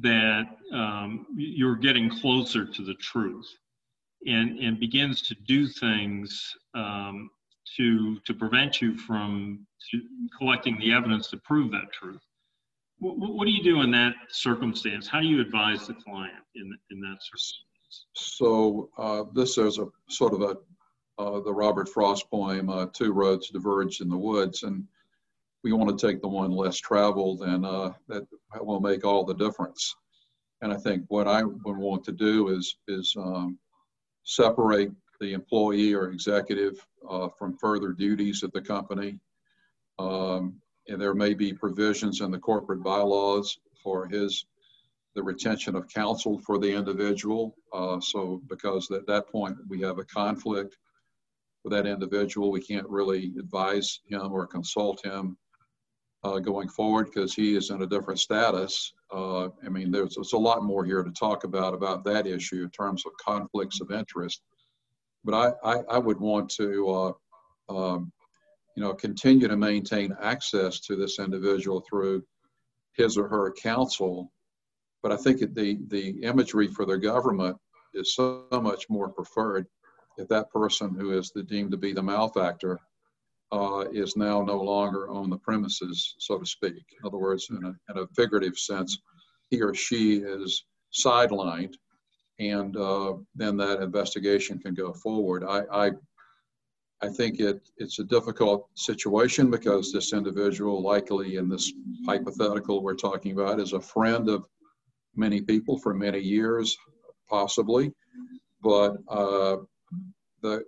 that 0.00 0.44
um, 0.72 1.26
you're 1.36 1.76
getting 1.76 2.10
closer 2.10 2.64
to 2.64 2.84
the 2.84 2.94
truth 2.94 3.48
and, 4.26 4.58
and 4.58 4.80
begins 4.80 5.22
to 5.22 5.34
do 5.46 5.68
things 5.68 6.54
um, 6.74 7.30
to 7.76 8.18
to 8.20 8.34
prevent 8.34 8.80
you 8.80 8.96
from 8.96 9.66
collecting 10.38 10.78
the 10.78 10.92
evidence 10.92 11.28
to 11.30 11.36
prove 11.38 11.70
that 11.70 11.92
truth. 11.92 12.20
What, 12.98 13.16
what, 13.18 13.44
do 13.46 13.50
you 13.50 13.62
do 13.62 13.80
in 13.80 13.90
that 13.92 14.14
circumstance? 14.30 15.08
How 15.08 15.20
do 15.20 15.26
you 15.26 15.40
advise 15.40 15.86
the 15.86 15.94
client 15.94 16.44
in 16.54 16.76
in 16.90 17.00
that 17.00 17.18
circumstance? 17.20 18.06
So 18.14 18.90
uh, 18.98 19.24
this 19.34 19.58
is 19.58 19.78
a 19.78 19.86
sort 20.08 20.34
of 20.34 20.42
a 20.42 20.56
uh, 21.16 21.40
the 21.40 21.52
Robert 21.52 21.88
Frost 21.88 22.28
poem, 22.30 22.68
uh, 22.68 22.86
Two 22.92 23.12
Roads 23.12 23.50
Diverged 23.50 24.00
in 24.00 24.08
the 24.08 24.16
Woods. 24.16 24.62
And 24.64 24.84
we 25.64 25.72
want 25.72 25.98
to 25.98 26.06
take 26.06 26.20
the 26.20 26.28
one 26.28 26.52
less 26.52 26.76
traveled, 26.76 27.40
and 27.40 27.64
uh, 27.64 27.90
that 28.06 28.26
will 28.60 28.80
make 28.80 29.04
all 29.04 29.24
the 29.24 29.34
difference. 29.34 29.96
And 30.60 30.70
I 30.70 30.76
think 30.76 31.04
what 31.08 31.26
I 31.26 31.42
would 31.42 31.78
want 31.78 32.04
to 32.04 32.12
do 32.12 32.50
is, 32.50 32.76
is 32.86 33.14
um, 33.18 33.58
separate 34.24 34.92
the 35.20 35.32
employee 35.32 35.94
or 35.94 36.10
executive 36.10 36.86
uh, 37.08 37.28
from 37.38 37.56
further 37.56 37.92
duties 37.92 38.44
at 38.44 38.52
the 38.52 38.60
company. 38.60 39.18
Um, 39.98 40.60
and 40.88 41.00
there 41.00 41.14
may 41.14 41.32
be 41.32 41.54
provisions 41.54 42.20
in 42.20 42.30
the 42.30 42.38
corporate 42.38 42.82
bylaws 42.82 43.58
for 43.82 44.06
his 44.06 44.46
the 45.14 45.22
retention 45.22 45.76
of 45.76 45.88
counsel 45.88 46.40
for 46.40 46.58
the 46.58 46.70
individual. 46.70 47.54
Uh, 47.72 48.00
so 48.00 48.42
because 48.48 48.90
at 48.90 49.06
that 49.06 49.28
point 49.28 49.56
we 49.68 49.80
have 49.80 49.98
a 49.98 50.04
conflict 50.04 50.76
with 51.62 51.72
that 51.72 51.86
individual, 51.86 52.50
we 52.50 52.60
can't 52.60 52.88
really 52.88 53.32
advise 53.38 54.00
him 54.08 54.32
or 54.32 54.44
consult 54.44 55.04
him 55.04 55.36
uh, 56.24 56.38
going 56.38 56.68
forward 56.68 57.06
because 57.06 57.34
he 57.34 57.54
is 57.54 57.70
in 57.70 57.82
a 57.82 57.86
different 57.86 58.18
status. 58.18 58.92
Uh, 59.12 59.46
I 59.64 59.68
mean, 59.70 59.90
there's, 59.90 60.14
there's 60.14 60.32
a 60.32 60.38
lot 60.38 60.64
more 60.64 60.84
here 60.84 61.02
to 61.02 61.10
talk 61.10 61.44
about 61.44 61.74
about 61.74 62.04
that 62.04 62.26
issue 62.26 62.62
in 62.64 62.70
terms 62.70 63.04
of 63.06 63.12
conflicts 63.24 63.80
of 63.80 63.90
interest 63.90 64.42
but 65.24 65.34
I, 65.34 65.72
I, 65.72 65.80
I 65.92 65.98
would 65.98 66.20
want 66.20 66.50
to, 66.50 67.14
uh, 67.68 67.74
um, 67.74 68.12
you 68.76 68.82
know, 68.82 68.92
continue 68.92 69.48
to 69.48 69.56
maintain 69.56 70.14
access 70.20 70.80
to 70.80 70.96
this 70.96 71.18
individual 71.18 71.82
through 71.88 72.22
his 72.92 73.16
or 73.16 73.28
her 73.28 73.52
counsel. 73.52 74.30
But 75.02 75.12
I 75.12 75.16
think 75.16 75.40
the, 75.40 75.78
the 75.88 76.10
imagery 76.22 76.68
for 76.68 76.84
the 76.84 76.98
government 76.98 77.56
is 77.94 78.14
so 78.14 78.44
much 78.52 78.88
more 78.90 79.08
preferred 79.08 79.66
if 80.18 80.28
that 80.28 80.50
person 80.50 80.94
who 80.94 81.18
is 81.18 81.30
the, 81.30 81.42
deemed 81.42 81.70
to 81.72 81.76
be 81.76 81.92
the 81.92 82.02
malefactor 82.02 82.78
uh, 83.54 83.84
is 83.92 84.16
now 84.16 84.42
no 84.42 84.60
longer 84.60 85.08
on 85.08 85.30
the 85.30 85.38
premises, 85.38 86.16
so 86.18 86.38
to 86.38 86.46
speak. 86.46 86.84
In 86.98 87.06
other 87.06 87.18
words, 87.18 87.46
in 87.50 87.64
a, 87.64 87.92
in 87.92 88.02
a 88.02 88.06
figurative 88.08 88.58
sense, 88.58 88.98
he 89.50 89.62
or 89.62 89.72
she 89.74 90.16
is 90.16 90.64
sidelined, 90.92 91.74
and 92.40 92.76
uh, 92.76 93.14
then 93.36 93.56
that 93.56 93.80
investigation 93.80 94.58
can 94.58 94.74
go 94.74 94.92
forward. 94.92 95.44
I, 95.44 95.60
I, 95.84 95.90
I 97.00 97.08
think 97.08 97.38
it, 97.38 97.60
it's 97.76 98.00
a 98.00 98.04
difficult 98.16 98.68
situation 98.74 99.52
because 99.52 99.92
this 99.92 100.12
individual, 100.12 100.82
likely 100.82 101.36
in 101.36 101.48
this 101.48 101.72
hypothetical 102.06 102.82
we're 102.82 102.94
talking 102.94 103.32
about, 103.32 103.60
is 103.60 103.72
a 103.72 103.80
friend 103.80 104.28
of 104.28 104.48
many 105.14 105.40
people 105.40 105.78
for 105.78 105.94
many 105.94 106.18
years, 106.18 106.76
possibly. 107.28 107.92
But 108.62 108.96
uh, 109.08 109.58
the 110.42 110.64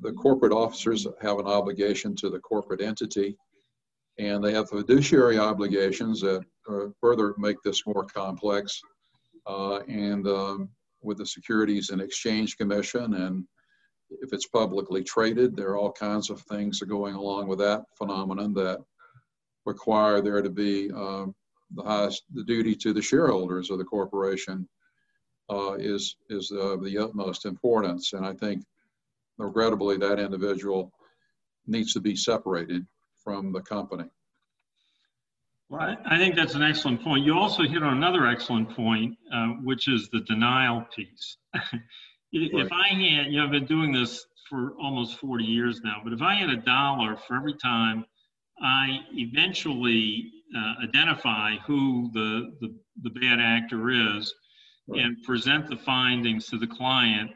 the 0.00 0.12
corporate 0.12 0.52
officers 0.52 1.06
have 1.20 1.38
an 1.38 1.46
obligation 1.46 2.14
to 2.16 2.30
the 2.30 2.38
corporate 2.38 2.80
entity, 2.80 3.36
and 4.18 4.42
they 4.42 4.52
have 4.52 4.68
fiduciary 4.68 5.38
obligations 5.38 6.20
that 6.20 6.44
uh, 6.68 6.86
further 7.00 7.34
make 7.38 7.56
this 7.64 7.86
more 7.86 8.04
complex. 8.04 8.80
Uh, 9.46 9.78
and 9.88 10.26
um, 10.26 10.68
with 11.02 11.18
the 11.18 11.26
Securities 11.26 11.90
and 11.90 12.00
Exchange 12.00 12.56
Commission, 12.56 13.14
and 13.14 13.44
if 14.10 14.32
it's 14.32 14.48
publicly 14.48 15.02
traded, 15.02 15.56
there 15.56 15.70
are 15.70 15.78
all 15.78 15.92
kinds 15.92 16.30
of 16.30 16.40
things 16.42 16.80
going 16.80 17.14
along 17.14 17.48
with 17.48 17.58
that 17.58 17.82
phenomenon 17.96 18.52
that 18.54 18.78
require 19.64 20.20
there 20.20 20.42
to 20.42 20.50
be 20.50 20.90
um, 20.92 21.34
the 21.74 21.82
highest 21.82 22.22
the 22.32 22.44
duty 22.44 22.74
to 22.74 22.92
the 22.92 23.02
shareholders 23.02 23.70
of 23.70 23.78
the 23.78 23.84
corporation 23.84 24.66
uh, 25.50 25.74
is 25.74 26.16
is 26.30 26.50
of 26.50 26.82
the 26.82 26.96
utmost 26.98 27.44
importance. 27.44 28.12
And 28.14 28.24
I 28.24 28.32
think 28.32 28.64
regrettably, 29.38 29.96
that 29.98 30.18
individual 30.18 30.92
needs 31.66 31.92
to 31.94 32.00
be 32.00 32.16
separated 32.16 32.86
from 33.22 33.52
the 33.52 33.60
company. 33.60 34.04
Well, 35.70 35.96
I 36.06 36.16
think 36.16 36.34
that's 36.34 36.54
an 36.54 36.62
excellent 36.62 37.02
point. 37.02 37.26
You 37.26 37.34
also 37.34 37.62
hit 37.64 37.82
on 37.82 37.96
another 37.96 38.26
excellent 38.26 38.74
point, 38.74 39.16
uh, 39.34 39.48
which 39.62 39.86
is 39.86 40.08
the 40.10 40.20
denial 40.20 40.84
piece. 40.94 41.36
if. 42.32 42.72
I 42.72 42.88
had, 42.88 43.26
you 43.26 43.38
know, 43.38 43.44
I've 43.44 43.50
been 43.50 43.66
doing 43.66 43.92
this 43.92 44.24
for 44.48 44.72
almost 44.82 45.18
40 45.18 45.44
years 45.44 45.80
now, 45.84 46.00
but 46.02 46.14
if 46.14 46.22
I 46.22 46.34
had 46.34 46.48
a 46.48 46.56
dollar 46.56 47.16
for 47.16 47.36
every 47.36 47.54
time 47.54 48.06
I 48.62 49.00
eventually 49.12 50.32
uh, 50.56 50.84
identify 50.84 51.56
who 51.66 52.10
the, 52.14 52.56
the, 52.60 52.74
the, 53.02 53.10
bad 53.10 53.38
actor 53.38 53.90
is 53.90 54.34
right. 54.88 55.00
and 55.00 55.22
present 55.22 55.68
the 55.68 55.76
findings 55.76 56.46
to 56.46 56.58
the 56.58 56.66
client, 56.66 57.30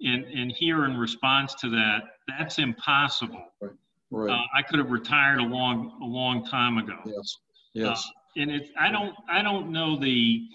and, 0.00 0.24
and 0.24 0.52
here 0.52 0.84
in 0.84 0.96
response 0.96 1.54
to 1.56 1.70
that, 1.70 2.00
that's 2.28 2.58
impossible. 2.58 3.44
Right. 3.60 3.72
Right. 4.10 4.32
Uh, 4.32 4.42
I 4.56 4.62
could 4.62 4.78
have 4.78 4.90
retired 4.90 5.40
a 5.40 5.44
long, 5.44 5.98
a 6.00 6.06
long 6.06 6.44
time 6.46 6.78
ago. 6.78 6.98
Yes. 7.04 7.36
Yes. 7.74 8.04
Uh, 8.06 8.42
and 8.42 8.50
it, 8.50 8.70
I 8.78 8.90
don't, 8.90 9.14
I 9.28 9.42
don't 9.42 9.72
know 9.72 9.98
the 9.98 10.46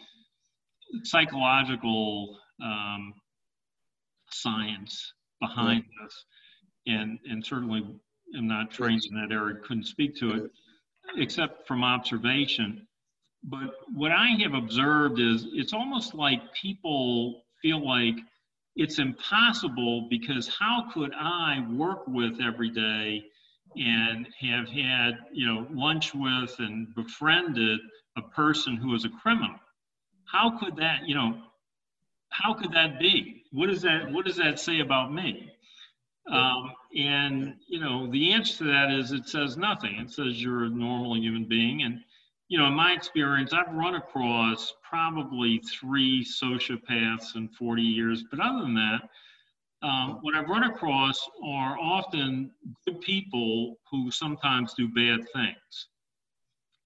psychological 1.04 2.38
um, 2.63 3.13
science 4.30 5.13
behind 5.39 5.84
right. 5.84 6.06
this, 6.06 6.25
and 6.88 7.19
and 7.25 7.45
certainly 7.45 7.84
am 8.38 8.47
not 8.47 8.71
trained 8.71 9.01
in 9.10 9.15
that 9.15 9.34
area. 9.34 9.56
Couldn't 9.65 9.86
speak 9.86 10.15
to 10.17 10.32
it, 10.32 10.51
except 11.17 11.67
from 11.67 11.84
observation. 11.84 12.88
But 13.43 13.73
what 13.93 14.12
I 14.12 14.27
have 14.43 14.54
observed 14.54 15.19
is 15.19 15.47
it's 15.54 15.73
almost 15.73 16.13
like 16.13 16.41
people 16.54 17.43
feel 17.62 17.86
like 17.86 18.15
it's 18.75 18.99
impossible 18.99 20.07
because 20.10 20.47
how 20.47 20.86
could 20.93 21.13
I 21.13 21.65
work 21.71 22.07
with 22.07 22.39
every 22.41 22.69
day 22.69 23.23
and 23.75 24.27
have 24.39 24.67
had, 24.69 25.17
you 25.31 25.45
know, 25.47 25.67
lunch 25.71 26.13
with 26.13 26.55
and 26.60 26.93
befriended 26.95 27.79
a 28.17 28.21
person 28.21 28.75
who 28.75 28.93
is 28.95 29.05
a 29.05 29.10
criminal? 29.10 29.55
How 30.25 30.57
could 30.57 30.77
that, 30.77 31.07
you 31.07 31.15
know, 31.15 31.38
how 32.29 32.53
could 32.53 32.71
that 32.73 32.99
be? 32.99 33.43
What 33.51 33.67
does 33.67 33.81
that 33.81 34.12
what 34.12 34.25
does 34.25 34.38
that 34.38 34.60
say 34.60 34.79
about 34.79 35.13
me? 35.13 35.51
Um, 36.29 36.71
and 36.95 37.55
you 37.67 37.79
know, 37.79 38.10
the 38.10 38.31
answer 38.31 38.60
to 38.60 38.63
that 38.65 38.91
is 38.91 39.12
it 39.12 39.27
says 39.27 39.57
nothing. 39.57 39.95
It 39.99 40.12
says 40.12 40.41
you're 40.41 40.65
a 40.65 40.69
normal 40.69 41.17
human 41.17 41.45
being, 41.45 41.81
and 41.81 41.99
you 42.51 42.57
know, 42.57 42.65
in 42.65 42.73
my 42.73 42.91
experience, 42.91 43.53
I've 43.53 43.73
run 43.73 43.95
across 43.95 44.73
probably 44.83 45.59
three 45.59 46.21
sociopaths 46.21 47.37
in 47.37 47.47
40 47.47 47.81
years. 47.81 48.25
But 48.29 48.41
other 48.41 48.63
than 48.63 48.73
that, 48.73 49.09
um, 49.81 50.19
what 50.19 50.35
I've 50.35 50.49
run 50.49 50.63
across 50.65 51.29
are 51.45 51.79
often 51.79 52.51
good 52.85 52.99
people 52.99 53.77
who 53.89 54.11
sometimes 54.11 54.73
do 54.73 54.89
bad 54.89 55.21
things. 55.33 55.87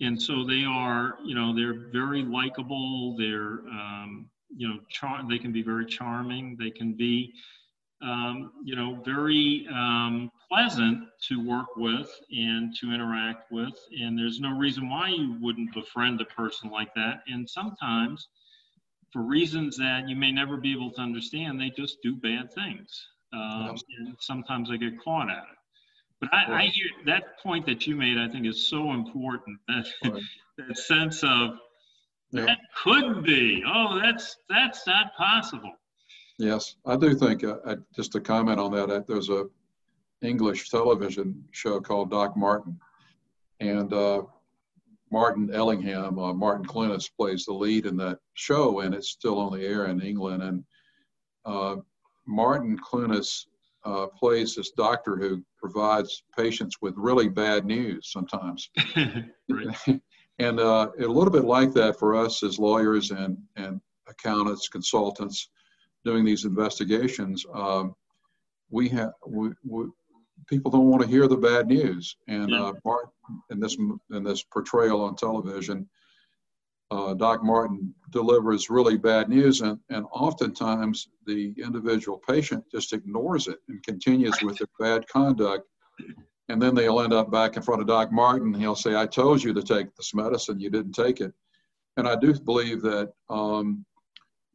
And 0.02 0.22
so 0.22 0.46
they 0.46 0.66
are, 0.66 1.16
you 1.26 1.34
know, 1.34 1.56
they're 1.56 1.90
very 1.92 2.22
likable. 2.22 3.18
They're, 3.18 3.62
um, 3.68 4.30
you 4.56 4.68
know, 4.68 4.78
char- 4.90 5.24
they 5.28 5.40
can 5.40 5.52
be 5.52 5.64
very 5.64 5.88
charming. 5.88 6.58
They 6.60 6.70
can 6.70 6.94
be, 6.94 7.34
um, 8.04 8.52
you 8.64 8.76
know, 8.76 9.02
very 9.04 9.68
um, 9.74 10.30
pleasant 10.50 11.08
to 11.28 11.46
work 11.46 11.76
with 11.76 12.10
and 12.32 12.76
to 12.78 12.92
interact 12.92 13.52
with. 13.52 13.74
And 14.00 14.18
there's 14.18 14.40
no 14.40 14.58
reason 14.58 14.90
why 14.90 15.10
you 15.10 15.38
wouldn't 15.42 15.74
befriend 15.74 16.22
a 16.22 16.26
person 16.26 16.70
like 16.70 16.94
that. 16.96 17.22
And 17.28 17.50
sometimes, 17.50 18.28
for 19.12 19.22
reasons 19.22 19.78
that 19.78 20.08
you 20.08 20.16
may 20.16 20.32
never 20.32 20.58
be 20.58 20.74
able 20.74 20.92
to 20.92 21.02
understand, 21.02 21.60
they 21.60 21.70
just 21.70 22.02
do 22.02 22.16
bad 22.16 22.54
things. 22.54 23.08
Um, 23.34 23.76
and 23.98 24.16
sometimes 24.20 24.70
they 24.70 24.78
get 24.78 25.00
caught 25.04 25.30
at 25.30 25.38
it. 25.38 25.58
But 26.22 26.34
I. 26.34 26.64
I, 26.64 26.66
hear 26.68 26.88
that 27.06 27.40
point 27.44 27.66
that 27.66 27.86
you 27.86 27.96
made, 27.96 28.18
I 28.18 28.30
think, 28.30 28.46
is 28.46 28.70
so 28.70 28.94
important 28.94 29.60
that, 29.68 29.86
that 30.58 30.78
sense 30.78 31.24
of 31.24 31.52
yeah. 32.32 32.46
that 32.46 32.60
could 32.84 33.24
be, 33.24 33.64
oh, 33.68 34.00
that's, 34.02 34.38
that's 34.50 34.88
not 34.88 35.16
possible. 35.18 35.74
Yes, 36.38 36.76
I 36.86 36.96
do 36.96 37.16
think, 37.16 37.44
uh, 37.44 37.58
I, 37.66 37.76
just 37.96 38.12
to 38.14 38.22
comment 38.22 38.60
on 38.60 38.72
that, 38.72 38.90
uh, 38.90 39.02
there's 39.08 39.30
a 39.30 39.46
English 40.22 40.70
television 40.70 41.44
show 41.52 41.80
called 41.80 42.12
Doc 42.12 42.36
Martin. 42.36 42.80
And 43.60 43.94
uh, 43.94 44.24
Martin 45.12 45.54
Ellingham, 45.54 46.20
uh, 46.20 46.34
Martin 46.34 46.66
Clunes 46.66 47.10
plays 47.10 47.46
the 47.46 47.54
lead 47.54 47.86
in 47.86 47.96
that 47.98 48.20
show, 48.34 48.82
and 48.82 48.94
it's 48.94 49.10
still 49.10 49.40
on 49.40 49.54
the 49.54 49.66
air 49.66 49.86
in 49.86 50.02
England. 50.02 50.44
And 50.44 50.64
uh, 51.46 51.78
Martin 52.26 52.78
Clunes 52.78 53.48
uh, 53.86 54.08
plays 54.08 54.56
this 54.56 54.72
doctor 54.72 55.16
who 55.16 55.44
provides 55.58 56.24
patients 56.36 56.78
with 56.82 56.94
really 56.98 57.30
bad 57.30 57.66
news 57.66 58.12
sometimes. 58.12 58.70
and 60.40 60.60
uh, 60.60 60.90
a 61.00 61.08
little 61.08 61.30
bit 61.32 61.46
like 61.46 61.72
that 61.74 61.98
for 62.00 62.16
us 62.16 62.44
as 62.44 62.60
lawyers 62.60 63.12
and, 63.12 63.38
and 63.56 63.80
accountants, 64.08 64.68
consultants 64.68 65.50
doing 66.04 66.26
these 66.26 66.46
investigations. 66.46 67.46
Um, 67.54 67.96
we 68.70 68.90
have 68.90 69.12
we, 69.28 69.52
we, 69.64 69.86
people 70.48 70.72
don't 70.72 70.90
want 70.90 71.02
to 71.02 71.08
hear 71.08 71.28
the 71.28 71.38
bad 71.38 71.68
news, 71.68 72.18
and 72.28 72.54
uh, 72.54 72.74
Martin 72.84 73.12
in 73.50 73.60
this 73.60 73.78
in 74.12 74.24
this 74.24 74.44
portrayal 74.44 75.02
on 75.02 75.16
television, 75.16 75.88
uh, 76.92 77.14
Doc 77.14 77.44
Martin 77.44 77.94
delivers 78.12 78.70
really 78.70 78.98
bad 78.98 79.30
news, 79.30 79.62
and 79.62 79.80
and 79.90 80.06
oftentimes 80.12 81.08
the 81.26 81.54
individual 81.58 82.22
patient 82.28 82.64
just 82.72 82.94
ignores 82.94 83.48
it 83.48 83.60
and 83.70 83.84
continues 83.84 84.38
with 84.42 84.58
their 84.58 84.68
bad 84.80 85.08
conduct, 85.08 85.68
and 86.50 86.62
then 86.62 86.76
they'll 86.76 87.02
end 87.02 87.14
up 87.14 87.32
back 87.32 87.58
in 87.58 87.64
front 87.64 87.82
of 87.82 87.88
Doc 87.88 88.12
Martin. 88.12 88.54
He'll 88.54 88.76
say, 88.76 88.96
"I 88.96 89.06
told 89.06 89.44
you 89.44 89.54
to 89.54 89.64
take 89.64 89.96
this 89.96 90.14
medicine, 90.14 90.60
you 90.60 90.70
didn't 90.70 90.94
take 90.94 91.22
it," 91.22 91.34
and 91.98 92.08
I 92.08 92.16
do 92.16 92.34
believe 92.40 92.82
that. 92.84 93.12
Um, 93.30 93.86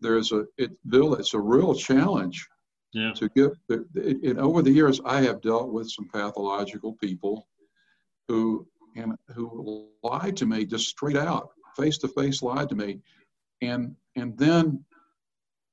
there's 0.02 0.32
a 0.32 0.46
it 0.56 0.70
bill 0.88 1.12
it's 1.14 1.34
a 1.34 1.38
real 1.38 1.74
challenge 1.74 2.48
yeah. 2.92 3.12
to 3.12 3.30
it, 3.68 3.86
it, 3.94 4.38
over 4.38 4.62
the 4.62 4.70
years 4.70 5.00
i 5.04 5.20
have 5.20 5.40
dealt 5.40 5.72
with 5.72 5.90
some 5.90 6.08
pathological 6.08 6.94
people 6.94 7.46
who 8.28 8.66
and 8.96 9.14
who 9.34 9.88
lied 10.02 10.36
to 10.36 10.46
me 10.46 10.64
just 10.64 10.88
straight 10.88 11.16
out 11.16 11.50
face 11.76 11.98
to 11.98 12.08
face 12.08 12.42
lied 12.42 12.68
to 12.68 12.74
me 12.74 12.98
and 13.62 13.94
and 14.16 14.36
then 14.36 14.84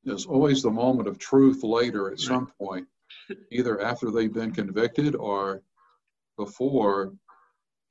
there's 0.03 0.25
always 0.25 0.61
the 0.61 0.71
moment 0.71 1.07
of 1.07 1.17
truth 1.17 1.63
later 1.63 2.11
at 2.11 2.19
some 2.19 2.47
point 2.59 2.87
either 3.51 3.81
after 3.81 4.11
they've 4.11 4.33
been 4.33 4.51
convicted 4.51 5.15
or 5.15 5.61
before 6.37 7.13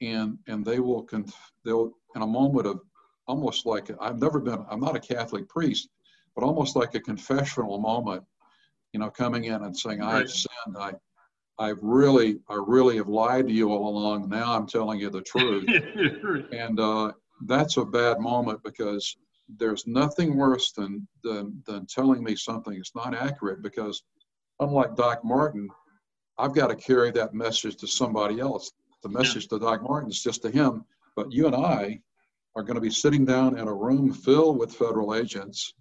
and 0.01 0.39
and 0.47 0.65
they 0.65 0.79
will 0.79 1.03
con- 1.03 1.33
they'll 1.65 1.93
in 2.15 2.23
a 2.23 2.27
moment 2.27 2.67
of 2.67 2.81
almost 3.27 3.67
like 3.67 3.91
i've 4.01 4.21
never 4.21 4.39
been 4.39 4.65
i'm 4.71 4.81
not 4.81 4.95
a 4.95 5.01
catholic 5.01 5.49
priest 5.49 5.89
but 6.37 6.45
almost 6.45 6.77
like 6.77 6.95
a 6.95 7.01
confessional 7.01 7.79
moment, 7.79 8.23
you 8.97 9.01
know, 9.01 9.11
coming 9.11 9.45
in 9.45 9.63
and 9.63 9.77
saying, 9.77 10.01
right. 10.01 10.23
I've 10.23 10.31
sinned. 10.31 10.79
I, 10.79 10.93
I've 11.59 11.77
really, 11.83 12.39
I 12.49 12.59
really 12.67 12.97
have 12.97 13.09
lied 13.09 13.47
to 13.47 13.53
you 13.53 13.69
all 13.71 13.91
along. 13.91 14.31
Now 14.31 14.57
I'm 14.57 14.67
telling 14.67 14.99
you 14.99 15.11
the 15.11 15.21
truth. 15.21 15.69
and 16.53 16.81
uh, 16.81 17.13
that's 17.45 17.77
a 17.77 17.85
bad 17.85 18.21
moment 18.21 18.61
because 18.65 19.15
there's 19.59 19.87
nothing 19.87 20.35
worse 20.35 20.73
than, 20.73 21.07
than, 21.23 21.63
than 21.67 21.85
telling 21.85 22.25
me 22.25 22.37
something 22.37 22.73
is 22.73 22.91
not 22.95 23.15
accurate 23.15 23.63
because 23.63 24.03
unlike 24.61 24.97
Doc 24.97 25.23
Martin, 25.23 25.69
I've 26.39 26.55
got 26.55 26.69
to 26.69 26.75
carry 26.75 27.11
that 27.11 27.35
message 27.35 27.77
to 27.77 27.87
somebody 27.87 28.41
else. 28.41 28.73
The 29.03 29.11
message 29.11 29.49
to 29.49 29.59
Doc 29.59 29.83
Martin 29.83 30.09
is 30.09 30.23
just 30.23 30.41
to 30.41 30.51
him, 30.51 30.87
but 31.17 31.31
you 31.31 31.45
and 31.45 31.55
I 31.55 32.01
are 32.55 32.63
going 32.63 32.77
to 32.77 32.81
be 32.81 32.89
sitting 32.89 33.27
down 33.27 33.59
in 33.59 33.69
a 33.69 33.75
room 33.75 34.11
filled 34.15 34.59
with 34.59 34.75
federal 34.75 35.15
agents, 35.15 35.75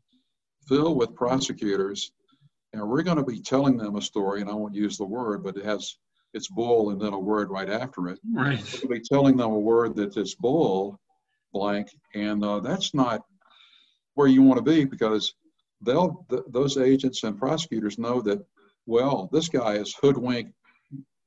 filled 0.68 0.98
with 0.98 1.16
prosecutors, 1.16 2.12
and 2.76 2.90
we're 2.90 3.04
going 3.04 3.18
to 3.18 3.24
be 3.24 3.42
telling 3.42 3.78
them 3.78 3.96
a 3.96 4.02
story. 4.02 4.42
And 4.42 4.50
I 4.50 4.54
won't 4.54 4.76
use 4.76 4.98
the 4.98 5.06
word, 5.06 5.44
but 5.44 5.58
it 5.58 5.66
has 5.66 5.98
it's 6.34 6.50
bull 6.50 6.90
and 6.90 7.00
then 7.00 7.14
a 7.14 7.20
word 7.20 7.50
right 7.50 7.70
after 7.70 8.10
it. 8.10 8.20
Right. 8.34 8.62
We'll 8.84 9.00
be 9.00 9.04
telling 9.04 9.38
them 9.38 9.52
a 9.52 9.60
word 9.60 9.96
that 9.96 10.18
is 10.18 10.36
bull, 10.36 11.00
blank, 11.54 11.88
and 12.14 12.44
uh, 12.44 12.60
that's 12.60 12.94
not 12.94 13.22
where 14.16 14.28
you 14.28 14.42
want 14.42 14.58
to 14.58 14.64
be 14.64 14.84
because 14.84 15.34
they'll 15.82 16.26
th- 16.30 16.44
those 16.50 16.78
agents 16.78 17.24
and 17.24 17.38
prosecutors 17.38 17.98
know 17.98 18.22
that 18.22 18.44
well 18.86 19.30
this 19.32 19.50
guy 19.50 19.74
is 19.74 19.96
hoodwink 20.02 20.52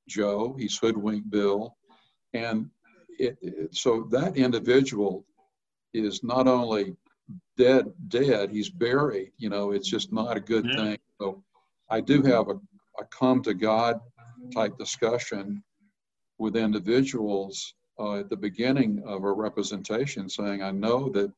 joe 0.08 0.56
he's 0.58 0.78
hoodwink 0.78 1.28
bill 1.30 1.76
and 2.32 2.70
it, 3.18 3.36
it, 3.42 3.74
so 3.74 4.08
that 4.10 4.36
individual 4.36 5.26
is 5.92 6.24
not 6.24 6.46
only 6.46 6.96
dead 7.56 7.92
dead 8.08 8.50
he's 8.50 8.70
buried 8.70 9.32
you 9.36 9.50
know 9.50 9.72
it's 9.72 9.88
just 9.88 10.12
not 10.12 10.36
a 10.36 10.40
good 10.40 10.64
yeah. 10.66 10.76
thing 10.76 10.98
so 11.20 11.42
i 11.90 12.00
do 12.00 12.22
have 12.22 12.48
a, 12.48 12.54
a 13.00 13.04
come 13.10 13.42
to 13.42 13.54
god 13.54 14.00
type 14.54 14.76
discussion 14.78 15.62
with 16.38 16.56
individuals 16.56 17.74
uh, 17.98 18.16
at 18.16 18.30
the 18.30 18.36
beginning 18.36 19.02
of 19.06 19.24
a 19.24 19.32
representation 19.32 20.28
saying 20.28 20.62
i 20.62 20.70
know 20.70 21.08
that 21.08 21.32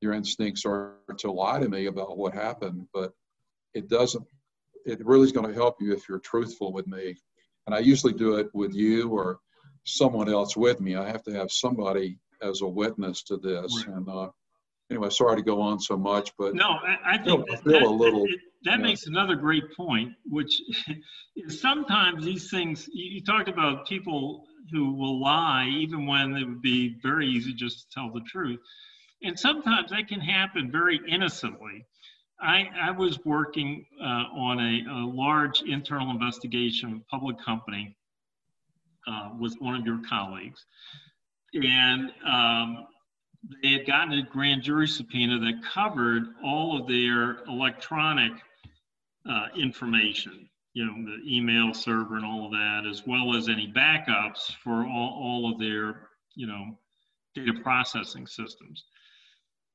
your 0.00 0.12
instincts 0.12 0.64
are 0.64 0.94
to 1.18 1.32
lie 1.32 1.58
to 1.58 1.68
me 1.68 1.86
about 1.86 2.16
what 2.16 2.34
happened, 2.34 2.86
but 2.92 3.12
it 3.74 3.88
doesn't, 3.88 4.24
it 4.84 5.04
really 5.04 5.24
is 5.24 5.32
going 5.32 5.48
to 5.48 5.54
help 5.54 5.76
you 5.80 5.92
if 5.92 6.08
you're 6.08 6.18
truthful 6.18 6.72
with 6.72 6.86
me. 6.86 7.16
And 7.66 7.74
I 7.74 7.80
usually 7.80 8.12
do 8.12 8.36
it 8.36 8.48
with 8.54 8.74
you 8.74 9.10
or 9.10 9.40
someone 9.84 10.28
else 10.28 10.56
with 10.56 10.80
me. 10.80 10.96
I 10.96 11.08
have 11.08 11.22
to 11.24 11.32
have 11.32 11.50
somebody 11.50 12.18
as 12.42 12.60
a 12.60 12.66
witness 12.66 13.22
to 13.24 13.36
this. 13.38 13.84
Right. 13.86 13.96
And 13.96 14.08
uh, 14.08 14.28
anyway, 14.90 15.10
sorry 15.10 15.36
to 15.36 15.42
go 15.42 15.60
on 15.60 15.80
so 15.80 15.96
much, 15.96 16.32
but 16.38 16.54
no, 16.54 16.68
I, 16.68 17.14
I 17.14 17.18
think 17.18 17.50
I 17.50 17.56
feel, 17.56 17.72
that, 17.72 17.82
a 17.82 17.88
little. 17.88 18.26
That, 18.66 18.78
that 18.78 18.82
makes 18.82 19.06
another 19.06 19.36
great 19.36 19.76
point, 19.76 20.12
which 20.24 20.60
is 21.36 21.60
sometimes 21.60 22.24
these 22.24 22.50
things 22.50 22.88
you 22.92 23.22
talked 23.22 23.48
about 23.48 23.86
people 23.86 24.44
who 24.72 24.92
will 24.92 25.20
lie 25.20 25.68
even 25.68 26.04
when 26.04 26.34
it 26.34 26.44
would 26.44 26.62
be 26.62 26.96
very 27.00 27.28
easy 27.28 27.54
just 27.54 27.82
to 27.82 27.94
tell 27.94 28.12
the 28.12 28.22
truth. 28.22 28.58
And 29.22 29.38
sometimes 29.38 29.90
that 29.90 30.08
can 30.08 30.20
happen 30.20 30.72
very 30.72 31.00
innocently. 31.08 31.86
I, 32.40 32.68
I 32.82 32.90
was 32.90 33.24
working 33.24 33.86
uh, 34.02 34.24
on 34.34 34.58
a, 34.58 34.84
a, 34.90 35.06
large 35.06 35.62
internal 35.62 36.10
investigation 36.10 36.92
of 36.92 36.98
a 36.98 37.04
public 37.04 37.36
company 37.42 37.96
uh, 39.06 39.30
with 39.38 39.54
one 39.60 39.76
of 39.76 39.86
your 39.86 40.00
colleagues. 40.08 40.66
And 41.54 42.10
um, 42.26 42.86
they 43.62 43.70
had 43.72 43.86
gotten 43.86 44.12
a 44.18 44.22
grand 44.22 44.62
jury 44.62 44.88
subpoena 44.88 45.38
that 45.38 45.62
covered 45.72 46.24
all 46.44 46.78
of 46.78 46.88
their 46.88 47.44
electronic 47.44 48.32
uh, 49.28 49.46
information, 49.56 50.48
you 50.74 50.84
know, 50.84 50.94
the 51.04 51.36
email 51.36 51.72
server 51.72 52.16
and 52.16 52.24
all 52.24 52.46
of 52.46 52.52
that, 52.52 52.82
as 52.88 53.06
well 53.06 53.34
as 53.36 53.48
any 53.48 53.72
backups 53.74 54.52
for 54.62 54.84
all, 54.86 55.20
all 55.20 55.52
of 55.52 55.58
their, 55.58 56.08
you 56.34 56.46
know, 56.46 56.78
data 57.34 57.52
processing 57.62 58.26
systems. 58.26 58.84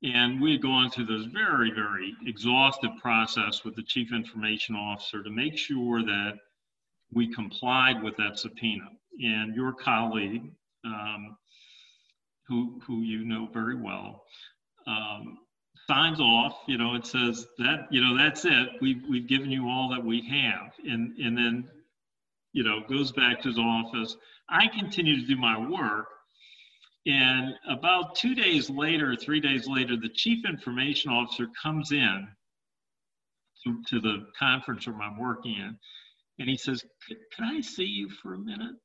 And 0.04 0.42
we 0.42 0.54
had 0.54 0.62
gone 0.62 0.90
through 0.90 1.06
this 1.06 1.26
very, 1.28 1.72
very 1.72 2.16
exhaustive 2.26 2.92
process 3.00 3.64
with 3.64 3.76
the 3.76 3.84
chief 3.84 4.12
information 4.12 4.76
officer 4.76 5.22
to 5.22 5.30
make 5.30 5.58
sure 5.58 6.02
that 6.04 6.34
we 7.14 7.32
complied 7.34 8.02
with 8.02 8.16
that 8.18 8.40
subpoena. 8.40 8.88
And 9.22 9.56
your 9.56 9.74
colleague, 9.74 10.52
um, 10.86 11.38
who, 12.48 12.82
who 12.88 13.02
you 13.02 13.26
know 13.26 13.48
very 13.54 13.76
well, 13.76 14.24
um, 14.88 15.38
signs 15.88 16.20
off, 16.20 16.56
you 16.68 16.78
know, 16.78 16.96
it 16.96 17.06
says 17.06 17.48
that, 17.58 17.88
you 17.92 18.02
know, 18.02 18.18
that's 18.18 18.46
it. 18.46 18.70
We've, 18.82 19.02
we've 19.10 19.28
given 19.28 19.52
you 19.52 19.68
all 19.68 19.90
that 19.90 20.04
we 20.04 20.22
have. 20.30 20.74
And, 20.86 21.18
and 21.18 21.38
then, 21.38 21.70
you 22.54 22.64
know, 22.64 22.82
goes 22.90 23.12
back 23.12 23.42
to 23.42 23.50
his 23.50 23.58
office. 23.60 24.16
I 24.50 24.68
continue 24.68 25.20
to 25.20 25.28
do 25.28 25.36
my 25.36 25.58
work 25.70 26.08
and 27.08 27.56
about 27.68 28.16
two 28.16 28.36
days 28.36 28.70
later, 28.70 29.16
three 29.16 29.40
days 29.40 29.68
later, 29.68 29.98
the 29.98 30.10
chief 30.10 30.46
information 30.46 31.12
officer 31.12 31.48
comes 31.62 31.92
in 31.92 32.28
to, 33.64 33.82
to 33.90 34.00
the 34.00 34.28
conference 34.38 34.86
room 34.86 35.02
I'm 35.02 35.18
working 35.18 35.56
in. 35.56 35.78
And 36.40 36.48
he 36.48 36.58
says, 36.58 36.84
Can 37.36 37.46
I 37.46 37.62
see 37.62 37.86
you 37.86 38.10
for 38.22 38.36
a 38.36 38.38
minute? 38.38 38.76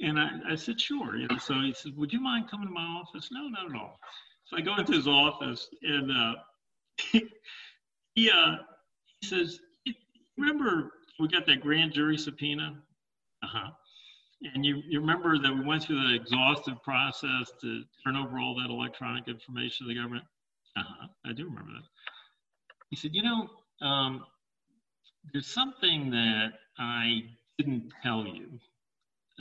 And 0.00 0.18
I, 0.18 0.30
I 0.52 0.54
said, 0.54 0.80
Sure. 0.80 1.14
You 1.16 1.28
know, 1.28 1.36
so 1.36 1.54
he 1.54 1.74
said, 1.74 1.92
Would 1.96 2.12
you 2.12 2.20
mind 2.20 2.50
coming 2.50 2.68
to 2.68 2.72
my 2.72 2.80
office? 2.80 3.28
No, 3.30 3.48
not 3.48 3.70
at 3.70 3.76
all. 3.76 3.98
So 4.50 4.56
I 4.56 4.62
go 4.62 4.76
into 4.76 4.92
his 4.92 5.06
office 5.06 5.68
and 5.82 6.10
uh, 6.10 6.34
he, 8.14 8.30
uh, 8.30 8.56
he 9.20 9.26
says, 9.26 9.60
Remember, 10.36 10.90
we 11.20 11.28
got 11.28 11.46
that 11.46 11.60
grand 11.60 11.92
jury 11.92 12.18
subpoena? 12.18 12.82
Uh 13.44 13.46
huh. 13.46 13.70
And 14.54 14.64
you, 14.64 14.82
you 14.88 15.00
remember 15.00 15.38
that 15.38 15.52
we 15.54 15.64
went 15.64 15.84
through 15.84 16.08
the 16.08 16.14
exhaustive 16.14 16.82
process 16.82 17.52
to 17.60 17.82
turn 18.02 18.16
over 18.16 18.38
all 18.38 18.54
that 18.56 18.70
electronic 18.70 19.28
information 19.28 19.86
to 19.86 19.92
the 19.92 20.00
government? 20.00 20.24
Uh-huh, 20.76 21.06
I 21.26 21.32
do 21.32 21.44
remember 21.44 21.72
that. 21.72 21.84
He 22.88 22.96
said, 22.96 23.10
you 23.12 23.22
know, 23.22 23.50
um, 23.86 24.24
there's 25.32 25.46
something 25.46 26.10
that 26.10 26.52
I 26.78 27.24
didn't 27.58 27.92
tell 28.02 28.26
you. 28.26 28.48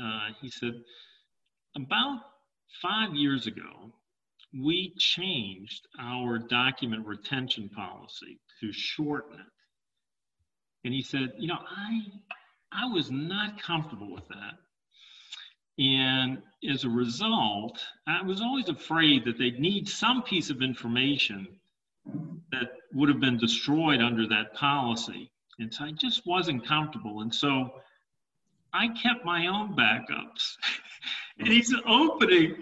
Uh, 0.02 0.34
he 0.41 0.50
said, 0.50 0.74
about 1.78 2.19
five 2.82 3.15
years 3.15 3.48
ago, 3.48 3.91
we 4.54 4.94
changed 4.98 5.88
our 6.00 6.40
document 6.40 7.06
retention 7.06 7.70
policy 7.70 8.40
to 8.62 8.72
shorten 8.72 9.40
it. 9.40 9.46
And 10.86 10.94
he 10.94 11.02
said, 11.02 11.34
you 11.38 11.48
know, 11.48 11.60
I, 11.60 12.02
I 12.72 12.86
was 12.92 13.12
not 13.12 13.62
comfortable 13.62 14.12
with 14.14 14.28
that. 14.30 14.58
And 15.78 16.42
as 16.70 16.84
a 16.84 16.90
result, 16.90 17.80
I 18.08 18.22
was 18.24 18.42
always 18.42 18.70
afraid 18.70 19.26
that 19.26 19.38
they'd 19.38 19.60
need 19.60 19.88
some 19.88 20.24
piece 20.24 20.50
of 20.50 20.62
information 20.62 21.48
that 22.52 22.72
would 22.94 23.10
have 23.10 23.20
been 23.20 23.38
destroyed 23.38 24.02
under 24.02 24.28
that 24.28 24.54
policy. 24.56 25.32
And 25.60 25.74
so 25.74 25.86
I 25.86 25.92
just 25.92 26.26
wasn't 26.26 26.66
comfortable. 26.66 27.22
And 27.22 27.34
so 27.34 27.72
I 28.74 28.88
kept 28.90 29.26
my 29.26 29.48
own 29.48 29.76
backups. 29.76 30.56
and 31.40 31.48
he's 31.48 31.74
opening, 31.86 32.56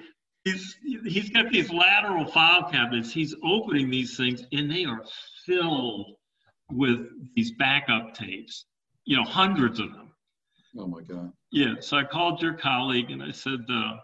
he's, 0.52 0.78
he's 1.06 1.30
got 1.30 1.50
these 1.52 1.72
lateral 1.72 2.26
file 2.26 2.70
cabinets. 2.70 3.12
He's 3.12 3.36
opening 3.44 3.90
these 3.90 4.18
things, 4.18 4.44
and 4.52 4.70
they 4.70 4.86
are 4.86 5.04
filled 5.46 6.16
with 6.72 7.08
these 7.36 7.52
backup 7.52 8.14
tapes, 8.14 8.66
you 9.06 9.16
know, 9.16 9.24
hundreds 9.24 9.80
of 9.80 9.92
them. 9.94 10.12
Oh 10.78 10.88
my 10.88 11.02
God. 11.02 11.32
Yeah. 11.52 11.76
So 11.80 11.98
I 11.98 12.04
called 12.04 12.42
your 12.42 12.54
colleague 12.54 13.10
and 13.10 13.24
I 13.24 13.32
said, 13.32 13.60
uh, 13.70 13.98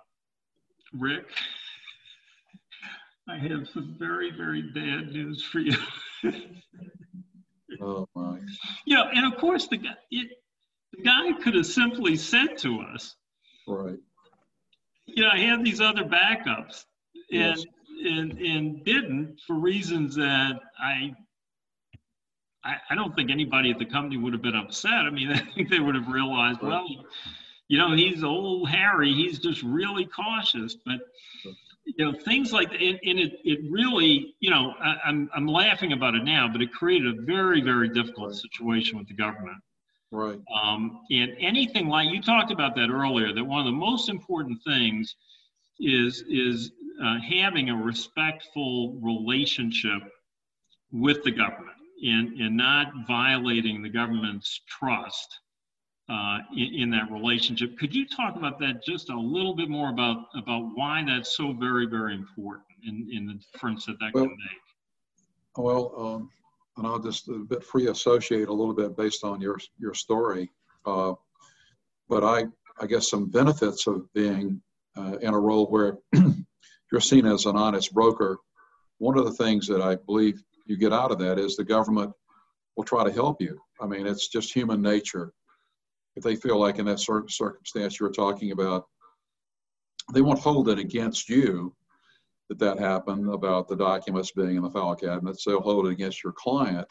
Rick, 0.94 1.26
I 3.28 3.38
have 3.38 3.68
some 3.68 3.96
very, 4.00 4.32
very 4.32 4.62
bad 4.62 5.12
news 5.12 5.44
for 5.44 5.60
you. 5.60 5.76
oh 7.82 8.08
my. 8.16 8.40
Yeah. 8.86 9.04
And 9.14 9.32
of 9.32 9.40
course, 9.40 9.68
the 9.68 9.78
guy, 9.78 9.96
it, 10.10 10.30
the 10.94 11.04
guy 11.04 11.34
could 11.44 11.56
have 11.56 11.66
simply 11.66 12.16
said 12.16 12.58
to 12.60 12.80
us, 12.80 13.16
Right. 13.68 14.00
You 15.16 15.24
know, 15.24 15.30
I 15.30 15.40
had 15.40 15.64
these 15.64 15.82
other 15.82 16.04
backups 16.04 16.86
and, 17.32 17.58
yes. 17.58 17.66
and, 18.06 18.32
and 18.40 18.84
didn't 18.84 19.40
for 19.46 19.56
reasons 19.56 20.16
that 20.16 20.60
I 20.80 21.14
I, 22.64 22.76
I 22.90 22.96
don't 22.96 23.16
think 23.16 23.30
anybody 23.30 23.72
at 23.72 23.80
the 23.80 23.86
company 23.86 24.18
would 24.18 24.34
have 24.34 24.42
been 24.42 24.56
upset. 24.56 24.92
I 24.92 25.10
mean, 25.10 25.30
I 25.34 25.40
think 25.40 25.70
they 25.70 25.80
would 25.80 25.96
have 25.96 26.08
realized, 26.08 26.62
well, 26.62 26.88
you 27.68 27.78
know, 27.78 27.96
he's 27.96 28.24
old 28.24 28.70
Harry. 28.70 29.14
He's 29.14 29.40
just 29.40 29.62
really 29.64 30.06
cautious. 30.06 30.76
But 30.86 31.00
you 31.86 32.06
know, 32.06 32.14
things 32.14 32.54
like 32.54 32.72
that, 32.72 32.82
and, 32.82 33.00
and 33.06 33.20
it, 33.20 33.40
it 33.44 33.60
really, 33.70 34.36
you 34.40 34.50
know, 34.50 34.74
I, 34.80 34.98
I'm 35.06 35.30
I'm 35.36 35.48
laughing 35.48 35.94
about 35.94 36.16
it 36.16 36.24
now, 36.24 36.48
but 36.52 36.62
it 36.62 36.74
created 36.74 37.20
a 37.20 37.22
very 37.22 37.62
very 37.62 37.90
difficult 37.90 38.36
situation 38.36 38.98
with 38.98 39.08
the 39.08 39.14
government. 39.14 39.58
Right. 40.14 40.40
Um, 40.54 41.02
and 41.10 41.32
anything 41.40 41.88
like 41.88 42.10
you 42.10 42.22
talked 42.22 42.52
about 42.52 42.76
that 42.76 42.90
earlier, 42.90 43.34
that 43.34 43.44
one 43.44 43.60
of 43.60 43.66
the 43.66 43.72
most 43.72 44.10
important 44.10 44.60
things 44.64 45.16
is 45.80 46.24
is 46.30 46.72
uh, 47.04 47.18
having 47.20 47.70
a 47.70 47.76
respectful 47.76 48.94
relationship 49.02 50.04
with 50.92 51.24
the 51.24 51.32
government 51.32 51.76
and, 52.04 52.40
and 52.40 52.56
not 52.56 52.92
violating 53.08 53.82
the 53.82 53.90
government's 53.90 54.62
trust 54.68 55.40
uh, 56.10 56.40
in, 56.56 56.82
in, 56.82 56.90
that 56.92 57.12
relationship. 57.12 57.78
Could 57.80 57.96
you 57.96 58.06
talk 58.08 58.36
about 58.36 58.60
that 58.60 58.84
just 58.86 59.10
a 59.10 59.18
little 59.18 59.56
bit 59.56 59.70
more 59.70 59.90
about, 59.90 60.26
about 60.36 60.70
why 60.76 61.04
that's 61.08 61.36
so 61.36 61.54
very, 61.54 61.88
very 61.88 62.14
important 62.14 62.66
in, 62.86 63.10
in 63.12 63.26
the 63.26 63.40
difference 63.52 63.86
that 63.86 63.98
that 64.00 64.12
well, 64.14 64.26
can 64.26 64.38
make? 64.38 65.58
Well, 65.58 65.94
um, 65.98 66.30
and 66.78 66.88
I'll 66.88 67.00
just 67.00 67.28
a 67.30 67.34
bit 67.34 67.64
free 67.64 67.88
associate 67.88 68.50
a 68.50 68.54
little 68.54 68.74
bit 68.74 68.98
based 68.98 69.24
on 69.24 69.42
your, 69.42 69.58
your 69.78 69.94
story. 69.94 70.52
Uh, 70.86 71.14
but 72.10 72.24
I, 72.24 72.46
I 72.80 72.88
guess 72.88 73.10
some 73.10 73.30
benefits 73.30 73.88
of 73.88 74.12
being 74.14 74.62
uh, 74.98 75.18
in 75.22 75.34
a 75.34 75.40
role 75.40 75.68
where 75.68 75.98
you're 76.92 77.02
seen 77.02 77.26
as 77.26 77.46
an 77.46 77.56
honest 77.56 77.94
broker. 77.94 78.38
One 78.98 79.18
of 79.18 79.26
the 79.26 79.34
things 79.34 79.68
that 79.68 79.82
I 79.82 79.96
believe 79.96 80.42
you 80.66 80.78
get 80.78 80.94
out 80.94 81.12
of 81.12 81.20
that 81.20 81.40
is 81.40 81.56
the 81.56 81.64
government 81.64 82.12
will 82.76 82.84
try 82.84 83.04
to 83.04 83.12
help 83.12 83.42
you. 83.42 83.60
I 83.82 83.86
mean, 83.86 84.08
it's 84.08 84.28
just 84.28 84.54
human 84.54 84.82
nature. 84.82 85.34
If 86.16 86.24
they 86.24 86.36
feel 86.36 86.60
like 86.60 86.80
in 86.80 86.86
that 86.86 87.00
circumstance 87.00 88.00
you're 88.00 88.12
talking 88.12 88.52
about, 88.52 88.86
they 90.14 90.22
won't 90.22 90.40
hold 90.40 90.70
it 90.70 90.80
against 90.80 91.30
you 91.30 91.76
that 92.60 92.78
that 92.78 92.84
happened 92.84 93.30
about 93.30 93.68
the 93.68 93.76
documents 93.76 94.32
being 94.32 94.56
in 94.58 94.64
the 94.64 94.70
file 94.70 94.96
cabinets. 94.96 95.44
They'll 95.44 95.62
hold 95.62 95.88
it 95.88 95.92
against 95.92 96.24
your 96.24 96.34
client. 96.34 96.88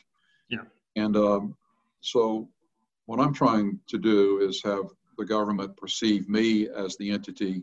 Yeah. 0.48 0.64
And 0.96 1.16
um, 1.16 1.56
so, 2.00 2.48
what 3.06 3.20
I'm 3.20 3.34
trying 3.34 3.78
to 3.88 3.98
do 3.98 4.40
is 4.40 4.62
have 4.64 4.84
the 5.18 5.24
government 5.24 5.76
perceive 5.76 6.28
me 6.28 6.68
as 6.68 6.96
the 6.96 7.10
entity 7.10 7.62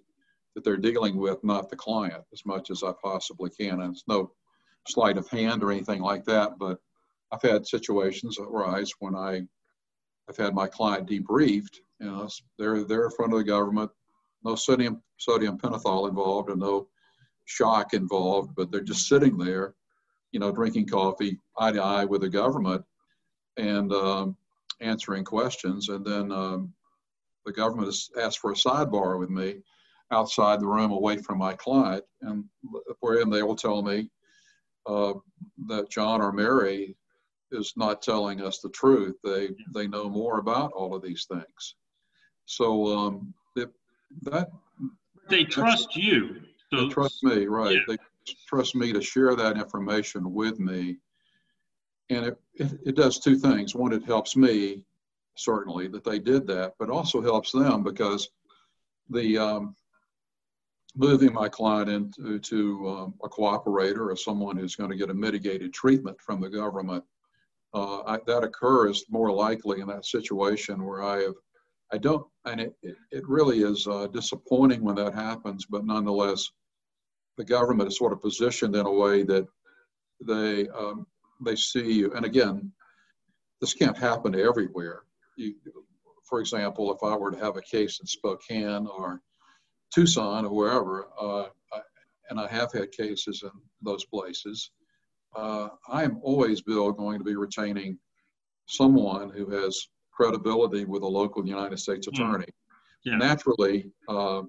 that 0.56 0.64
they're 0.64 0.78
dealing 0.78 1.18
with, 1.18 1.44
not 1.44 1.70
the 1.70 1.76
client, 1.76 2.24
as 2.34 2.46
much 2.46 2.70
as 2.70 2.84
I 2.84 2.92
possibly 3.02 3.50
can. 3.50 3.82
And 3.82 3.94
it's 3.94 4.04
no 4.08 4.32
sleight 4.88 5.18
of 5.18 5.28
hand 5.30 5.64
or 5.64 5.72
anything 5.72 6.02
like 6.02 6.26
that, 6.26 6.58
but 6.60 6.80
I've 7.32 7.42
had 7.42 7.68
situations 7.68 8.38
arise 8.40 8.92
when 9.00 9.16
I, 9.16 9.42
I've 10.30 10.38
had 10.38 10.54
my 10.54 10.68
client 10.68 11.10
debriefed. 11.10 11.78
You 12.00 12.08
know, 12.08 12.30
they're 12.58 12.84
they're 12.84 13.06
in 13.06 13.12
front 13.12 13.34
of 13.34 13.40
the 13.40 13.46
government, 13.46 13.92
no 14.44 14.56
sodium 14.56 15.02
sodium 15.18 15.58
pentothal 15.58 16.08
involved, 16.10 16.50
and 16.50 16.60
no 16.60 16.88
shock 17.50 17.94
involved, 17.94 18.56
but 18.56 18.72
they're 18.72 18.82
just 18.82 19.08
sitting 19.08 19.38
there, 19.38 19.74
you 20.32 20.40
know, 20.40 20.52
drinking 20.52 20.88
coffee 20.88 21.40
eye 21.58 21.72
to 21.72 21.82
eye 21.82 22.06
with 22.06 22.22
the 22.22 22.30
government 22.30 22.84
and 23.58 23.92
um, 23.92 24.38
answering 24.82 25.24
questions. 25.24 25.90
And 25.90 26.06
then 26.06 26.32
um, 26.32 26.72
the 27.46 27.52
government 27.52 27.88
has 27.88 28.10
asked 28.22 28.40
for 28.40 28.52
a 28.52 28.56
sidebar 28.56 29.20
with 29.20 29.30
me 29.30 29.56
outside 30.12 30.60
the 30.60 30.68
room 30.68 30.92
away 30.92 31.18
from 31.18 31.40
my 31.40 31.54
client, 31.54 32.04
and 32.22 32.46
wherein 33.00 33.30
they 33.30 33.44
will 33.44 33.56
tell 33.56 33.82
me 33.82 34.10
uh, 34.86 35.14
that 35.68 35.90
John 35.90 36.22
or 36.22 36.32
Mary 36.32 36.96
is 37.52 37.74
not 37.76 38.04
telling 38.04 38.42
us 38.42 38.60
the 38.60 38.70
truth. 38.70 39.16
They 39.24 39.50
they 39.74 39.88
know 39.88 40.08
more 40.08 40.38
about 40.38 40.72
all 40.74 40.96
of 40.96 41.02
these 41.02 41.26
things. 41.26 41.76
So 42.46 42.88
um, 42.88 43.34
it, 43.56 43.70
that 44.24 44.50
they 45.30 45.44
trust 45.44 45.96
you. 45.96 46.42
So, 46.72 46.90
trust 46.90 47.24
me, 47.24 47.46
right? 47.48 47.76
Yeah. 47.76 47.82
They 47.88 47.98
trust 48.48 48.76
me 48.76 48.94
to 48.94 49.02
share 49.02 49.36
that 49.36 49.58
information 49.58 50.34
with 50.34 50.60
me, 50.60 50.98
and 52.10 52.26
it, 52.26 52.38
it 52.56 52.80
it 52.86 52.96
does 52.96 53.20
two 53.20 53.38
things. 53.38 53.74
One, 53.74 53.94
it 53.94 54.06
helps 54.06 54.36
me 54.36 54.84
certainly 55.36 55.88
that 55.88 56.04
they 56.04 56.20
did 56.20 56.46
that, 56.48 56.74
but 56.78 56.90
also 56.90 57.22
helps 57.22 57.52
them 57.52 57.84
because 57.84 58.30
the 59.10 59.38
um, 59.38 59.76
moving 60.96 61.34
my 61.34 61.48
client 61.48 61.90
into 61.90 62.40
to, 62.40 62.90
um, 62.90 63.14
a 63.24 63.30
cooperator 63.30 64.12
or 64.12 64.16
someone 64.16 64.58
who's 64.58 64.76
going 64.76 64.90
to 64.90 64.98
get 64.98 65.10
a 65.10 65.14
mitigated 65.14 65.74
treatment 65.74 66.20
from 66.20 66.42
the 66.42 66.50
government, 66.50 67.04
uh, 67.74 68.02
I, 68.02 68.20
that 68.28 68.44
occurs 68.44 69.06
more 69.10 69.32
likely 69.32 69.80
in 69.82 69.88
that 69.88 70.06
situation 70.06 70.84
where 70.84 71.04
I 71.04 71.22
have, 71.22 71.36
I 71.92 71.98
don't, 71.98 72.26
and 72.46 72.62
it, 72.62 72.76
it, 72.84 73.28
really 73.28 73.64
is 73.64 73.88
uh, 73.88 74.08
disappointing 74.08 74.84
when 74.84 74.96
that 74.96 75.14
happens, 75.16 75.66
but 75.66 75.86
nonetheless, 75.86 76.52
the 77.38 77.44
government 77.44 77.90
is 77.90 77.98
sort 77.98 78.14
of 78.14 78.22
positioned 78.22 78.76
in 78.76 78.86
a 78.86 78.92
way 78.92 79.24
that 79.24 79.48
they, 80.26 80.68
um, 80.70 81.08
they 81.44 81.56
see 81.56 81.92
you. 81.92 82.14
And 82.14 82.26
again, 82.26 82.72
this 83.60 83.74
can't 83.74 83.98
happen 83.98 84.40
everywhere. 84.40 85.04
You, 85.36 85.56
for 86.28 86.40
example, 86.40 86.94
if 86.94 87.04
I 87.04 87.16
were 87.16 87.32
to 87.32 87.40
have 87.40 87.58
a 87.58 87.62
case 87.62 88.00
in 88.00 88.06
Spokane 88.06 88.86
or 88.86 89.22
Tucson 89.94 90.46
or 90.46 90.54
wherever, 90.54 91.08
uh, 91.20 91.46
I, 91.74 91.82
and 92.30 92.40
I 92.40 92.48
have 92.48 92.72
had 92.72 92.92
cases 92.92 93.42
in 93.44 93.52
those 93.82 94.06
places, 94.06 94.72
uh, 95.36 95.70
I 95.88 96.04
am 96.04 96.20
always, 96.22 96.62
Bill, 96.62 96.92
going 96.92 97.18
to 97.18 97.26
be 97.26 97.36
retaining 97.36 97.98
someone 98.68 99.32
who 99.32 99.50
has 99.50 99.88
credibility 100.20 100.86
with 100.86 101.04
a 101.04 101.08
local 101.08 101.48
United 101.48 101.80
States 101.80 102.08
hmm. 102.08 102.16
attorney. 102.16 102.48
Yeah. 103.06 103.16
Naturally, 103.16 103.92
uh, 104.10 104.42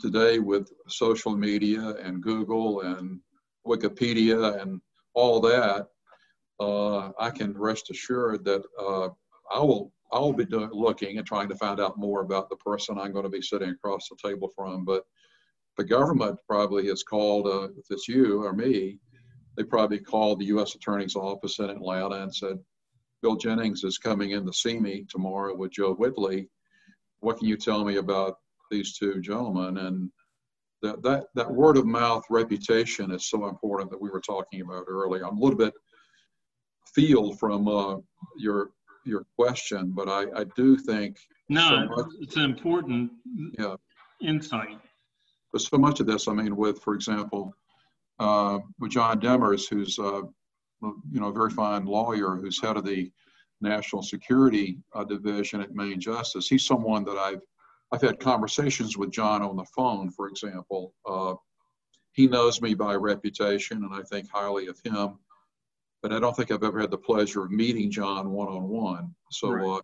today 0.00 0.38
with 0.38 0.72
social 0.88 1.36
media 1.36 1.94
and 2.02 2.22
Google 2.22 2.80
and 2.80 3.20
Wikipedia 3.66 4.60
and 4.62 4.80
all 5.14 5.40
that, 5.40 5.88
uh, 6.58 7.10
I 7.18 7.30
can 7.30 7.56
rest 7.56 7.90
assured 7.90 8.44
that 8.44 8.62
uh, 8.78 9.08
I 9.52 9.58
will 9.58 9.92
I 10.12 10.18
will 10.18 10.32
be 10.32 10.44
doing 10.44 10.70
looking 10.72 11.18
and 11.18 11.26
trying 11.26 11.48
to 11.50 11.54
find 11.54 11.78
out 11.80 11.98
more 11.98 12.22
about 12.22 12.48
the 12.48 12.56
person 12.56 12.98
I'm 12.98 13.12
going 13.12 13.24
to 13.24 13.30
be 13.30 13.42
sitting 13.42 13.70
across 13.70 14.08
the 14.08 14.16
table 14.28 14.50
from. 14.56 14.84
But 14.84 15.04
the 15.76 15.84
government 15.84 16.36
probably 16.48 16.88
has 16.88 17.04
called, 17.04 17.46
uh, 17.46 17.68
if 17.78 17.86
it's 17.90 18.08
you 18.08 18.42
or 18.44 18.52
me, 18.52 18.98
they 19.56 19.62
probably 19.62 20.00
called 20.00 20.40
the 20.40 20.46
U.S. 20.46 20.74
Attorney's 20.74 21.14
Office 21.14 21.60
in 21.60 21.70
Atlanta 21.70 22.22
and 22.22 22.34
said, 22.34 22.58
Bill 23.22 23.36
Jennings 23.36 23.84
is 23.84 23.98
coming 23.98 24.30
in 24.30 24.46
to 24.46 24.52
see 24.52 24.78
me 24.78 25.04
tomorrow 25.08 25.54
with 25.54 25.72
Joe 25.72 25.94
Whitley. 25.94 26.48
What 27.20 27.38
can 27.38 27.48
you 27.48 27.56
tell 27.56 27.84
me 27.84 27.96
about 27.96 28.36
these 28.70 28.96
two 28.96 29.20
gentlemen? 29.20 29.78
And 29.78 30.10
that, 30.82 31.02
that, 31.02 31.26
that 31.34 31.50
word 31.50 31.76
of 31.76 31.86
mouth 31.86 32.24
reputation 32.30 33.10
is 33.10 33.28
so 33.28 33.46
important 33.48 33.90
that 33.90 34.00
we 34.00 34.10
were 34.10 34.20
talking 34.20 34.62
about 34.62 34.84
earlier. 34.88 35.26
I'm 35.26 35.36
a 35.36 35.40
little 35.40 35.58
bit 35.58 35.74
field 36.94 37.38
from 37.38 37.68
uh, 37.68 37.96
your 38.38 38.70
your 39.06 39.24
question, 39.38 39.92
but 39.94 40.08
I, 40.08 40.40
I 40.40 40.44
do 40.56 40.76
think 40.76 41.18
no, 41.48 41.68
so 41.68 41.96
much, 41.96 42.06
it's 42.20 42.36
an 42.36 42.44
important 42.44 43.10
yeah. 43.58 43.76
insight. 44.20 44.78
But 45.52 45.62
so 45.62 45.78
much 45.78 46.00
of 46.00 46.06
this, 46.06 46.28
I 46.28 46.32
mean, 46.32 46.54
with 46.54 46.80
for 46.80 46.94
example, 46.94 47.54
uh, 48.18 48.58
with 48.78 48.92
John 48.92 49.20
Demers, 49.20 49.68
who's 49.68 49.98
uh, 49.98 50.22
you 50.82 51.20
know 51.20 51.28
a 51.28 51.32
very 51.32 51.50
fine 51.50 51.84
lawyer, 51.84 52.36
who's 52.36 52.60
head 52.60 52.76
of 52.76 52.84
the 52.84 53.10
National 53.60 54.02
Security 54.02 54.78
uh, 54.94 55.04
Division 55.04 55.60
at 55.60 55.74
Main 55.74 56.00
Justice. 56.00 56.48
He's 56.48 56.66
someone 56.66 57.04
that 57.04 57.16
I've 57.16 57.42
I've 57.92 58.02
had 58.02 58.20
conversations 58.20 58.96
with 58.96 59.10
John 59.10 59.42
on 59.42 59.56
the 59.56 59.66
phone, 59.76 60.10
for 60.10 60.28
example. 60.28 60.94
Uh, 61.06 61.34
he 62.12 62.26
knows 62.26 62.60
me 62.60 62.74
by 62.74 62.94
reputation, 62.94 63.84
and 63.84 63.94
I 63.94 64.02
think 64.02 64.28
highly 64.30 64.66
of 64.66 64.78
him 64.84 65.18
but 66.02 66.12
I 66.12 66.20
don't 66.20 66.34
think 66.34 66.50
I've 66.50 66.64
ever 66.64 66.80
had 66.80 66.90
the 66.90 66.98
pleasure 66.98 67.44
of 67.44 67.50
meeting 67.50 67.90
John 67.90 68.30
one 68.30 68.48
on 68.48 68.68
one. 68.68 69.14
So 69.30 69.50
right. 69.50 69.66
uh, 69.66 69.80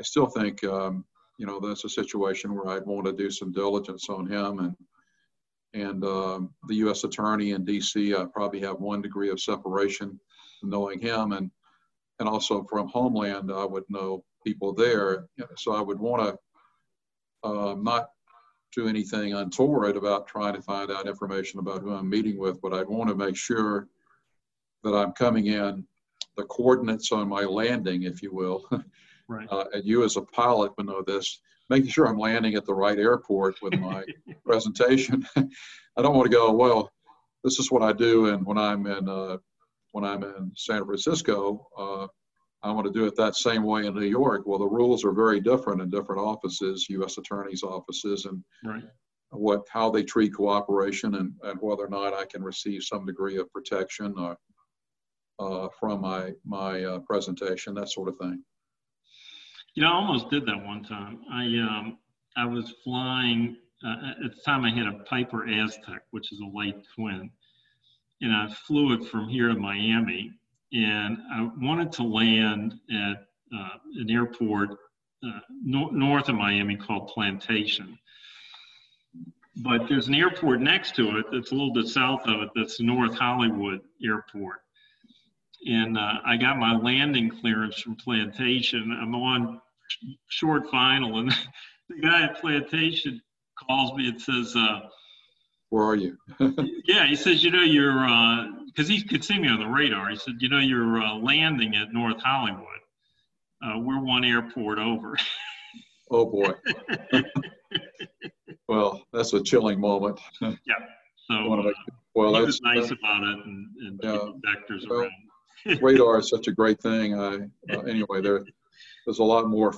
I 0.00 0.02
still 0.02 0.26
think 0.26 0.64
um, 0.64 1.04
you 1.38 1.46
know 1.46 1.60
that's 1.60 1.84
a 1.84 1.88
situation 1.88 2.54
where 2.54 2.68
I'd 2.68 2.86
want 2.86 3.06
to 3.06 3.12
do 3.12 3.30
some 3.30 3.52
diligence 3.52 4.08
on 4.08 4.26
him 4.26 4.60
and 4.60 4.74
and 5.74 6.04
um, 6.04 6.50
the 6.68 6.76
U.S. 6.76 7.04
Attorney 7.04 7.52
in 7.52 7.64
D.C. 7.64 8.14
I 8.14 8.24
probably 8.32 8.60
have 8.60 8.80
one 8.80 9.02
degree 9.02 9.30
of 9.30 9.40
separation 9.40 10.18
knowing 10.62 11.00
him 11.00 11.32
and 11.32 11.50
and 12.18 12.28
also 12.28 12.64
from 12.64 12.88
Homeland 12.88 13.50
I 13.50 13.64
would 13.64 13.84
know 13.88 14.24
people 14.44 14.72
there. 14.72 15.26
So 15.56 15.74
I 15.74 15.80
would 15.80 15.98
want 15.98 16.22
to 16.22 17.48
uh, 17.48 17.74
not 17.74 18.10
do 18.74 18.88
anything 18.88 19.34
untoward 19.34 19.96
about 19.96 20.26
trying 20.26 20.54
to 20.54 20.62
find 20.62 20.90
out 20.90 21.08
information 21.08 21.58
about 21.58 21.82
who 21.82 21.92
I'm 21.94 22.08
meeting 22.08 22.38
with, 22.38 22.60
but 22.60 22.72
I'd 22.72 22.88
want 22.88 23.10
to 23.10 23.16
make 23.16 23.36
sure 23.36 23.88
that 24.84 24.94
I'm 24.94 25.12
coming 25.12 25.46
in, 25.46 25.84
the 26.36 26.44
coordinates 26.44 27.12
on 27.12 27.28
my 27.28 27.42
landing, 27.42 28.04
if 28.04 28.22
you 28.22 28.32
will. 28.32 28.68
Right. 29.28 29.46
Uh, 29.50 29.64
and 29.72 29.84
you 29.84 30.04
as 30.04 30.16
a 30.16 30.22
pilot 30.22 30.72
would 30.76 30.86
know 30.86 31.02
this, 31.06 31.40
making 31.70 31.90
sure 31.90 32.06
I'm 32.06 32.18
landing 32.18 32.54
at 32.54 32.64
the 32.64 32.74
right 32.74 32.98
airport 32.98 33.56
with 33.62 33.74
my 33.74 34.04
presentation. 34.44 35.26
I 35.36 36.02
don't 36.02 36.14
want 36.16 36.30
to 36.30 36.36
go, 36.36 36.52
well, 36.52 36.90
this 37.44 37.58
is 37.58 37.70
what 37.70 37.82
I 37.82 37.92
do. 37.92 38.26
And 38.26 38.44
when 38.44 38.58
I'm 38.58 38.86
in, 38.86 39.08
uh, 39.08 39.38
when 39.92 40.04
I'm 40.04 40.22
in 40.22 40.52
San 40.56 40.84
Francisco, 40.84 41.66
uh, 41.76 42.06
I 42.62 42.70
want 42.70 42.86
to 42.86 42.92
do 42.92 43.06
it 43.06 43.16
that 43.16 43.34
same 43.34 43.64
way 43.64 43.86
in 43.86 43.94
New 43.94 44.06
York. 44.06 44.42
Well, 44.46 44.58
the 44.58 44.68
rules 44.68 45.04
are 45.04 45.12
very 45.12 45.40
different 45.40 45.82
in 45.82 45.90
different 45.90 46.20
offices, 46.20 46.86
U.S. 46.90 47.18
attorneys' 47.18 47.64
offices, 47.64 48.24
and 48.24 48.42
right. 48.64 48.84
what 49.30 49.62
how 49.68 49.90
they 49.90 50.04
treat 50.04 50.32
cooperation 50.34 51.16
and, 51.16 51.32
and 51.42 51.58
whether 51.60 51.84
or 51.84 51.88
not 51.88 52.14
I 52.14 52.24
can 52.24 52.42
receive 52.42 52.84
some 52.84 53.04
degree 53.04 53.36
of 53.38 53.52
protection 53.52 54.14
or 54.16 54.38
uh, 55.40 55.68
from 55.78 56.02
my 56.02 56.32
my 56.44 56.84
uh, 56.84 56.98
presentation, 57.00 57.74
that 57.74 57.90
sort 57.90 58.08
of 58.08 58.16
thing. 58.18 58.42
Know, 59.76 59.86
I 59.86 59.92
almost 59.92 60.28
did 60.30 60.44
that 60.46 60.64
one 60.64 60.84
time. 60.84 61.20
I 61.30 61.44
um, 61.44 61.98
I 62.36 62.44
was 62.44 62.74
flying 62.84 63.56
uh, 63.86 64.10
at 64.24 64.34
the 64.34 64.42
time. 64.44 64.64
I 64.64 64.70
had 64.70 64.86
a 64.86 65.04
Piper 65.04 65.48
Aztec, 65.48 66.02
which 66.10 66.30
is 66.30 66.40
a 66.40 66.56
light 66.56 66.76
twin, 66.94 67.30
and 68.20 68.32
I 68.34 68.48
flew 68.66 68.92
it 68.92 69.04
from 69.08 69.28
here 69.28 69.48
to 69.48 69.54
Miami. 69.54 70.32
And 70.74 71.18
I 71.32 71.50
wanted 71.60 71.92
to 71.92 72.02
land 72.02 72.74
at 72.90 73.26
uh, 73.54 73.78
an 73.96 74.10
airport 74.10 74.70
uh, 75.24 75.40
no- 75.62 75.90
north 75.90 76.28
of 76.28 76.34
Miami 76.34 76.76
called 76.76 77.08
Plantation. 77.08 77.98
But 79.56 79.86
there's 79.88 80.08
an 80.08 80.14
airport 80.14 80.60
next 80.60 80.96
to 80.96 81.18
it 81.18 81.26
that's 81.30 81.50
a 81.50 81.54
little 81.54 81.74
bit 81.74 81.86
south 81.86 82.22
of 82.26 82.42
it. 82.42 82.48
That's 82.54 82.80
North 82.80 83.14
Hollywood 83.14 83.80
Airport 84.02 84.62
and 85.66 85.96
uh, 85.96 86.14
I 86.24 86.36
got 86.36 86.58
my 86.58 86.76
landing 86.76 87.30
clearance 87.30 87.80
from 87.80 87.96
Plantation. 87.96 88.96
I'm 89.00 89.14
on 89.14 89.60
short 90.28 90.68
final, 90.70 91.18
and 91.18 91.30
the 91.88 92.00
guy 92.00 92.22
at 92.22 92.40
Plantation 92.40 93.20
calls 93.56 93.94
me 93.94 94.08
and 94.08 94.20
says, 94.20 94.54
uh, 94.56 94.80
"Where 95.70 95.84
are 95.84 95.96
you?" 95.96 96.16
yeah, 96.86 97.06
he 97.06 97.16
says, 97.16 97.42
"You 97.42 97.50
know, 97.50 97.62
you're 97.62 98.06
because 98.66 98.90
uh, 98.90 98.92
he 98.92 99.02
could 99.02 99.24
see 99.24 99.38
me 99.38 99.48
on 99.48 99.60
the 99.60 99.66
radar. 99.66 100.10
He 100.10 100.16
said, 100.16 100.34
"You 100.40 100.48
know, 100.48 100.58
you're 100.58 101.00
uh, 101.00 101.16
landing 101.16 101.76
at 101.76 101.92
North 101.92 102.20
Hollywood. 102.20 102.66
Uh, 103.64 103.78
we're 103.78 104.02
one 104.02 104.24
airport 104.24 104.78
over." 104.78 105.16
oh 106.10 106.26
boy. 106.26 106.52
well, 108.68 109.02
that's 109.12 109.32
a 109.32 109.42
chilling 109.42 109.80
moment. 109.80 110.20
yeah. 110.40 110.54
So, 111.28 111.52
uh, 111.52 111.72
well, 112.14 112.34
he 112.34 112.42
was 112.42 112.60
nice 112.62 112.90
about 112.90 113.22
it 113.22 113.46
and, 113.46 113.68
and 113.80 114.00
yeah, 114.02 114.18
vectors 114.44 114.88
well, 114.88 115.00
around. 115.00 115.12
Radar 115.80 116.18
is 116.18 116.28
such 116.28 116.48
a 116.48 116.52
great 116.52 116.80
thing. 116.80 117.18
I, 117.18 117.48
uh, 117.72 117.80
anyway, 117.80 118.20
there, 118.20 118.44
there's 119.04 119.18
a 119.18 119.24
lot 119.24 119.48
more, 119.48 119.74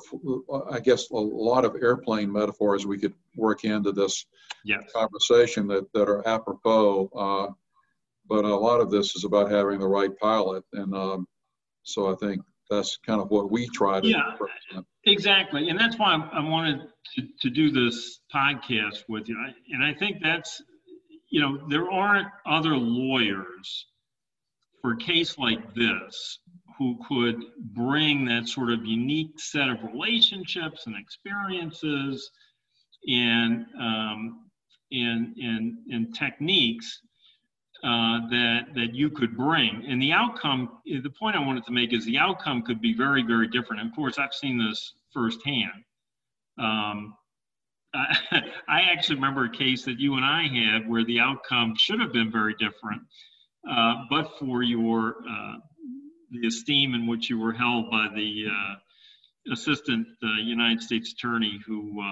I 0.70 0.80
guess, 0.80 1.10
a 1.10 1.16
lot 1.16 1.64
of 1.64 1.76
airplane 1.80 2.30
metaphors 2.30 2.86
we 2.86 2.98
could 2.98 3.14
work 3.36 3.64
into 3.64 3.92
this 3.92 4.26
yes. 4.64 4.82
conversation 4.94 5.66
that, 5.68 5.92
that 5.92 6.08
are 6.08 6.26
apropos. 6.26 7.10
Uh, 7.16 7.52
but 8.28 8.44
a 8.44 8.56
lot 8.56 8.80
of 8.80 8.90
this 8.90 9.16
is 9.16 9.24
about 9.24 9.50
having 9.50 9.78
the 9.78 9.86
right 9.86 10.16
pilot. 10.18 10.64
And 10.72 10.94
um, 10.94 11.26
so 11.82 12.12
I 12.12 12.16
think 12.16 12.42
that's 12.70 12.96
kind 12.98 13.20
of 13.20 13.30
what 13.30 13.50
we 13.50 13.68
try 13.68 14.00
to 14.00 14.08
yeah, 14.08 14.32
exactly. 15.04 15.68
And 15.68 15.78
that's 15.78 15.98
why 15.98 16.14
I 16.32 16.40
wanted 16.40 16.80
to, 17.14 17.22
to 17.40 17.50
do 17.50 17.70
this 17.70 18.20
podcast 18.34 19.04
with 19.08 19.28
you. 19.28 19.36
And 19.72 19.84
I 19.84 19.92
think 19.92 20.22
that's, 20.22 20.62
you 21.30 21.40
know, 21.40 21.66
there 21.68 21.90
aren't 21.90 22.28
other 22.46 22.76
lawyers 22.76 23.86
for 24.84 24.92
a 24.92 24.96
case 24.98 25.38
like 25.38 25.74
this 25.74 26.40
who 26.76 26.98
could 27.08 27.42
bring 27.74 28.26
that 28.26 28.46
sort 28.46 28.70
of 28.70 28.84
unique 28.84 29.40
set 29.40 29.70
of 29.70 29.78
relationships 29.82 30.86
and 30.86 30.94
experiences 30.94 32.30
and 33.08 33.64
um, 33.80 34.40
and, 34.92 35.34
and, 35.38 35.78
and 35.90 36.14
techniques 36.14 37.00
uh, 37.82 38.28
that 38.28 38.66
that 38.74 38.94
you 38.94 39.08
could 39.08 39.34
bring. 39.34 39.86
And 39.88 40.02
the 40.02 40.12
outcome, 40.12 40.68
the 40.84 41.12
point 41.18 41.34
I 41.34 41.40
wanted 41.40 41.64
to 41.64 41.72
make 41.72 41.94
is 41.94 42.04
the 42.04 42.18
outcome 42.18 42.60
could 42.60 42.82
be 42.82 42.94
very, 42.94 43.22
very 43.22 43.48
different. 43.48 43.80
And 43.80 43.88
of 43.88 43.96
course, 43.96 44.18
I've 44.18 44.34
seen 44.34 44.58
this 44.58 44.92
firsthand. 45.14 45.82
Um, 46.58 47.14
I, 47.94 48.18
I 48.68 48.80
actually 48.82 49.14
remember 49.14 49.46
a 49.46 49.50
case 49.50 49.82
that 49.86 49.98
you 49.98 50.16
and 50.16 50.26
I 50.26 50.42
had 50.42 50.86
where 50.86 51.06
the 51.06 51.20
outcome 51.20 51.74
should 51.74 52.00
have 52.00 52.12
been 52.12 52.30
very 52.30 52.54
different, 52.58 53.00
uh, 53.70 53.94
but 54.10 54.38
for 54.38 54.62
your 54.62 55.16
uh, 55.28 55.56
the 56.30 56.46
esteem 56.46 56.94
in 56.94 57.06
which 57.06 57.30
you 57.30 57.38
were 57.38 57.52
held 57.52 57.90
by 57.90 58.08
the 58.14 58.44
uh, 58.50 59.52
assistant 59.52 60.06
uh, 60.22 60.26
United 60.42 60.82
States 60.82 61.12
attorney 61.12 61.60
who 61.66 62.02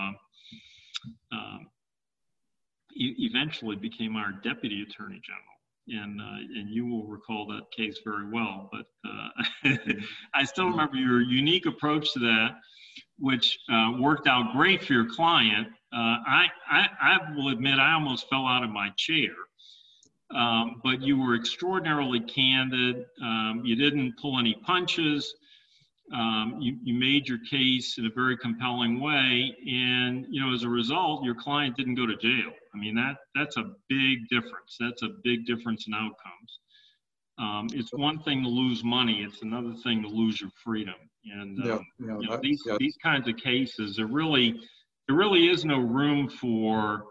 eventually 2.94 3.76
became 3.76 4.16
our 4.16 4.32
deputy 4.44 4.82
attorney 4.82 5.20
general. 5.24 5.42
And, 5.88 6.20
uh, 6.20 6.60
and 6.60 6.70
you 6.70 6.86
will 6.86 7.06
recall 7.06 7.46
that 7.48 7.62
case 7.76 7.98
very 8.04 8.30
well. 8.30 8.70
But 8.70 8.86
uh, 9.04 9.74
I 10.34 10.44
still 10.44 10.68
remember 10.68 10.96
your 10.96 11.20
unique 11.20 11.66
approach 11.66 12.12
to 12.12 12.20
that, 12.20 12.50
which 13.18 13.58
uh, 13.70 13.92
worked 13.98 14.28
out 14.28 14.52
great 14.52 14.84
for 14.84 14.92
your 14.92 15.08
client. 15.10 15.68
I, 15.92 16.46
I, 16.70 16.86
I 17.00 17.18
will 17.34 17.48
admit 17.48 17.78
I 17.78 17.94
almost 17.94 18.28
fell 18.30 18.46
out 18.46 18.62
of 18.62 18.70
my 18.70 18.90
chair 18.96 19.32
um, 20.34 20.80
but 20.82 21.02
you 21.02 21.18
were 21.18 21.34
extraordinarily 21.34 22.20
candid. 22.20 23.06
Um, 23.22 23.62
you 23.64 23.76
didn't 23.76 24.14
pull 24.20 24.38
any 24.38 24.54
punches. 24.54 25.34
Um, 26.12 26.58
you, 26.60 26.76
you 26.82 26.94
made 26.94 27.28
your 27.28 27.38
case 27.50 27.96
in 27.98 28.06
a 28.06 28.10
very 28.10 28.36
compelling 28.36 29.00
way, 29.00 29.56
and 29.66 30.26
you 30.28 30.40
know 30.40 30.52
as 30.52 30.62
a 30.62 30.68
result, 30.68 31.24
your 31.24 31.34
client 31.34 31.76
didn't 31.76 31.94
go 31.94 32.06
to 32.06 32.16
jail. 32.16 32.52
I 32.74 32.78
mean 32.78 32.94
that 32.96 33.16
that's 33.34 33.56
a 33.56 33.72
big 33.88 34.28
difference. 34.28 34.76
That's 34.78 35.02
a 35.02 35.08
big 35.22 35.46
difference 35.46 35.86
in 35.86 35.94
outcomes. 35.94 36.60
Um, 37.38 37.68
it's 37.72 37.92
one 37.94 38.18
thing 38.22 38.42
to 38.42 38.48
lose 38.48 38.84
money; 38.84 39.22
it's 39.22 39.42
another 39.42 39.74
thing 39.82 40.02
to 40.02 40.08
lose 40.08 40.40
your 40.40 40.50
freedom. 40.62 40.94
And 41.24 41.58
um, 41.60 41.66
yeah, 41.66 41.78
yeah, 42.06 42.18
you 42.18 42.28
know, 42.28 42.38
these 42.42 42.62
yeah. 42.66 42.76
these 42.78 42.96
kinds 43.02 43.28
of 43.28 43.36
cases, 43.36 43.96
there 43.96 44.06
really 44.06 44.60
there 45.06 45.16
really 45.16 45.48
is 45.48 45.64
no 45.64 45.78
room 45.78 46.28
for 46.28 47.04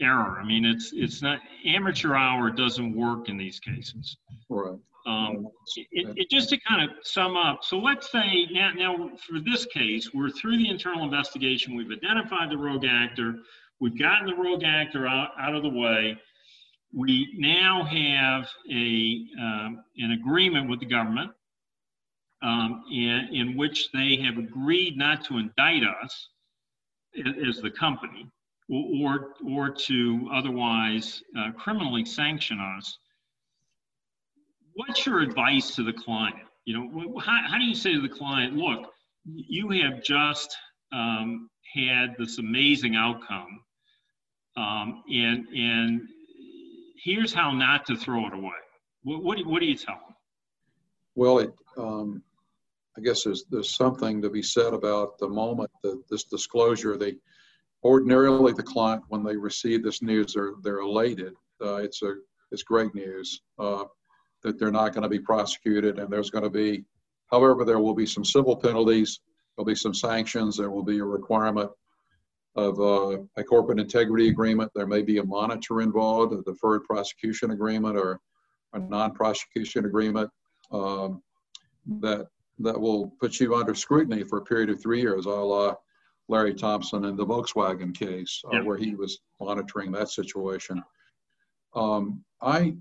error. 0.00 0.38
I 0.40 0.44
mean, 0.44 0.64
it's 0.64 0.92
it's 0.94 1.22
not 1.22 1.40
amateur 1.64 2.14
hour 2.14 2.50
doesn't 2.50 2.94
work 2.94 3.28
in 3.28 3.36
these 3.36 3.60
cases. 3.60 4.16
Right. 4.48 4.78
Um, 5.06 5.48
it, 5.76 6.08
it, 6.16 6.30
just 6.30 6.50
to 6.50 6.58
kind 6.58 6.88
of 6.88 6.96
sum 7.02 7.34
up, 7.34 7.64
so 7.64 7.78
let's 7.78 8.12
say 8.12 8.46
now, 8.50 8.72
now 8.76 9.10
for 9.26 9.40
this 9.40 9.64
case, 9.66 10.12
we're 10.12 10.28
through 10.30 10.58
the 10.58 10.68
internal 10.68 11.04
investigation. 11.04 11.74
We've 11.74 11.90
identified 11.90 12.50
the 12.50 12.58
rogue 12.58 12.84
actor. 12.84 13.36
We've 13.80 13.98
gotten 13.98 14.26
the 14.26 14.34
rogue 14.34 14.62
actor 14.62 15.06
out, 15.06 15.30
out 15.40 15.54
of 15.54 15.62
the 15.62 15.70
way. 15.70 16.18
We 16.92 17.34
now 17.38 17.84
have 17.84 18.48
a 18.70 19.24
um, 19.40 19.84
an 19.96 20.12
agreement 20.12 20.68
with 20.68 20.80
the 20.80 20.86
government 20.86 21.30
um, 22.42 22.84
in, 22.90 23.28
in 23.32 23.56
which 23.56 23.90
they 23.92 24.16
have 24.16 24.38
agreed 24.38 24.96
not 24.98 25.24
to 25.26 25.38
indict 25.38 25.82
us 26.02 26.28
as 27.46 27.58
the 27.58 27.70
company 27.70 28.30
or, 28.70 29.34
or 29.48 29.70
to 29.70 30.28
otherwise 30.32 31.22
uh, 31.38 31.52
criminally 31.52 32.04
sanction 32.04 32.58
us, 32.60 32.98
what's 34.74 35.04
your 35.06 35.20
advice 35.20 35.74
to 35.74 35.82
the 35.82 35.92
client? 35.92 36.36
You 36.64 36.78
know, 36.78 37.18
how, 37.18 37.40
how 37.48 37.58
do 37.58 37.64
you 37.64 37.74
say 37.74 37.92
to 37.92 38.00
the 38.00 38.08
client, 38.08 38.54
look, 38.54 38.92
you 39.24 39.70
have 39.70 40.02
just 40.02 40.56
um, 40.92 41.50
had 41.74 42.14
this 42.18 42.38
amazing 42.38 42.96
outcome, 42.96 43.60
um, 44.56 45.02
and 45.10 45.46
and 45.48 46.02
here's 47.02 47.32
how 47.32 47.52
not 47.52 47.86
to 47.86 47.96
throw 47.96 48.26
it 48.26 48.34
away. 48.34 48.50
What 49.02 49.22
what 49.22 49.38
do, 49.38 49.48
what 49.48 49.60
do 49.60 49.66
you 49.66 49.76
tell 49.76 49.94
them? 49.94 50.14
Well, 51.14 51.38
it, 51.38 51.54
um, 51.76 52.22
I 52.96 53.00
guess 53.00 53.24
there's 53.24 53.44
there's 53.50 53.74
something 53.74 54.20
to 54.22 54.30
be 54.30 54.42
said 54.42 54.74
about 54.74 55.18
the 55.18 55.28
moment 55.28 55.70
that 55.82 56.02
this 56.10 56.24
disclosure 56.24 56.96
they 56.96 57.16
ordinarily 57.84 58.52
the 58.52 58.62
client 58.62 59.02
when 59.08 59.22
they 59.22 59.36
receive 59.36 59.82
this 59.82 60.02
news 60.02 60.34
they're, 60.34 60.52
they're 60.62 60.80
elated. 60.80 61.32
Uh, 61.62 61.76
it's 61.76 62.02
a 62.02 62.14
it's 62.52 62.62
great 62.62 62.94
news 62.94 63.42
uh, 63.58 63.84
that 64.42 64.58
they're 64.58 64.72
not 64.72 64.92
going 64.92 65.02
to 65.02 65.08
be 65.08 65.20
prosecuted 65.20 65.98
and 65.98 66.12
there's 66.12 66.30
going 66.30 66.44
to 66.44 66.50
be 66.50 66.84
however 67.30 67.64
there 67.64 67.78
will 67.78 67.94
be 67.94 68.06
some 68.06 68.24
civil 68.24 68.56
penalties 68.56 69.20
there'll 69.56 69.66
be 69.66 69.74
some 69.74 69.94
sanctions 69.94 70.56
there 70.56 70.70
will 70.70 70.82
be 70.82 70.98
a 70.98 71.04
requirement 71.04 71.70
of 72.56 72.80
uh, 72.80 73.18
a 73.36 73.44
corporate 73.44 73.78
integrity 73.78 74.28
agreement. 74.28 74.70
There 74.74 74.86
may 74.86 75.02
be 75.02 75.18
a 75.18 75.24
monitor 75.24 75.80
involved 75.80 76.32
a 76.32 76.42
deferred 76.42 76.84
prosecution 76.84 77.52
agreement 77.52 77.96
or 77.96 78.20
a 78.72 78.78
non-prosecution 78.78 79.84
agreement 79.84 80.30
um, 80.72 81.22
that 82.00 82.26
that 82.58 82.78
will 82.78 83.12
put 83.20 83.40
you 83.40 83.54
under 83.54 83.74
scrutiny 83.74 84.22
for 84.22 84.38
a 84.38 84.44
period 84.44 84.68
of 84.68 84.80
three 84.82 85.00
years 85.00 85.26
a 85.26 85.30
la 85.30 85.74
Larry 86.30 86.54
Thompson 86.54 87.04
in 87.06 87.16
the 87.16 87.26
Volkswagen 87.26 87.92
case, 87.92 88.40
uh, 88.52 88.60
where 88.60 88.76
he 88.76 88.94
was 88.94 89.18
monitoring 89.40 89.90
that 89.92 90.10
situation. 90.10 90.82
Um, 91.74 92.24
I, 92.40 92.76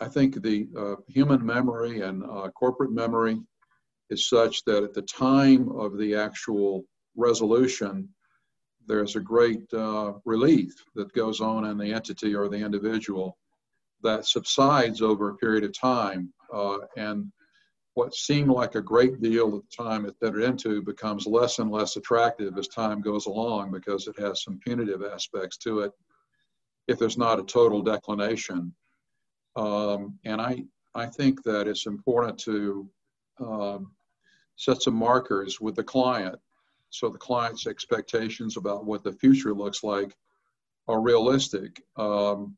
I 0.00 0.08
think 0.08 0.42
the 0.42 0.68
uh, 0.78 0.96
human 1.08 1.44
memory 1.44 2.02
and 2.02 2.22
uh, 2.22 2.50
corporate 2.50 2.92
memory 2.92 3.40
is 4.10 4.28
such 4.28 4.64
that 4.64 4.84
at 4.84 4.92
the 4.92 5.02
time 5.02 5.70
of 5.70 5.96
the 5.96 6.14
actual 6.14 6.84
resolution, 7.16 8.06
there's 8.86 9.16
a 9.16 9.20
great 9.20 9.72
uh, 9.72 10.12
relief 10.26 10.74
that 10.94 11.12
goes 11.14 11.40
on 11.40 11.64
in 11.64 11.78
the 11.78 11.92
entity 11.92 12.34
or 12.34 12.48
the 12.48 12.56
individual 12.56 13.38
that 14.02 14.26
subsides 14.26 15.00
over 15.00 15.30
a 15.30 15.36
period 15.36 15.64
of 15.64 15.72
time. 15.72 16.32
Uh, 16.52 16.78
and 16.98 17.32
what 18.00 18.14
seemed 18.14 18.48
like 18.48 18.76
a 18.76 18.80
great 18.80 19.20
deal 19.20 19.54
at 19.54 19.62
the 19.62 19.84
time 19.84 20.06
it 20.06 20.16
entered 20.24 20.44
into 20.44 20.80
becomes 20.80 21.26
less 21.26 21.58
and 21.58 21.70
less 21.70 21.96
attractive 21.96 22.56
as 22.56 22.66
time 22.66 23.02
goes 23.02 23.26
along 23.26 23.70
because 23.70 24.06
it 24.06 24.18
has 24.18 24.42
some 24.42 24.58
punitive 24.64 25.02
aspects 25.02 25.58
to 25.58 25.80
it 25.80 25.92
if 26.88 26.98
there's 26.98 27.18
not 27.18 27.38
a 27.38 27.42
total 27.42 27.82
declination. 27.82 28.74
Um, 29.54 30.18
and 30.24 30.40
I, 30.40 30.64
I 30.94 31.04
think 31.04 31.42
that 31.42 31.68
it's 31.68 31.84
important 31.84 32.38
to 32.38 32.88
um, 33.38 33.92
set 34.56 34.80
some 34.80 34.94
markers 34.94 35.60
with 35.60 35.74
the 35.74 35.84
client 35.84 36.36
so 36.88 37.10
the 37.10 37.18
client's 37.18 37.66
expectations 37.66 38.56
about 38.56 38.86
what 38.86 39.04
the 39.04 39.12
future 39.12 39.52
looks 39.52 39.84
like 39.84 40.16
are 40.88 41.02
realistic. 41.02 41.82
Um, 41.98 42.56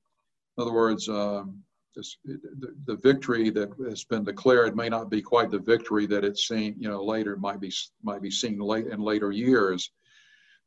in 0.56 0.62
other 0.62 0.72
words, 0.72 1.08
um, 1.08 1.64
the, 1.94 2.96
victory 3.02 3.50
that 3.50 3.70
has 3.88 4.04
been 4.04 4.24
declared 4.24 4.76
may 4.76 4.88
not 4.88 5.10
be 5.10 5.20
quite 5.20 5.50
the 5.50 5.58
victory 5.58 6.06
that 6.06 6.24
it's 6.24 6.48
seen, 6.48 6.74
you 6.78 6.88
know, 6.88 7.02
later 7.02 7.36
might 7.36 7.60
be 7.60 7.72
might 8.02 8.22
be 8.22 8.30
seen 8.30 8.58
late 8.58 8.86
in 8.86 9.00
later 9.00 9.32
years. 9.32 9.90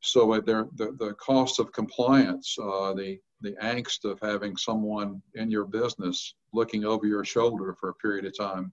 So 0.01 0.33
uh, 0.33 0.41
there, 0.41 0.67
the, 0.75 0.95
the 0.99 1.13
cost 1.13 1.59
of 1.59 1.71
compliance, 1.71 2.55
uh, 2.61 2.93
the 2.93 3.19
the 3.41 3.53
angst 3.61 4.05
of 4.05 4.19
having 4.21 4.55
someone 4.55 5.21
in 5.33 5.51
your 5.51 5.65
business 5.65 6.35
looking 6.53 6.85
over 6.85 7.05
your 7.05 7.25
shoulder 7.25 7.75
for 7.79 7.89
a 7.89 7.95
period 7.95 8.25
of 8.25 8.37
time, 8.37 8.71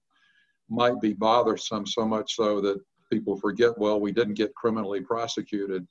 might 0.68 1.00
be 1.00 1.12
bothersome. 1.12 1.86
So 1.86 2.06
much 2.06 2.34
so 2.36 2.60
that 2.60 2.80
people 3.10 3.36
forget, 3.36 3.76
well, 3.76 4.00
we 4.00 4.12
didn't 4.12 4.34
get 4.34 4.54
criminally 4.54 5.00
prosecuted. 5.00 5.86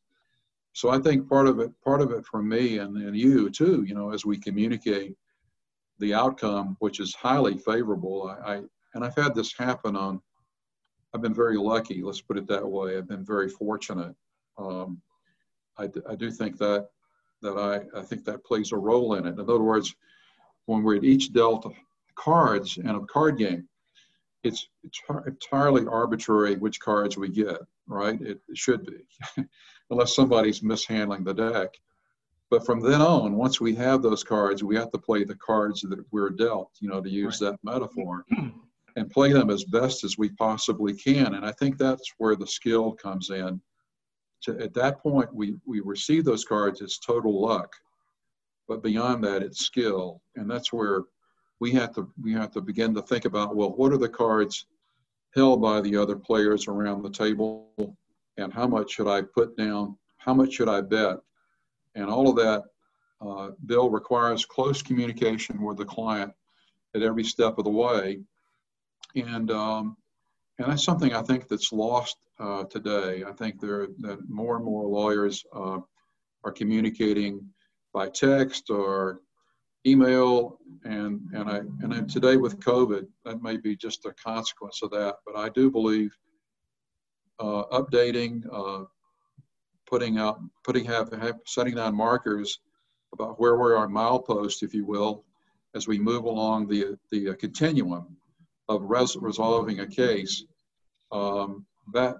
So 0.73 0.89
I 0.89 0.99
think 0.99 1.27
part 1.27 1.47
of 1.47 1.59
it, 1.59 1.69
part 1.83 2.01
of 2.01 2.11
it 2.11 2.25
for 2.25 2.41
me 2.41 2.77
and, 2.77 2.95
and 2.97 3.15
you 3.15 3.49
too, 3.49 3.83
you 3.85 3.93
know, 3.93 4.11
as 4.11 4.25
we 4.25 4.37
communicate 4.37 5.15
the 6.01 6.13
outcome, 6.13 6.75
which 6.79 6.99
is 6.99 7.15
highly 7.15 7.57
favorable. 7.57 8.35
I, 8.45 8.55
I 8.55 8.61
and 8.93 9.05
I've 9.05 9.15
had 9.15 9.33
this 9.33 9.53
happen 9.57 9.95
on. 9.95 10.21
I've 11.13 11.21
been 11.21 11.33
very 11.33 11.57
lucky. 11.57 12.01
Let's 12.01 12.21
put 12.21 12.37
it 12.37 12.47
that 12.47 12.67
way. 12.67 12.97
I've 12.97 13.07
been 13.07 13.25
very 13.25 13.47
fortunate. 13.47 14.15
Um, 14.57 15.01
I, 15.77 15.89
I 16.09 16.15
do 16.15 16.29
think 16.29 16.57
that 16.57 16.87
that 17.41 17.57
I, 17.57 17.99
I 17.99 18.03
think 18.03 18.25
that 18.25 18.45
plays 18.45 18.71
a 18.71 18.77
role 18.77 19.15
in 19.15 19.25
it. 19.25 19.33
In 19.33 19.39
other 19.39 19.59
words, 19.59 19.95
when 20.65 20.83
we're 20.83 21.03
each 21.03 21.33
dealt 21.33 21.71
cards 22.15 22.77
in 22.77 22.89
a 22.89 23.05
card 23.07 23.37
game, 23.37 23.67
it's, 24.43 24.67
it's 24.83 25.01
entirely 25.25 25.85
arbitrary 25.87 26.55
which 26.55 26.79
cards 26.79 27.17
we 27.17 27.29
get, 27.29 27.57
right? 27.87 28.19
It, 28.21 28.39
it 28.47 28.57
should 28.57 28.85
be, 28.85 29.45
unless 29.89 30.15
somebody's 30.15 30.63
mishandling 30.63 31.23
the 31.23 31.33
deck. 31.33 31.69
But 32.51 32.65
from 32.65 32.81
then 32.81 33.01
on, 33.01 33.37
once 33.37 33.61
we 33.61 33.73
have 33.75 34.01
those 34.01 34.25
cards, 34.25 34.61
we 34.61 34.75
have 34.75 34.91
to 34.91 34.97
play 34.97 35.23
the 35.23 35.35
cards 35.35 35.81
that 35.81 36.03
we're 36.11 36.29
dealt, 36.29 36.71
you 36.81 36.89
know, 36.89 37.01
to 37.01 37.09
use 37.09 37.41
right. 37.41 37.51
that 37.51 37.59
metaphor, 37.63 38.25
and 38.97 39.09
play 39.09 39.31
them 39.31 39.49
as 39.49 39.63
best 39.63 40.03
as 40.03 40.17
we 40.17 40.29
possibly 40.31 40.93
can. 40.93 41.35
And 41.35 41.45
I 41.45 41.53
think 41.53 41.77
that's 41.77 42.13
where 42.17 42.35
the 42.35 42.45
skill 42.45 42.91
comes 42.91 43.29
in. 43.29 43.61
To, 44.43 44.59
at 44.59 44.73
that 44.73 44.99
point, 44.99 45.33
we, 45.33 45.55
we 45.65 45.79
receive 45.79 46.25
those 46.25 46.43
cards, 46.43 46.81
as 46.81 46.97
total 46.97 47.41
luck. 47.41 47.73
But 48.67 48.83
beyond 48.83 49.23
that, 49.23 49.43
it's 49.43 49.65
skill. 49.65 50.21
And 50.35 50.51
that's 50.51 50.73
where 50.73 51.03
we 51.61 51.71
have 51.71 51.93
to 51.93 52.11
we 52.21 52.33
have 52.33 52.51
to 52.51 52.59
begin 52.59 52.93
to 52.95 53.01
think 53.03 53.25
about 53.25 53.55
well 53.55 53.69
what 53.69 53.93
are 53.93 53.97
the 53.97 54.09
cards 54.09 54.65
held 55.35 55.61
by 55.61 55.79
the 55.79 55.95
other 55.95 56.15
players 56.15 56.67
around 56.67 57.03
the 57.03 57.09
table 57.09 57.69
and 58.37 58.51
how 58.51 58.67
much 58.67 58.89
should 58.89 59.07
i 59.07 59.21
put 59.21 59.55
down 59.55 59.95
how 60.17 60.33
much 60.33 60.53
should 60.53 60.67
i 60.67 60.81
bet 60.81 61.17
and 61.95 62.09
all 62.09 62.29
of 62.29 62.35
that 62.35 62.63
uh, 63.25 63.51
bill 63.65 63.89
requires 63.89 64.45
close 64.45 64.81
communication 64.81 65.61
with 65.61 65.77
the 65.77 65.85
client 65.85 66.31
at 66.95 67.03
every 67.03 67.23
step 67.23 67.57
of 67.57 67.65
the 67.65 67.71
way. 67.71 68.19
And 69.15 69.51
um, 69.51 69.97
and 70.57 70.71
that's 70.71 70.83
something 70.83 71.13
i 71.13 71.21
think 71.21 71.47
that's 71.47 71.71
lost 71.71 72.17
uh, 72.39 72.63
today. 72.65 73.23
I 73.27 73.31
think 73.31 73.59
there 73.59 73.87
that 73.99 74.19
more 74.27 74.55
and 74.55 74.65
more 74.65 74.87
lawyers 74.87 75.43
uh, 75.53 75.79
are 76.43 76.51
communicating 76.51 77.47
by 77.93 78.09
text 78.09 78.69
or 78.69 79.21
email. 79.85 80.59
And 80.83 81.21
and 81.33 81.49
I 81.49 81.57
and 81.57 82.09
today 82.09 82.37
with 82.37 82.59
COVID, 82.59 83.05
that 83.25 83.43
may 83.43 83.57
be 83.57 83.75
just 83.75 84.05
a 84.05 84.13
consequence 84.13 84.81
of 84.81 84.91
that. 84.91 85.17
But 85.25 85.35
I 85.35 85.49
do 85.49 85.69
believe 85.69 86.15
uh, 87.39 87.63
updating, 87.71 88.43
uh, 88.51 88.85
putting 89.91 90.17
out, 90.17 90.39
putting 90.63 90.85
have, 90.85 91.11
have 91.11 91.39
setting 91.45 91.75
down 91.75 91.93
markers 91.93 92.59
about 93.13 93.39
where 93.39 93.57
we 93.57 93.73
are 93.73 93.87
milepost, 93.87 94.63
if 94.63 94.73
you 94.73 94.85
will, 94.85 95.25
as 95.75 95.87
we 95.87 95.99
move 95.99 96.23
along 96.23 96.67
the 96.67 96.97
the 97.11 97.35
continuum 97.35 98.17
of 98.69 98.81
res- 98.83 99.17
resolving 99.17 99.81
a 99.81 99.87
case. 99.87 100.45
Um, 101.11 101.65
that 101.93 102.15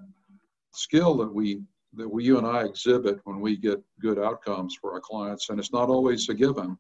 skill 0.74 1.16
that 1.18 1.34
we 1.34 1.62
that 1.94 2.08
we 2.08 2.26
you 2.26 2.38
and 2.38 2.48
I 2.48 2.64
exhibit 2.64 3.20
when 3.24 3.40
we 3.40 3.56
get 3.56 3.82
good 4.02 4.20
outcomes 4.20 4.78
for 4.80 4.94
our 4.94 5.02
clients, 5.02 5.50
and 5.50 5.60
it's 5.60 5.74
not 5.74 5.90
always 5.90 6.28
a 6.30 6.34
given 6.34 6.78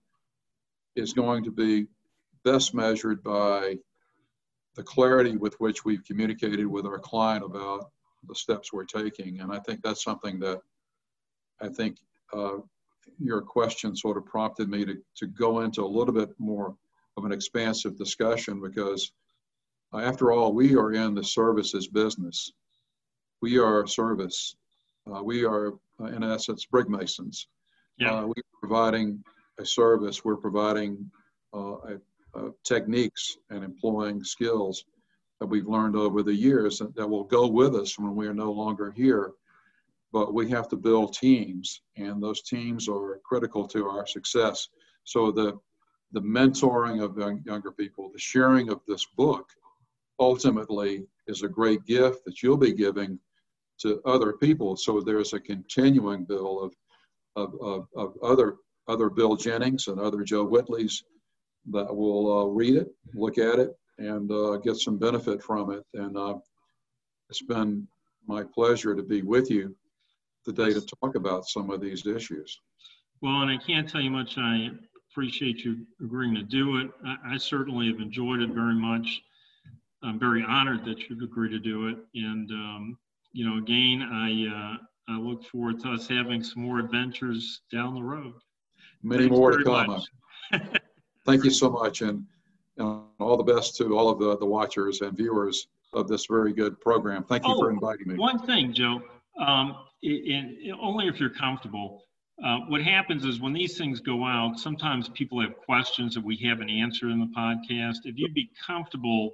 is 0.95 1.13
going 1.13 1.43
to 1.45 1.51
be 1.51 1.87
best 2.43 2.73
measured 2.73 3.23
by 3.23 3.77
the 4.75 4.83
clarity 4.83 5.37
with 5.37 5.55
which 5.59 5.85
we've 5.85 6.03
communicated 6.03 6.65
with 6.65 6.85
our 6.85 6.99
client 6.99 7.43
about 7.45 7.91
the 8.27 8.35
steps 8.35 8.71
we're 8.71 8.85
taking. 8.85 9.39
And 9.39 9.51
I 9.53 9.59
think 9.59 9.81
that's 9.81 10.03
something 10.03 10.39
that 10.39 10.61
I 11.61 11.69
think 11.69 11.97
uh, 12.33 12.57
your 13.19 13.41
question 13.41 13.95
sort 13.95 14.17
of 14.17 14.25
prompted 14.25 14.69
me 14.69 14.85
to, 14.85 14.97
to 15.17 15.27
go 15.27 15.61
into 15.61 15.83
a 15.83 15.85
little 15.85 16.13
bit 16.13 16.29
more 16.39 16.75
of 17.17 17.25
an 17.25 17.31
expansive 17.31 17.97
discussion 17.97 18.61
because 18.61 19.11
uh, 19.93 19.99
after 19.99 20.31
all, 20.31 20.53
we 20.53 20.75
are 20.75 20.93
in 20.93 21.13
the 21.13 21.23
services 21.23 21.87
business. 21.87 22.53
We 23.41 23.57
are 23.57 23.85
service. 23.85 24.55
Uh, 25.11 25.21
we 25.23 25.43
are, 25.43 25.73
uh, 25.99 26.05
in 26.05 26.23
essence, 26.23 26.65
brick 26.65 26.87
masons. 26.87 27.47
Yeah. 27.97 28.13
Uh, 28.13 28.27
we're 28.27 28.43
providing 28.59 29.23
a 29.59 29.65
service, 29.65 30.23
we're 30.23 30.37
providing 30.37 31.11
uh, 31.53 31.75
a, 31.75 31.99
a 32.35 32.51
techniques 32.63 33.37
and 33.49 33.63
employing 33.63 34.23
skills 34.23 34.85
that 35.39 35.47
we've 35.47 35.67
learned 35.67 35.95
over 35.95 36.23
the 36.23 36.33
years 36.33 36.79
that, 36.79 36.95
that 36.95 37.07
will 37.07 37.23
go 37.23 37.47
with 37.47 37.75
us 37.75 37.99
when 37.99 38.15
we 38.15 38.27
are 38.27 38.33
no 38.33 38.51
longer 38.51 38.91
here. 38.91 39.33
But 40.13 40.33
we 40.33 40.49
have 40.49 40.67
to 40.69 40.75
build 40.75 41.13
teams, 41.13 41.81
and 41.95 42.21
those 42.21 42.41
teams 42.41 42.89
are 42.89 43.19
critical 43.23 43.67
to 43.69 43.87
our 43.87 44.05
success. 44.05 44.67
So 45.03 45.31
the 45.31 45.59
the 46.13 46.21
mentoring 46.21 47.01
of 47.01 47.17
young, 47.17 47.41
younger 47.45 47.71
people, 47.71 48.11
the 48.11 48.19
sharing 48.19 48.69
of 48.69 48.81
this 48.85 49.05
book, 49.15 49.47
ultimately 50.19 51.05
is 51.27 51.41
a 51.43 51.47
great 51.47 51.85
gift 51.85 52.25
that 52.25 52.43
you'll 52.43 52.57
be 52.57 52.73
giving 52.73 53.17
to 53.79 54.01
other 54.05 54.33
people. 54.33 54.75
So 54.75 54.99
there's 54.99 55.33
a 55.33 55.39
continuing 55.39 56.25
bill 56.25 56.59
of 56.59 56.73
of, 57.37 57.53
of, 57.61 57.87
of 57.95 58.17
other 58.21 58.57
other 58.87 59.09
Bill 59.09 59.35
Jennings 59.35 59.87
and 59.87 59.99
other 59.99 60.23
Joe 60.23 60.45
Whitleys 60.45 61.03
that 61.71 61.95
will 61.95 62.39
uh, 62.39 62.45
read 62.45 62.75
it, 62.75 62.87
look 63.13 63.37
at 63.37 63.59
it, 63.59 63.71
and 63.99 64.29
uh, 64.31 64.57
get 64.57 64.75
some 64.75 64.97
benefit 64.97 65.41
from 65.41 65.71
it. 65.71 65.85
And 65.93 66.17
uh, 66.17 66.39
it's 67.29 67.43
been 67.43 67.87
my 68.27 68.43
pleasure 68.43 68.95
to 68.95 69.03
be 69.03 69.21
with 69.21 69.49
you 69.49 69.75
today 70.45 70.73
to 70.73 70.81
talk 70.81 71.15
about 71.15 71.47
some 71.47 71.69
of 71.69 71.81
these 71.81 72.05
issues. 72.05 72.59
Well, 73.21 73.41
and 73.41 73.51
I 73.51 73.57
can't 73.57 73.87
tell 73.87 74.01
you 74.01 74.11
much. 74.11 74.37
I 74.37 74.69
appreciate 75.11 75.63
you 75.63 75.85
agreeing 76.03 76.35
to 76.35 76.43
do 76.43 76.77
it. 76.77 76.89
I, 77.05 77.33
I 77.33 77.37
certainly 77.37 77.87
have 77.87 77.99
enjoyed 77.99 78.41
it 78.41 78.51
very 78.51 78.75
much. 78.75 79.21
I'm 80.03 80.19
very 80.19 80.43
honored 80.43 80.83
that 80.85 81.09
you've 81.09 81.21
agreed 81.21 81.51
to 81.51 81.59
do 81.59 81.87
it. 81.87 81.97
And, 82.15 82.49
um, 82.51 82.97
you 83.33 83.47
know, 83.47 83.57
again, 83.57 84.01
I, 84.01 84.73
uh, 84.73 85.13
I 85.13 85.17
look 85.19 85.43
forward 85.45 85.79
to 85.81 85.91
us 85.91 86.07
having 86.07 86.43
some 86.43 86.63
more 86.63 86.79
adventures 86.79 87.61
down 87.71 87.93
the 87.93 88.01
road. 88.01 88.33
Many 89.03 89.23
Thanks 89.23 89.37
more 89.37 89.57
to 89.57 89.63
come. 89.63 90.01
Thank 91.25 91.43
you 91.43 91.51
so 91.51 91.69
much, 91.69 92.01
and, 92.01 92.25
and 92.77 93.03
all 93.19 93.37
the 93.37 93.43
best 93.43 93.77
to 93.77 93.97
all 93.97 94.09
of 94.09 94.19
the, 94.19 94.37
the 94.37 94.45
watchers 94.45 95.01
and 95.01 95.15
viewers 95.15 95.67
of 95.93 96.07
this 96.07 96.25
very 96.25 96.53
good 96.53 96.79
program. 96.79 97.23
Thank 97.23 97.45
you 97.45 97.53
oh, 97.53 97.59
for 97.59 97.69
inviting 97.69 98.07
me. 98.07 98.15
One 98.15 98.39
thing, 98.39 98.73
Joe, 98.73 99.01
um, 99.39 99.75
in, 100.01 100.73
only 100.81 101.07
if 101.07 101.19
you're 101.19 101.29
comfortable. 101.29 102.05
Uh, 102.43 102.59
what 102.69 102.81
happens 102.81 103.23
is 103.23 103.39
when 103.39 103.53
these 103.53 103.77
things 103.77 103.99
go 103.99 104.25
out, 104.25 104.57
sometimes 104.57 105.09
people 105.09 105.39
have 105.39 105.55
questions 105.57 106.15
that 106.15 106.23
we 106.23 106.35
haven't 106.37 106.69
answered 106.69 107.11
in 107.11 107.19
the 107.19 107.31
podcast. 107.37 107.97
If 108.05 108.17
you'd 108.17 108.33
be 108.33 108.49
comfortable 108.65 109.33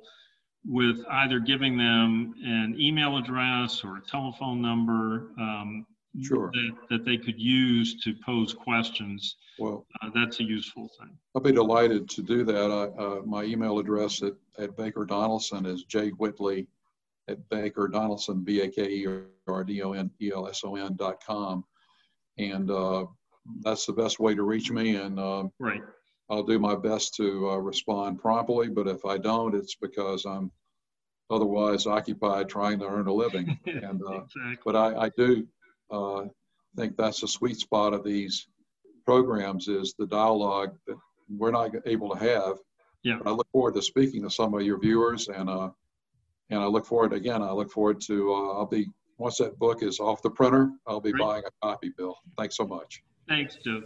with 0.66 0.98
either 1.10 1.40
giving 1.40 1.78
them 1.78 2.34
an 2.44 2.76
email 2.78 3.18
address 3.18 3.84
or 3.84 3.98
a 3.98 4.02
telephone 4.02 4.62
number, 4.62 5.32
um, 5.40 5.86
sure. 6.22 6.52
that, 6.52 6.72
that 6.90 7.06
they 7.06 7.18
could 7.18 7.40
use 7.40 8.02
to 8.04 8.14
pose 8.26 8.54
questions, 8.54 9.38
well, 9.58 9.86
uh, 10.02 10.10
that's 10.14 10.40
a 10.42 10.44
useful 10.44 10.90
thing. 11.00 11.18
I'll 11.34 11.42
be 11.42 11.54
delighted 11.54 12.10
to 12.10 12.22
do 12.22 12.44
that. 12.44 12.56
I, 12.72 13.02
uh, 13.02 13.22
my 13.26 13.44
email 13.44 13.80
address 13.80 14.22
at, 14.22 14.34
at 14.60 14.76
Baker 14.76 15.06
Donelson 15.06 15.66
is 15.66 15.86
jwhitley 15.86 16.68
at 17.28 17.50
Baker 17.50 17.90
Donelson, 17.90 18.44
B 18.44 18.62
A 18.62 18.70
K 18.70 18.84
E 18.90 19.08
R 19.48 19.64
D 19.64 19.82
O 19.82 19.94
N 19.94 20.10
E 20.22 20.32
L 20.34 20.48
S 20.48 20.62
O 20.64 20.76
N 20.76 20.96
dot 20.96 21.24
com. 21.26 21.64
And 22.38 22.70
uh, 22.70 23.06
that's 23.62 23.86
the 23.86 23.94
best 23.94 24.20
way 24.20 24.36
to 24.36 24.44
reach 24.44 24.72
me. 24.72 24.96
And 24.96 25.20
uh, 25.20 25.46
right. 25.60 25.82
I'll 26.30 26.44
do 26.44 26.60
my 26.60 26.76
best 26.76 27.16
to 27.16 27.50
uh, 27.50 27.58
respond 27.58 28.20
promptly. 28.20 28.70
But 28.70 28.88
if 28.88 29.06
I 29.06 29.18
don't, 29.18 29.56
it's 29.56 29.76
because 29.76 30.26
I'm 30.26 30.52
otherwise 31.30 31.86
occupied 31.88 32.50
trying 32.50 32.80
to 32.80 32.88
earn 32.88 33.08
a 33.08 33.14
living. 33.14 33.60
And 33.66 34.02
uh, 34.02 34.22
exactly. 34.24 34.58
but 34.66 34.76
I, 34.76 35.06
I 35.06 35.10
do 35.18 35.48
uh, 35.92 36.24
think 36.76 36.96
that's 36.98 37.22
the 37.22 37.28
sweet 37.28 37.58
spot 37.58 37.94
of 37.94 38.04
these 38.04 38.48
programs 39.06 39.68
is 39.68 39.96
the 39.98 40.08
dialogue 40.08 40.76
that 40.88 40.98
we're 41.30 41.52
not 41.52 41.72
able 41.86 42.16
to 42.16 42.20
have. 42.20 42.58
Yeah. 43.04 43.20
But 43.24 43.30
I 43.30 43.34
look 43.34 43.48
forward 43.52 43.76
to 43.76 43.82
speaking 43.82 44.24
to 44.24 44.30
some 44.30 44.54
of 44.54 44.62
your 44.62 44.80
viewers 44.80 45.28
and 45.28 45.50
uh, 45.50 45.70
and 46.50 46.60
I 46.60 46.66
look 46.66 46.86
forward 46.86 47.14
again. 47.14 47.42
I 47.42 47.52
look 47.52 47.72
forward 47.72 48.02
to 48.02 48.34
uh, 48.34 48.58
I'll 48.58 48.66
be 48.66 48.88
once 49.18 49.38
that 49.38 49.58
book 49.58 49.82
is 49.82 50.00
off 50.00 50.22
the 50.22 50.30
printer, 50.30 50.72
I'll 50.86 51.02
be 51.02 51.12
Great. 51.12 51.22
buying 51.22 51.44
a 51.46 51.66
copy. 51.66 51.92
Bill, 51.98 52.16
thanks 52.38 52.56
so 52.56 52.68
much. 52.68 53.04
Thanks, 53.28 53.56
Joe. 53.56 53.82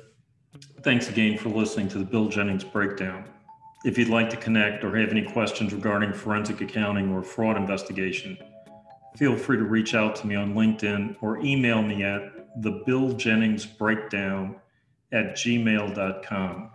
Thanks 0.84 1.10
again 1.10 1.38
for 1.38 1.50
listening 1.50 1.88
to 1.90 1.98
the 1.98 2.04
Bill 2.04 2.28
Jennings 2.28 2.66
Breakdown. 2.66 3.24
If 3.86 3.98
you'd 3.98 4.10
like 4.10 4.30
to 4.32 4.38
connect 4.38 4.84
or 4.84 4.96
have 4.98 5.10
any 5.10 5.24
questions 5.24 5.74
regarding 5.74 6.14
forensic 6.14 6.62
accounting 6.62 7.12
or 7.12 7.24
fraud 7.24 7.56
investigation, 7.58 8.38
feel 9.16 9.38
free 9.38 9.58
to 9.58 9.64
reach 9.64 9.96
out 9.96 10.16
to 10.18 10.28
me 10.28 10.36
on 10.36 10.54
LinkedIn 10.54 11.16
or 11.22 11.40
email 11.40 11.82
me 11.82 12.04
at 12.04 12.62
the 12.62 12.84
Bill 12.86 13.14
Jennings 13.14 13.66
Breakdown 13.66 14.58
at 15.14 15.36
gmail.com. 15.36 16.72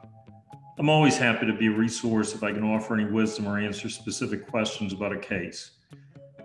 I'm 0.78 0.88
always 0.90 1.16
happy 1.16 1.46
to 1.46 1.54
be 1.54 1.68
a 1.68 1.70
resource 1.70 2.34
if 2.34 2.42
I 2.42 2.52
can 2.52 2.62
offer 2.62 2.94
any 2.94 3.10
wisdom 3.10 3.46
or 3.46 3.58
answer 3.58 3.88
specific 3.88 4.46
questions 4.46 4.92
about 4.92 5.12
a 5.12 5.18
case. 5.18 5.72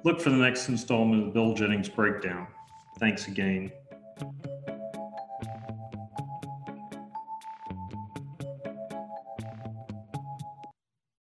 Look 0.03 0.19
for 0.19 0.29
the 0.29 0.37
next 0.37 0.69
installment 0.69 1.27
of 1.27 1.33
Bill 1.33 1.53
Jennings 1.53 1.89
Breakdown. 1.89 2.47
Thanks 2.99 3.27
again. 3.27 3.71